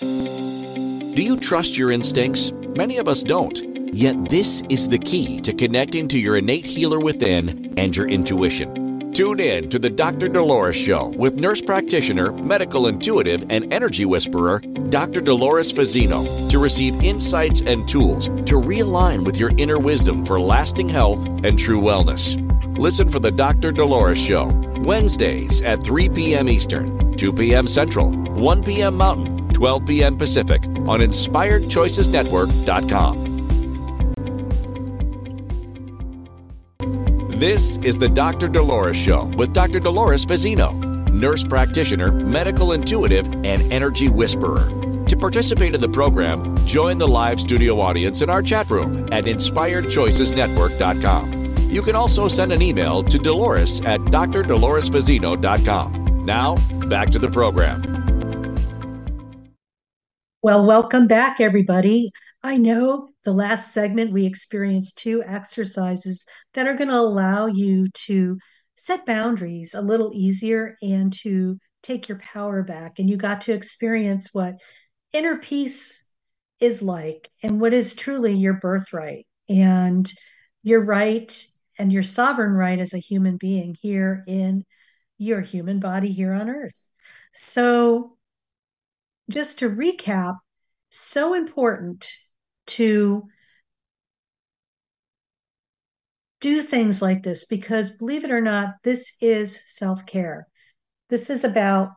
Do 0.00 1.24
you 1.24 1.36
trust 1.36 1.78
your 1.78 1.92
instincts? 1.92 2.52
Many 2.76 2.98
of 2.98 3.08
us 3.08 3.22
don't. 3.22 3.56
Yet, 3.94 4.28
this 4.28 4.62
is 4.68 4.88
the 4.88 4.98
key 4.98 5.40
to 5.40 5.52
connecting 5.52 6.08
to 6.08 6.18
your 6.18 6.36
innate 6.36 6.66
healer 6.66 7.00
within 7.00 7.74
and 7.76 7.96
your 7.96 8.08
intuition. 8.08 8.87
Tune 9.18 9.40
in 9.40 9.68
to 9.70 9.80
the 9.80 9.90
Dr. 9.90 10.28
Dolores 10.28 10.76
Show 10.76 11.08
with 11.08 11.40
nurse 11.40 11.60
practitioner, 11.60 12.30
medical 12.30 12.86
intuitive, 12.86 13.44
and 13.50 13.74
energy 13.74 14.04
whisperer, 14.04 14.60
Dr. 14.60 15.20
Dolores 15.20 15.72
Fazzino, 15.72 16.48
to 16.48 16.60
receive 16.60 17.02
insights 17.02 17.60
and 17.60 17.88
tools 17.88 18.28
to 18.28 18.60
realign 18.60 19.26
with 19.26 19.36
your 19.36 19.50
inner 19.56 19.80
wisdom 19.80 20.24
for 20.24 20.38
lasting 20.38 20.88
health 20.88 21.26
and 21.42 21.58
true 21.58 21.80
wellness. 21.80 22.38
Listen 22.78 23.08
for 23.08 23.18
the 23.18 23.32
Dr. 23.32 23.72
Dolores 23.72 24.24
Show, 24.24 24.52
Wednesdays 24.84 25.62
at 25.62 25.82
3 25.82 26.10
p.m. 26.10 26.48
Eastern, 26.48 27.16
2 27.16 27.32
p.m. 27.32 27.66
Central, 27.66 28.12
1 28.12 28.62
p.m. 28.62 28.96
Mountain, 28.96 29.48
12 29.48 29.84
p.m. 29.84 30.16
Pacific 30.16 30.64
on 30.86 31.00
InspiredChoicesNetwork.com. 31.00 33.27
This 37.38 37.78
is 37.84 37.96
the 37.96 38.08
Dr. 38.08 38.48
Dolores 38.48 38.96
Show 38.96 39.26
with 39.36 39.52
Dr. 39.52 39.78
Dolores 39.78 40.26
Fazzino, 40.26 40.74
nurse 41.12 41.44
practitioner, 41.44 42.10
medical 42.10 42.72
intuitive, 42.72 43.32
and 43.32 43.72
energy 43.72 44.08
whisperer. 44.08 44.68
To 45.06 45.16
participate 45.16 45.72
in 45.72 45.80
the 45.80 45.88
program, 45.88 46.58
join 46.66 46.98
the 46.98 47.06
live 47.06 47.40
studio 47.40 47.78
audience 47.78 48.22
in 48.22 48.30
our 48.30 48.42
chat 48.42 48.68
room 48.68 49.08
at 49.12 49.26
inspiredchoicesnetwork.com. 49.26 51.70
You 51.70 51.80
can 51.80 51.94
also 51.94 52.26
send 52.26 52.50
an 52.50 52.60
email 52.60 53.04
to 53.04 53.18
Dolores 53.18 53.82
at 53.82 54.00
drdoloresfazzino.com. 54.00 56.26
Now, 56.26 56.56
back 56.88 57.10
to 57.10 57.20
the 57.20 57.30
program. 57.30 57.94
Well, 60.42 60.66
welcome 60.66 61.06
back, 61.06 61.40
everybody. 61.40 62.10
I 62.42 62.56
know 62.56 63.08
the 63.24 63.32
last 63.32 63.72
segment 63.72 64.12
we 64.12 64.24
experienced 64.24 64.98
two 64.98 65.22
exercises 65.24 66.24
that 66.54 66.66
are 66.68 66.74
going 66.74 66.88
to 66.88 66.94
allow 66.94 67.46
you 67.46 67.88
to 68.06 68.38
set 68.76 69.04
boundaries 69.04 69.74
a 69.74 69.82
little 69.82 70.12
easier 70.14 70.76
and 70.80 71.12
to 71.22 71.58
take 71.82 72.08
your 72.08 72.18
power 72.18 72.62
back. 72.62 72.98
And 72.98 73.10
you 73.10 73.16
got 73.16 73.40
to 73.42 73.52
experience 73.52 74.32
what 74.32 74.54
inner 75.12 75.36
peace 75.36 76.08
is 76.60 76.80
like 76.80 77.28
and 77.42 77.60
what 77.60 77.72
is 77.72 77.94
truly 77.94 78.34
your 78.34 78.54
birthright 78.54 79.26
and 79.48 80.10
your 80.62 80.84
right 80.84 81.46
and 81.76 81.92
your 81.92 82.02
sovereign 82.02 82.52
right 82.52 82.78
as 82.78 82.94
a 82.94 82.98
human 82.98 83.36
being 83.36 83.76
here 83.80 84.24
in 84.28 84.64
your 85.18 85.40
human 85.40 85.80
body 85.80 86.12
here 86.12 86.32
on 86.32 86.48
earth. 86.48 86.88
So, 87.32 88.16
just 89.28 89.58
to 89.58 89.68
recap, 89.68 90.36
so 90.90 91.34
important 91.34 92.08
to 92.68 93.24
do 96.40 96.62
things 96.62 97.02
like 97.02 97.22
this 97.22 97.44
because 97.44 97.96
believe 97.96 98.24
it 98.24 98.30
or 98.30 98.40
not, 98.40 98.74
this 98.84 99.16
is 99.20 99.62
self 99.66 100.06
care. 100.06 100.46
This 101.08 101.30
is 101.30 101.44
about 101.44 101.90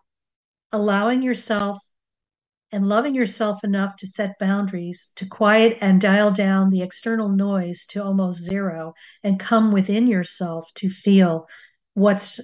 allowing 0.72 1.22
yourself 1.22 1.78
and 2.72 2.88
loving 2.88 3.13
yourself 3.13 3.63
enough 3.63 3.97
to 3.97 4.07
set 4.07 4.39
boundaries, 4.39 5.11
to 5.17 5.26
quiet 5.26 5.78
and 5.82 5.99
dial 5.99 6.32
down 6.32 6.69
the 6.69 6.82
external 6.82 7.28
noise 7.28 7.86
to 7.86 8.03
almost 8.03 8.43
zero, 8.43 8.93
and 9.24 9.39
come 9.39 9.72
within 9.72 10.07
yourself 10.07 10.72
to 10.76 10.89
feel 10.89 11.47
what's 11.93 12.39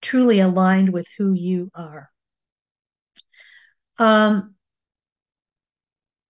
truly 0.00 0.40
aligned 0.40 0.88
with 0.90 1.06
who 1.18 1.34
you 1.34 1.70
are. 1.74 2.08
Um, 3.98 4.54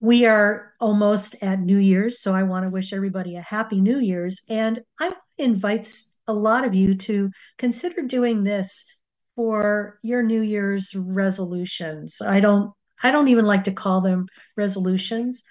we 0.01 0.25
are 0.25 0.73
almost 0.81 1.37
at 1.43 1.61
New 1.61 1.77
Year's, 1.77 2.21
so 2.21 2.35
I 2.35 2.43
want 2.43 2.65
to 2.65 2.71
wish 2.71 2.93
everybody 2.93 3.37
a 3.37 3.43
happy 3.43 3.83
New 3.83 3.99
Year's. 3.99 4.43
And 4.49 4.81
I 4.99 5.13
invite 5.37 5.93
a 6.27 6.33
lot 6.33 6.65
of 6.65 6.75
you 6.75 6.95
to 6.95 7.31
consider 7.59 8.03
doing 8.03 8.43
this 8.43 8.87
for 9.37 9.99
your 10.03 10.23
New 10.23 10.41
Year's 10.41 10.95
resolutions. 10.95 12.23
I 12.23 12.41
don't 12.41 12.73
I 13.03 13.11
don't 13.11 13.29
even 13.29 13.45
like 13.45 13.65
to 13.65 13.73
call 13.73 14.01
them 14.01 14.27
resolutions. 14.57 15.45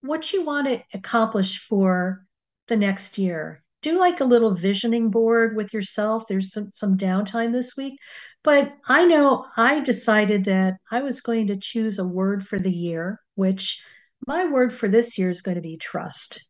What 0.00 0.32
you 0.32 0.44
want 0.44 0.66
to 0.66 0.82
accomplish 0.92 1.58
for 1.58 2.24
the 2.68 2.76
next 2.76 3.18
year. 3.18 3.62
Do 3.82 3.98
like 3.98 4.20
a 4.20 4.24
little 4.24 4.54
visioning 4.54 5.10
board 5.10 5.54
with 5.54 5.72
yourself. 5.72 6.26
There's 6.26 6.52
some, 6.52 6.70
some 6.72 6.96
downtime 6.96 7.52
this 7.52 7.76
week. 7.76 7.98
But 8.42 8.74
I 8.88 9.04
know 9.04 9.46
I 9.56 9.80
decided 9.80 10.44
that 10.46 10.74
I 10.90 11.02
was 11.02 11.20
going 11.20 11.46
to 11.48 11.56
choose 11.56 11.98
a 11.98 12.08
word 12.08 12.46
for 12.46 12.58
the 12.58 12.72
year 12.72 13.20
which 13.34 13.82
my 14.26 14.44
word 14.44 14.72
for 14.72 14.88
this 14.88 15.18
year 15.18 15.30
is 15.30 15.42
going 15.42 15.56
to 15.56 15.60
be 15.60 15.76
trust. 15.76 16.48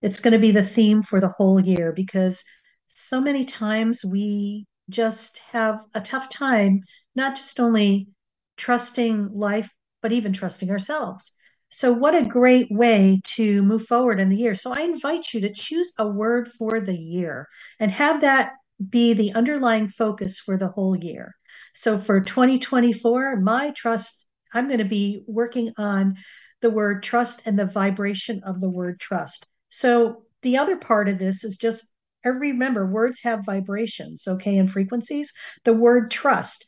It's 0.00 0.20
going 0.20 0.32
to 0.32 0.38
be 0.38 0.52
the 0.52 0.62
theme 0.62 1.02
for 1.02 1.20
the 1.20 1.28
whole 1.28 1.60
year 1.60 1.92
because 1.92 2.44
so 2.86 3.20
many 3.20 3.44
times 3.44 4.04
we 4.04 4.66
just 4.88 5.38
have 5.52 5.80
a 5.94 6.00
tough 6.00 6.28
time, 6.28 6.80
not 7.14 7.36
just 7.36 7.60
only 7.60 8.08
trusting 8.56 9.26
life, 9.32 9.68
but 10.00 10.12
even 10.12 10.32
trusting 10.32 10.70
ourselves. 10.70 11.36
So, 11.70 11.92
what 11.92 12.14
a 12.14 12.24
great 12.24 12.68
way 12.70 13.20
to 13.34 13.62
move 13.62 13.86
forward 13.86 14.20
in 14.20 14.30
the 14.30 14.36
year. 14.36 14.54
So, 14.54 14.72
I 14.72 14.82
invite 14.82 15.34
you 15.34 15.40
to 15.42 15.52
choose 15.52 15.92
a 15.98 16.08
word 16.08 16.48
for 16.48 16.80
the 16.80 16.96
year 16.96 17.46
and 17.78 17.90
have 17.90 18.22
that 18.22 18.52
be 18.88 19.12
the 19.12 19.32
underlying 19.34 19.88
focus 19.88 20.40
for 20.40 20.56
the 20.56 20.68
whole 20.68 20.96
year. 20.96 21.34
So, 21.74 21.98
for 21.98 22.20
2024, 22.20 23.40
my 23.40 23.72
trust 23.76 24.27
I'm 24.52 24.66
going 24.66 24.78
to 24.78 24.84
be 24.84 25.22
working 25.26 25.72
on 25.78 26.16
the 26.60 26.70
word 26.70 27.02
trust 27.02 27.42
and 27.46 27.58
the 27.58 27.66
vibration 27.66 28.42
of 28.44 28.60
the 28.60 28.70
word 28.70 28.98
trust. 29.00 29.46
So 29.68 30.22
the 30.42 30.56
other 30.56 30.76
part 30.76 31.08
of 31.08 31.18
this 31.18 31.44
is 31.44 31.56
just 31.56 31.92
every 32.24 32.52
remember 32.52 32.86
words 32.86 33.20
have 33.22 33.44
vibrations, 33.44 34.26
okay, 34.26 34.58
and 34.58 34.70
frequencies. 34.70 35.32
The 35.64 35.72
word 35.72 36.10
trust. 36.10 36.64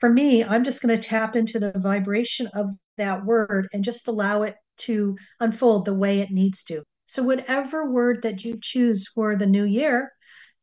For 0.00 0.10
me, 0.10 0.44
I'm 0.44 0.64
just 0.64 0.82
going 0.82 0.98
to 0.98 1.08
tap 1.08 1.36
into 1.36 1.58
the 1.58 1.72
vibration 1.76 2.48
of 2.54 2.70
that 2.98 3.24
word 3.24 3.68
and 3.72 3.84
just 3.84 4.08
allow 4.08 4.42
it 4.42 4.56
to 4.78 5.16
unfold 5.40 5.84
the 5.84 5.94
way 5.94 6.20
it 6.20 6.30
needs 6.30 6.62
to. 6.64 6.82
So, 7.06 7.22
whatever 7.22 7.90
word 7.90 8.22
that 8.22 8.44
you 8.44 8.58
choose 8.60 9.06
for 9.08 9.36
the 9.36 9.46
new 9.46 9.64
year, 9.64 10.10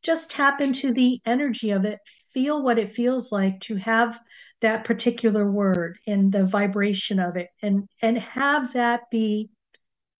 just 0.02 0.30
tap 0.30 0.60
into 0.60 0.92
the 0.92 1.20
energy 1.24 1.70
of 1.70 1.84
it, 1.84 1.98
feel 2.32 2.62
what 2.62 2.78
it 2.78 2.92
feels 2.92 3.30
like 3.30 3.60
to 3.60 3.76
have 3.76 4.18
that 4.60 4.84
particular 4.84 5.50
word 5.50 5.98
and 6.06 6.32
the 6.32 6.44
vibration 6.44 7.18
of 7.18 7.36
it 7.36 7.48
and 7.62 7.88
and 8.02 8.18
have 8.18 8.72
that 8.74 9.02
be 9.10 9.50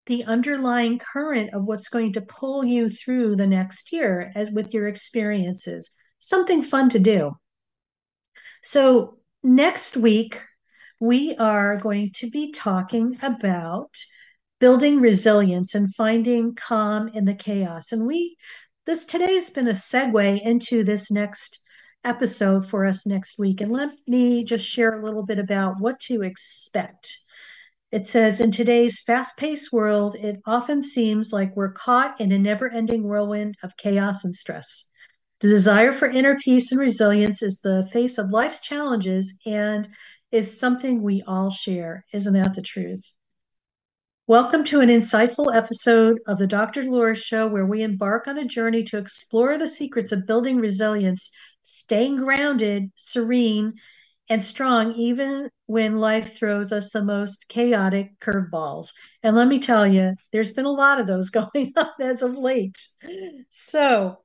the 0.07 0.25
underlying 0.25 0.99
current 0.99 1.55
of 1.55 1.65
what's 1.65 1.89
going 1.89 2.13
to 2.13 2.21
pull 2.21 2.65
you 2.65 2.89
through 2.89 3.37
the 3.37 3.47
next 3.47 3.93
year 3.93 4.33
as 4.35 4.51
with 4.51 4.75
your 4.75 4.89
experiences. 4.89 5.91
Something 6.19 6.63
fun 6.63 6.89
to 6.91 6.99
do. 6.99 7.33
So 8.63 9.19
next 9.43 9.97
week 9.97 10.41
we 10.99 11.37
are 11.37 11.77
going 11.77 12.11
to 12.17 12.31
be 12.31 12.51
talking 12.51 13.17
about 13.23 13.95
building 14.59 15.01
resilience 15.01 15.75
and 15.75 15.95
finding 15.95 16.55
calm 16.55 17.09
in 17.09 17.25
the 17.25 17.35
chaos. 17.35 17.93
And 17.93 18.07
we 18.07 18.37
this 18.87 19.05
today's 19.05 19.51
been 19.51 19.69
a 19.69 19.73
segue 19.73 20.41
into 20.43 20.83
this 20.83 21.11
next 21.11 21.61
episode 22.05 22.69
for 22.69 22.87
us 22.87 23.07
next 23.07 23.39
week. 23.39 23.61
And 23.61 23.71
let 23.71 23.91
me 24.07 24.45
just 24.45 24.67
share 24.67 24.99
a 24.99 25.05
little 25.05 25.25
bit 25.25 25.39
about 25.39 25.81
what 25.81 26.01
to 26.01 26.23
expect. 26.23 27.19
It 27.93 28.07
says, 28.07 28.41
in 28.41 28.53
today's 28.53 29.01
fast 29.01 29.37
paced 29.37 29.73
world, 29.73 30.15
it 30.15 30.41
often 30.47 30.83
seems 30.83 31.33
like 31.33 31.57
we're 31.57 31.73
caught 31.73 32.21
in 32.21 32.31
a 32.31 32.39
never 32.39 32.71
ending 32.71 33.03
whirlwind 33.03 33.57
of 33.63 33.77
chaos 33.77 34.25
and 34.25 34.35
stress. 34.35 34.91
The 35.41 35.49
desire 35.49 35.93
for 35.93 36.07
inner 36.07 36.37
peace 36.39 36.71
and 36.71 36.81
resilience 36.81 37.43
is 37.43 37.61
the 37.61 37.89
face 37.93 38.19
of 38.19 38.31
life's 38.31 38.61
challenges 38.61 39.39
and 39.45 39.89
is 40.31 40.59
something 40.59 41.03
we 41.03 41.23
all 41.27 41.51
share. 41.51 42.05
Isn't 42.13 42.35
that 42.35 42.55
the 42.55 42.63
truth? 42.63 43.17
Welcome 44.31 44.63
to 44.67 44.79
an 44.81 44.91
insightful 44.91 45.53
episode 45.53 46.21
of 46.29 46.39
the 46.39 46.47
Dr. 46.47 46.85
Dolores 46.85 47.21
Show, 47.21 47.49
where 47.49 47.67
we 47.67 47.83
embark 47.83 48.29
on 48.29 48.39
a 48.39 48.45
journey 48.45 48.85
to 48.85 48.97
explore 48.97 49.59
the 49.59 49.67
secrets 49.67 50.13
of 50.13 50.25
building 50.25 50.59
resilience, 50.61 51.33
staying 51.63 52.19
grounded, 52.19 52.93
serene, 52.95 53.73
and 54.29 54.41
strong, 54.41 54.93
even 54.93 55.51
when 55.67 55.97
life 55.97 56.39
throws 56.39 56.71
us 56.71 56.93
the 56.93 57.03
most 57.03 57.49
chaotic 57.49 58.21
curveballs. 58.21 58.93
And 59.25 59.35
let 59.35 59.49
me 59.49 59.59
tell 59.59 59.85
you, 59.85 60.15
there's 60.31 60.53
been 60.53 60.65
a 60.65 60.71
lot 60.71 61.01
of 61.01 61.09
those 61.09 61.31
going 61.31 61.73
on 61.77 61.91
as 62.01 62.23
of 62.23 62.37
late. 62.37 62.79
So, 63.49 64.19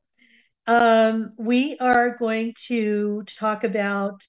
um, 0.68 1.34
we 1.40 1.80
are 1.80 2.16
going 2.16 2.54
to 2.68 3.24
talk 3.40 3.64
about 3.64 4.22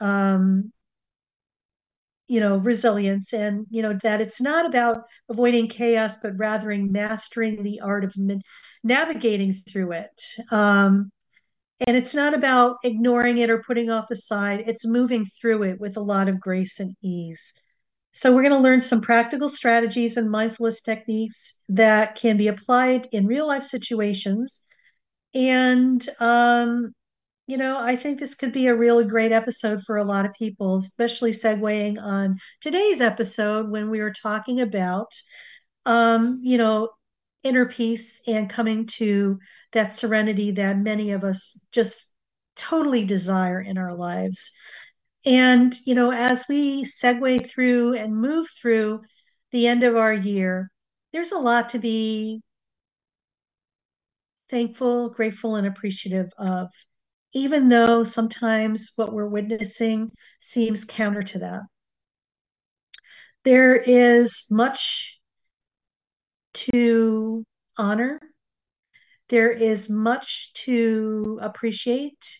um, 0.00 0.72
you 2.28 2.40
know 2.40 2.56
resilience 2.56 3.32
and 3.32 3.66
you 3.70 3.82
know 3.82 3.96
that 4.02 4.20
it's 4.20 4.40
not 4.40 4.66
about 4.66 5.04
avoiding 5.28 5.68
chaos 5.68 6.16
but 6.20 6.36
rather 6.36 6.74
mastering 6.76 7.62
the 7.62 7.80
art 7.80 8.04
of 8.04 8.14
navigating 8.82 9.52
through 9.52 9.92
it. 9.92 10.22
Um, 10.50 11.10
and 11.86 11.96
it's 11.96 12.14
not 12.14 12.32
about 12.32 12.78
ignoring 12.84 13.38
it 13.38 13.50
or 13.50 13.62
putting 13.62 13.90
off 13.90 14.06
the 14.08 14.16
side 14.16 14.64
it's 14.66 14.86
moving 14.86 15.26
through 15.40 15.62
it 15.62 15.80
with 15.80 15.96
a 15.96 16.00
lot 16.00 16.28
of 16.28 16.40
grace 16.40 16.80
and 16.80 16.96
ease. 17.02 17.60
So 18.12 18.34
we're 18.34 18.42
going 18.42 18.54
to 18.54 18.58
learn 18.58 18.80
some 18.80 19.02
practical 19.02 19.46
strategies 19.46 20.16
and 20.16 20.30
mindfulness 20.30 20.80
techniques 20.80 21.62
that 21.68 22.14
can 22.14 22.38
be 22.38 22.48
applied 22.48 23.08
in 23.12 23.26
real 23.26 23.46
life 23.46 23.62
situations. 23.62 24.66
And 25.34 26.08
um, 26.18 26.94
you 27.46 27.56
know, 27.56 27.78
I 27.78 27.96
think 27.96 28.18
this 28.18 28.34
could 28.34 28.52
be 28.52 28.66
a 28.66 28.74
really 28.74 29.04
great 29.04 29.32
episode 29.32 29.82
for 29.82 29.96
a 29.96 30.04
lot 30.04 30.26
of 30.26 30.32
people, 30.34 30.78
especially 30.78 31.30
segueing 31.30 32.00
on 32.00 32.38
today's 32.60 33.00
episode 33.00 33.70
when 33.70 33.88
we 33.88 34.00
were 34.00 34.12
talking 34.12 34.60
about, 34.60 35.12
um, 35.84 36.40
you 36.42 36.58
know, 36.58 36.90
inner 37.44 37.66
peace 37.66 38.20
and 38.26 38.50
coming 38.50 38.86
to 38.86 39.38
that 39.72 39.92
serenity 39.92 40.50
that 40.52 40.78
many 40.78 41.12
of 41.12 41.22
us 41.22 41.60
just 41.70 42.12
totally 42.56 43.04
desire 43.04 43.60
in 43.60 43.78
our 43.78 43.94
lives. 43.94 44.50
And, 45.24 45.74
you 45.84 45.94
know, 45.94 46.10
as 46.12 46.46
we 46.48 46.84
segue 46.84 47.48
through 47.48 47.94
and 47.94 48.16
move 48.16 48.48
through 48.60 49.02
the 49.52 49.68
end 49.68 49.84
of 49.84 49.96
our 49.96 50.12
year, 50.12 50.70
there's 51.12 51.32
a 51.32 51.38
lot 51.38 51.68
to 51.70 51.78
be 51.78 52.40
thankful, 54.48 55.10
grateful, 55.10 55.56
and 55.56 55.66
appreciative 55.66 56.30
of 56.38 56.70
even 57.36 57.68
though 57.68 58.02
sometimes 58.02 58.92
what 58.96 59.12
we're 59.12 59.28
witnessing 59.28 60.10
seems 60.40 60.86
counter 60.86 61.22
to 61.22 61.38
that. 61.38 61.60
There 63.44 63.76
is 63.76 64.46
much 64.50 65.20
to 66.54 67.44
honor, 67.76 68.18
there 69.28 69.52
is 69.52 69.90
much 69.90 70.54
to 70.64 71.38
appreciate. 71.42 72.38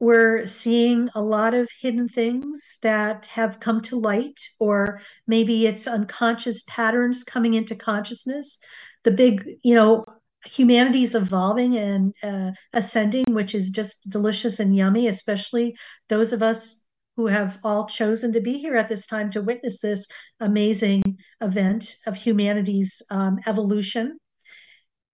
We're 0.00 0.44
seeing 0.44 1.08
a 1.14 1.22
lot 1.22 1.54
of 1.54 1.70
hidden 1.80 2.08
things 2.08 2.78
that 2.82 3.26
have 3.26 3.60
come 3.60 3.80
to 3.82 3.96
light, 3.96 4.40
or 4.58 5.00
maybe 5.28 5.66
it's 5.66 5.86
unconscious 5.86 6.64
patterns 6.68 7.22
coming 7.22 7.54
into 7.54 7.76
consciousness. 7.76 8.58
The 9.04 9.12
big, 9.12 9.48
you 9.62 9.76
know, 9.76 10.04
humanity's 10.46 11.14
evolving 11.14 11.76
and 11.76 12.14
uh, 12.22 12.52
ascending, 12.72 13.24
which 13.30 13.54
is 13.54 13.70
just 13.70 14.08
delicious 14.10 14.60
and 14.60 14.76
yummy, 14.76 15.08
especially 15.08 15.76
those 16.08 16.32
of 16.32 16.42
us 16.42 16.84
who 17.16 17.26
have 17.26 17.58
all 17.62 17.86
chosen 17.86 18.32
to 18.32 18.40
be 18.40 18.58
here 18.58 18.76
at 18.76 18.88
this 18.88 19.06
time 19.06 19.30
to 19.30 19.42
witness 19.42 19.80
this 19.80 20.06
amazing 20.40 21.02
event 21.40 21.96
of 22.06 22.16
humanity's 22.16 23.02
um, 23.10 23.38
evolution. 23.46 24.18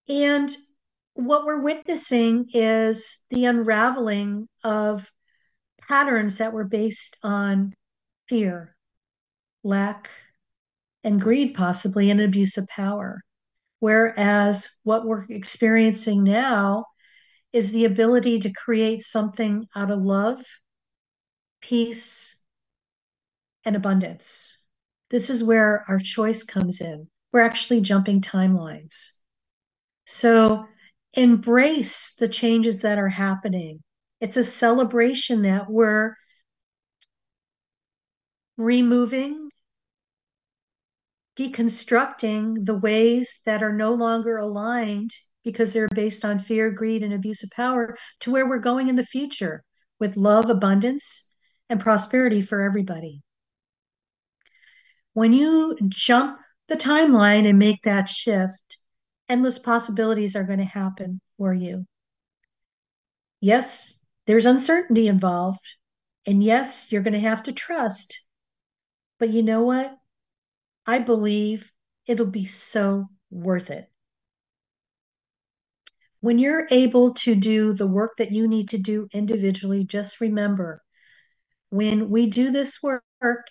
And 0.09 0.51
what 1.15 1.45
we're 1.45 1.61
witnessing 1.61 2.47
is 2.55 3.21
the 3.31 3.45
unraveling 3.45 4.49
of 4.65 5.11
patterns 5.89 6.39
that 6.39 6.53
were 6.53 6.65
based 6.65 7.17
on 7.23 7.75
fear, 8.29 8.75
lack, 9.63 10.09
and 11.05 11.21
greed, 11.21 11.55
possibly, 11.55 12.11
and 12.11 12.21
abuse 12.21 12.57
of 12.57 12.67
power. 12.69 13.21
Whereas 13.81 14.71
what 14.83 15.07
we're 15.07 15.25
experiencing 15.29 16.23
now 16.23 16.85
is 17.53 17.73
the 17.73 17.87
ability 17.87 18.41
to 18.41 18.53
create 18.53 19.03
something 19.03 19.67
out 19.75 19.91
of 19.91 20.01
love, 20.01 20.45
peace, 21.61 22.37
and 23.65 23.75
abundance. 23.75 24.57
This 25.11 25.29
is 25.29 25.43
where 25.43 25.85
our 25.89 25.99
choice 25.99 26.45
comes 26.45 26.81
in. 26.81 27.09
We're 27.33 27.41
actually 27.41 27.81
jumping 27.81 28.21
timelines. 28.21 29.11
So 30.07 30.67
embrace 31.15 32.15
the 32.15 32.29
changes 32.29 32.83
that 32.83 32.99
are 32.99 33.09
happening. 33.09 33.83
It's 34.21 34.37
a 34.37 34.45
celebration 34.45 35.43
that 35.43 35.71
we're 35.71 36.15
removing 38.57 39.50
deconstructing 41.41 42.67
the 42.67 42.77
ways 42.77 43.41
that 43.47 43.63
are 43.63 43.73
no 43.73 43.93
longer 43.93 44.37
aligned 44.37 45.11
because 45.43 45.73
they're 45.73 45.89
based 45.95 46.23
on 46.23 46.39
fear, 46.39 46.71
greed, 46.71 47.03
and 47.03 47.15
abuse 47.15 47.43
of 47.43 47.51
power 47.51 47.97
to 48.21 48.31
where 48.31 48.47
we're 48.47 48.59
going 48.59 48.89
in 48.89 48.97
the 48.97 49.07
future 49.07 49.65
with 49.99 50.19
love, 50.19 50.51
abundance, 50.51 51.33
and 51.71 51.81
prosperity 51.81 52.43
for 52.43 52.61
everybody. 52.61 53.23
When 55.15 55.33
you 55.33 55.79
jump 55.89 56.39
the 56.69 56.77
timeline 56.77 57.49
and 57.49 57.59
make 57.59 57.83
that 57.83 58.09
shift, 58.09 58.77
endless 59.27 59.59
possibilities 59.59 60.37
are 60.37 60.45
going 60.45 60.59
to 60.59 60.65
happen 60.65 61.23
for 61.39 61.55
you. 61.55 61.87
Yes, 63.41 64.05
there's 64.27 64.47
uncertainty 64.47 65.09
involved. 65.09 65.77
And 66.27 66.43
yes, 66.43 66.93
you're 66.93 67.03
going 67.03 67.15
to 67.15 67.21
have 67.21 67.45
to 67.45 67.53
trust. 67.53 68.27
But 69.19 69.31
you 69.31 69.43
know 69.43 69.63
what? 69.63 69.97
I 70.91 70.99
believe 70.99 71.71
it'll 72.09 72.27
be 72.27 72.47
so 72.47 73.07
worth 73.31 73.71
it. 73.71 73.89
When 76.19 76.41
you're 76.41 76.67
able 76.73 77.15
to 77.15 77.37
do 77.37 77.75
the 77.75 77.87
work 77.87 78.17
that 78.17 78.33
you 78.33 78.49
need 78.49 78.71
to 78.71 78.79
do 78.79 79.07
individually, 79.13 79.85
just 79.85 80.21
remember 80.21 80.83
when 81.69 82.11
we 82.11 82.27
do 82.27 82.51
this 82.51 82.83
work 82.83 83.05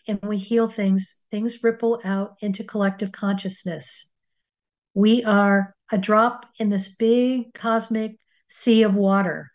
and 0.05 0.19
we 0.21 0.35
heal 0.35 0.67
things, 0.67 1.15
things 1.31 1.63
ripple 1.63 2.01
out 2.03 2.35
into 2.41 2.65
collective 2.65 3.13
consciousness. 3.13 4.09
We 4.93 5.23
are 5.23 5.73
a 5.93 5.97
drop 5.97 6.45
in 6.59 6.67
this 6.69 6.93
big 6.93 7.53
cosmic 7.53 8.17
sea 8.49 8.83
of 8.83 8.95
water. 8.95 9.49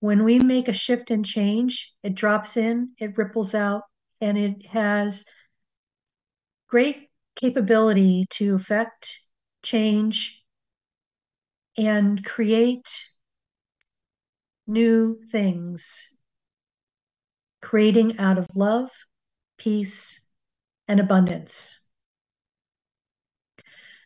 When 0.00 0.24
we 0.24 0.40
make 0.40 0.66
a 0.66 0.72
shift 0.72 1.12
and 1.12 1.24
change, 1.24 1.94
it 2.02 2.16
drops 2.16 2.56
in, 2.56 2.90
it 2.98 3.16
ripples 3.16 3.54
out, 3.54 3.82
and 4.20 4.36
it 4.36 4.66
has 4.66 5.26
great 6.68 7.08
capability 7.36 8.26
to 8.30 8.54
affect 8.54 9.20
change 9.62 10.44
and 11.76 12.24
create 12.24 13.04
new 14.66 15.18
things, 15.30 16.16
creating 17.62 18.18
out 18.18 18.38
of 18.38 18.46
love, 18.54 18.90
peace, 19.56 20.26
and 20.86 21.00
abundance. 21.00 21.80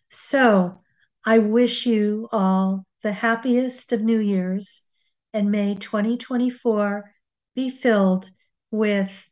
So, 0.08 0.82
I 1.24 1.38
wish 1.38 1.86
you 1.86 2.28
all 2.32 2.84
the 3.02 3.12
happiest 3.12 3.92
of 3.92 4.02
New 4.02 4.20
Year's, 4.20 4.88
and 5.32 5.50
may 5.50 5.74
2024 5.74 7.12
be 7.54 7.70
filled 7.70 8.30
with 8.70 9.28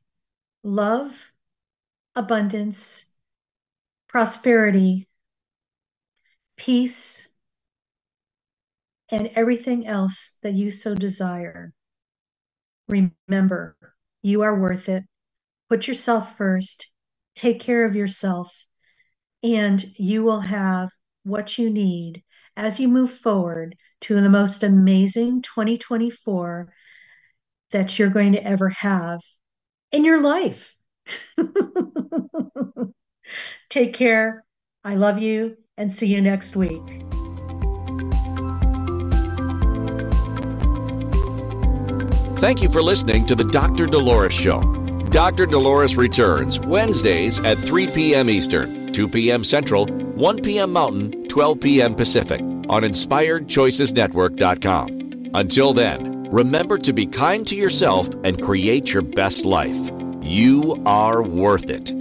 love, 0.63 1.33
abundance, 2.15 3.10
prosperity, 4.11 5.07
peace, 6.57 7.29
and 9.09 9.31
everything 9.37 9.87
else 9.87 10.39
that 10.43 10.53
you 10.53 10.73
so 10.73 10.97
desire. 10.97 11.73
Remember, 12.89 13.77
you 14.21 14.43
are 14.43 14.59
worth 14.59 14.89
it. 14.89 15.05
Put 15.69 15.87
yourself 15.87 16.37
first, 16.37 16.91
take 17.37 17.61
care 17.61 17.85
of 17.85 17.95
yourself, 17.95 18.67
and 19.45 19.81
you 19.97 20.25
will 20.25 20.41
have 20.41 20.91
what 21.23 21.57
you 21.57 21.71
need 21.71 22.25
as 22.57 22.81
you 22.81 22.89
move 22.89 23.13
forward 23.13 23.77
to 24.01 24.21
the 24.21 24.29
most 24.29 24.65
amazing 24.65 25.41
2024 25.43 26.73
that 27.71 27.97
you're 27.97 28.11
going 28.11 28.33
to 28.33 28.45
ever 28.45 28.71
have 28.71 29.21
in 29.93 30.05
your 30.05 30.21
life. 30.21 30.75
Take 33.69 33.95
care. 33.95 34.45
I 34.85 34.97
love 34.97 35.19
you 35.19 35.57
and 35.77 35.93
see 35.93 36.07
you 36.07 36.21
next 36.21 36.57
week. 36.57 36.83
Thank 42.39 42.63
you 42.63 42.71
for 42.71 42.83
listening 42.83 43.27
to 43.27 43.35
the 43.35 43.45
Dr. 43.45 43.87
Dolores 43.87 44.33
Show. 44.33 44.63
Dr. 45.11 45.45
Dolores 45.45 45.97
returns 45.97 46.59
Wednesdays 46.61 47.39
at 47.41 47.59
3 47.59 47.89
p.m. 47.89 48.31
Eastern. 48.31 48.93
2 48.93 49.09
p.m. 49.09 49.45
Central, 49.45 49.87
1 49.87 50.43
p.m. 50.43 50.73
Mountain, 50.73 51.29
12 51.29 51.61
p.m. 51.61 51.95
Pacific 51.95 52.41
on 52.41 52.83
InspiredChoicesNetwork.com. 52.83 55.31
Until 55.35 55.75
then, 55.75 56.31
remember 56.31 56.79
to 56.79 56.93
be 56.93 57.07
kind 57.07 57.45
to 57.47 57.57
yourself 57.57 58.09
and 58.25 58.41
create 58.41 58.93
your 58.93 59.03
best 59.03 59.45
life. 59.45 59.91
You 60.23 60.81
are 60.87 61.23
worth 61.23 61.69
it. 61.69 61.93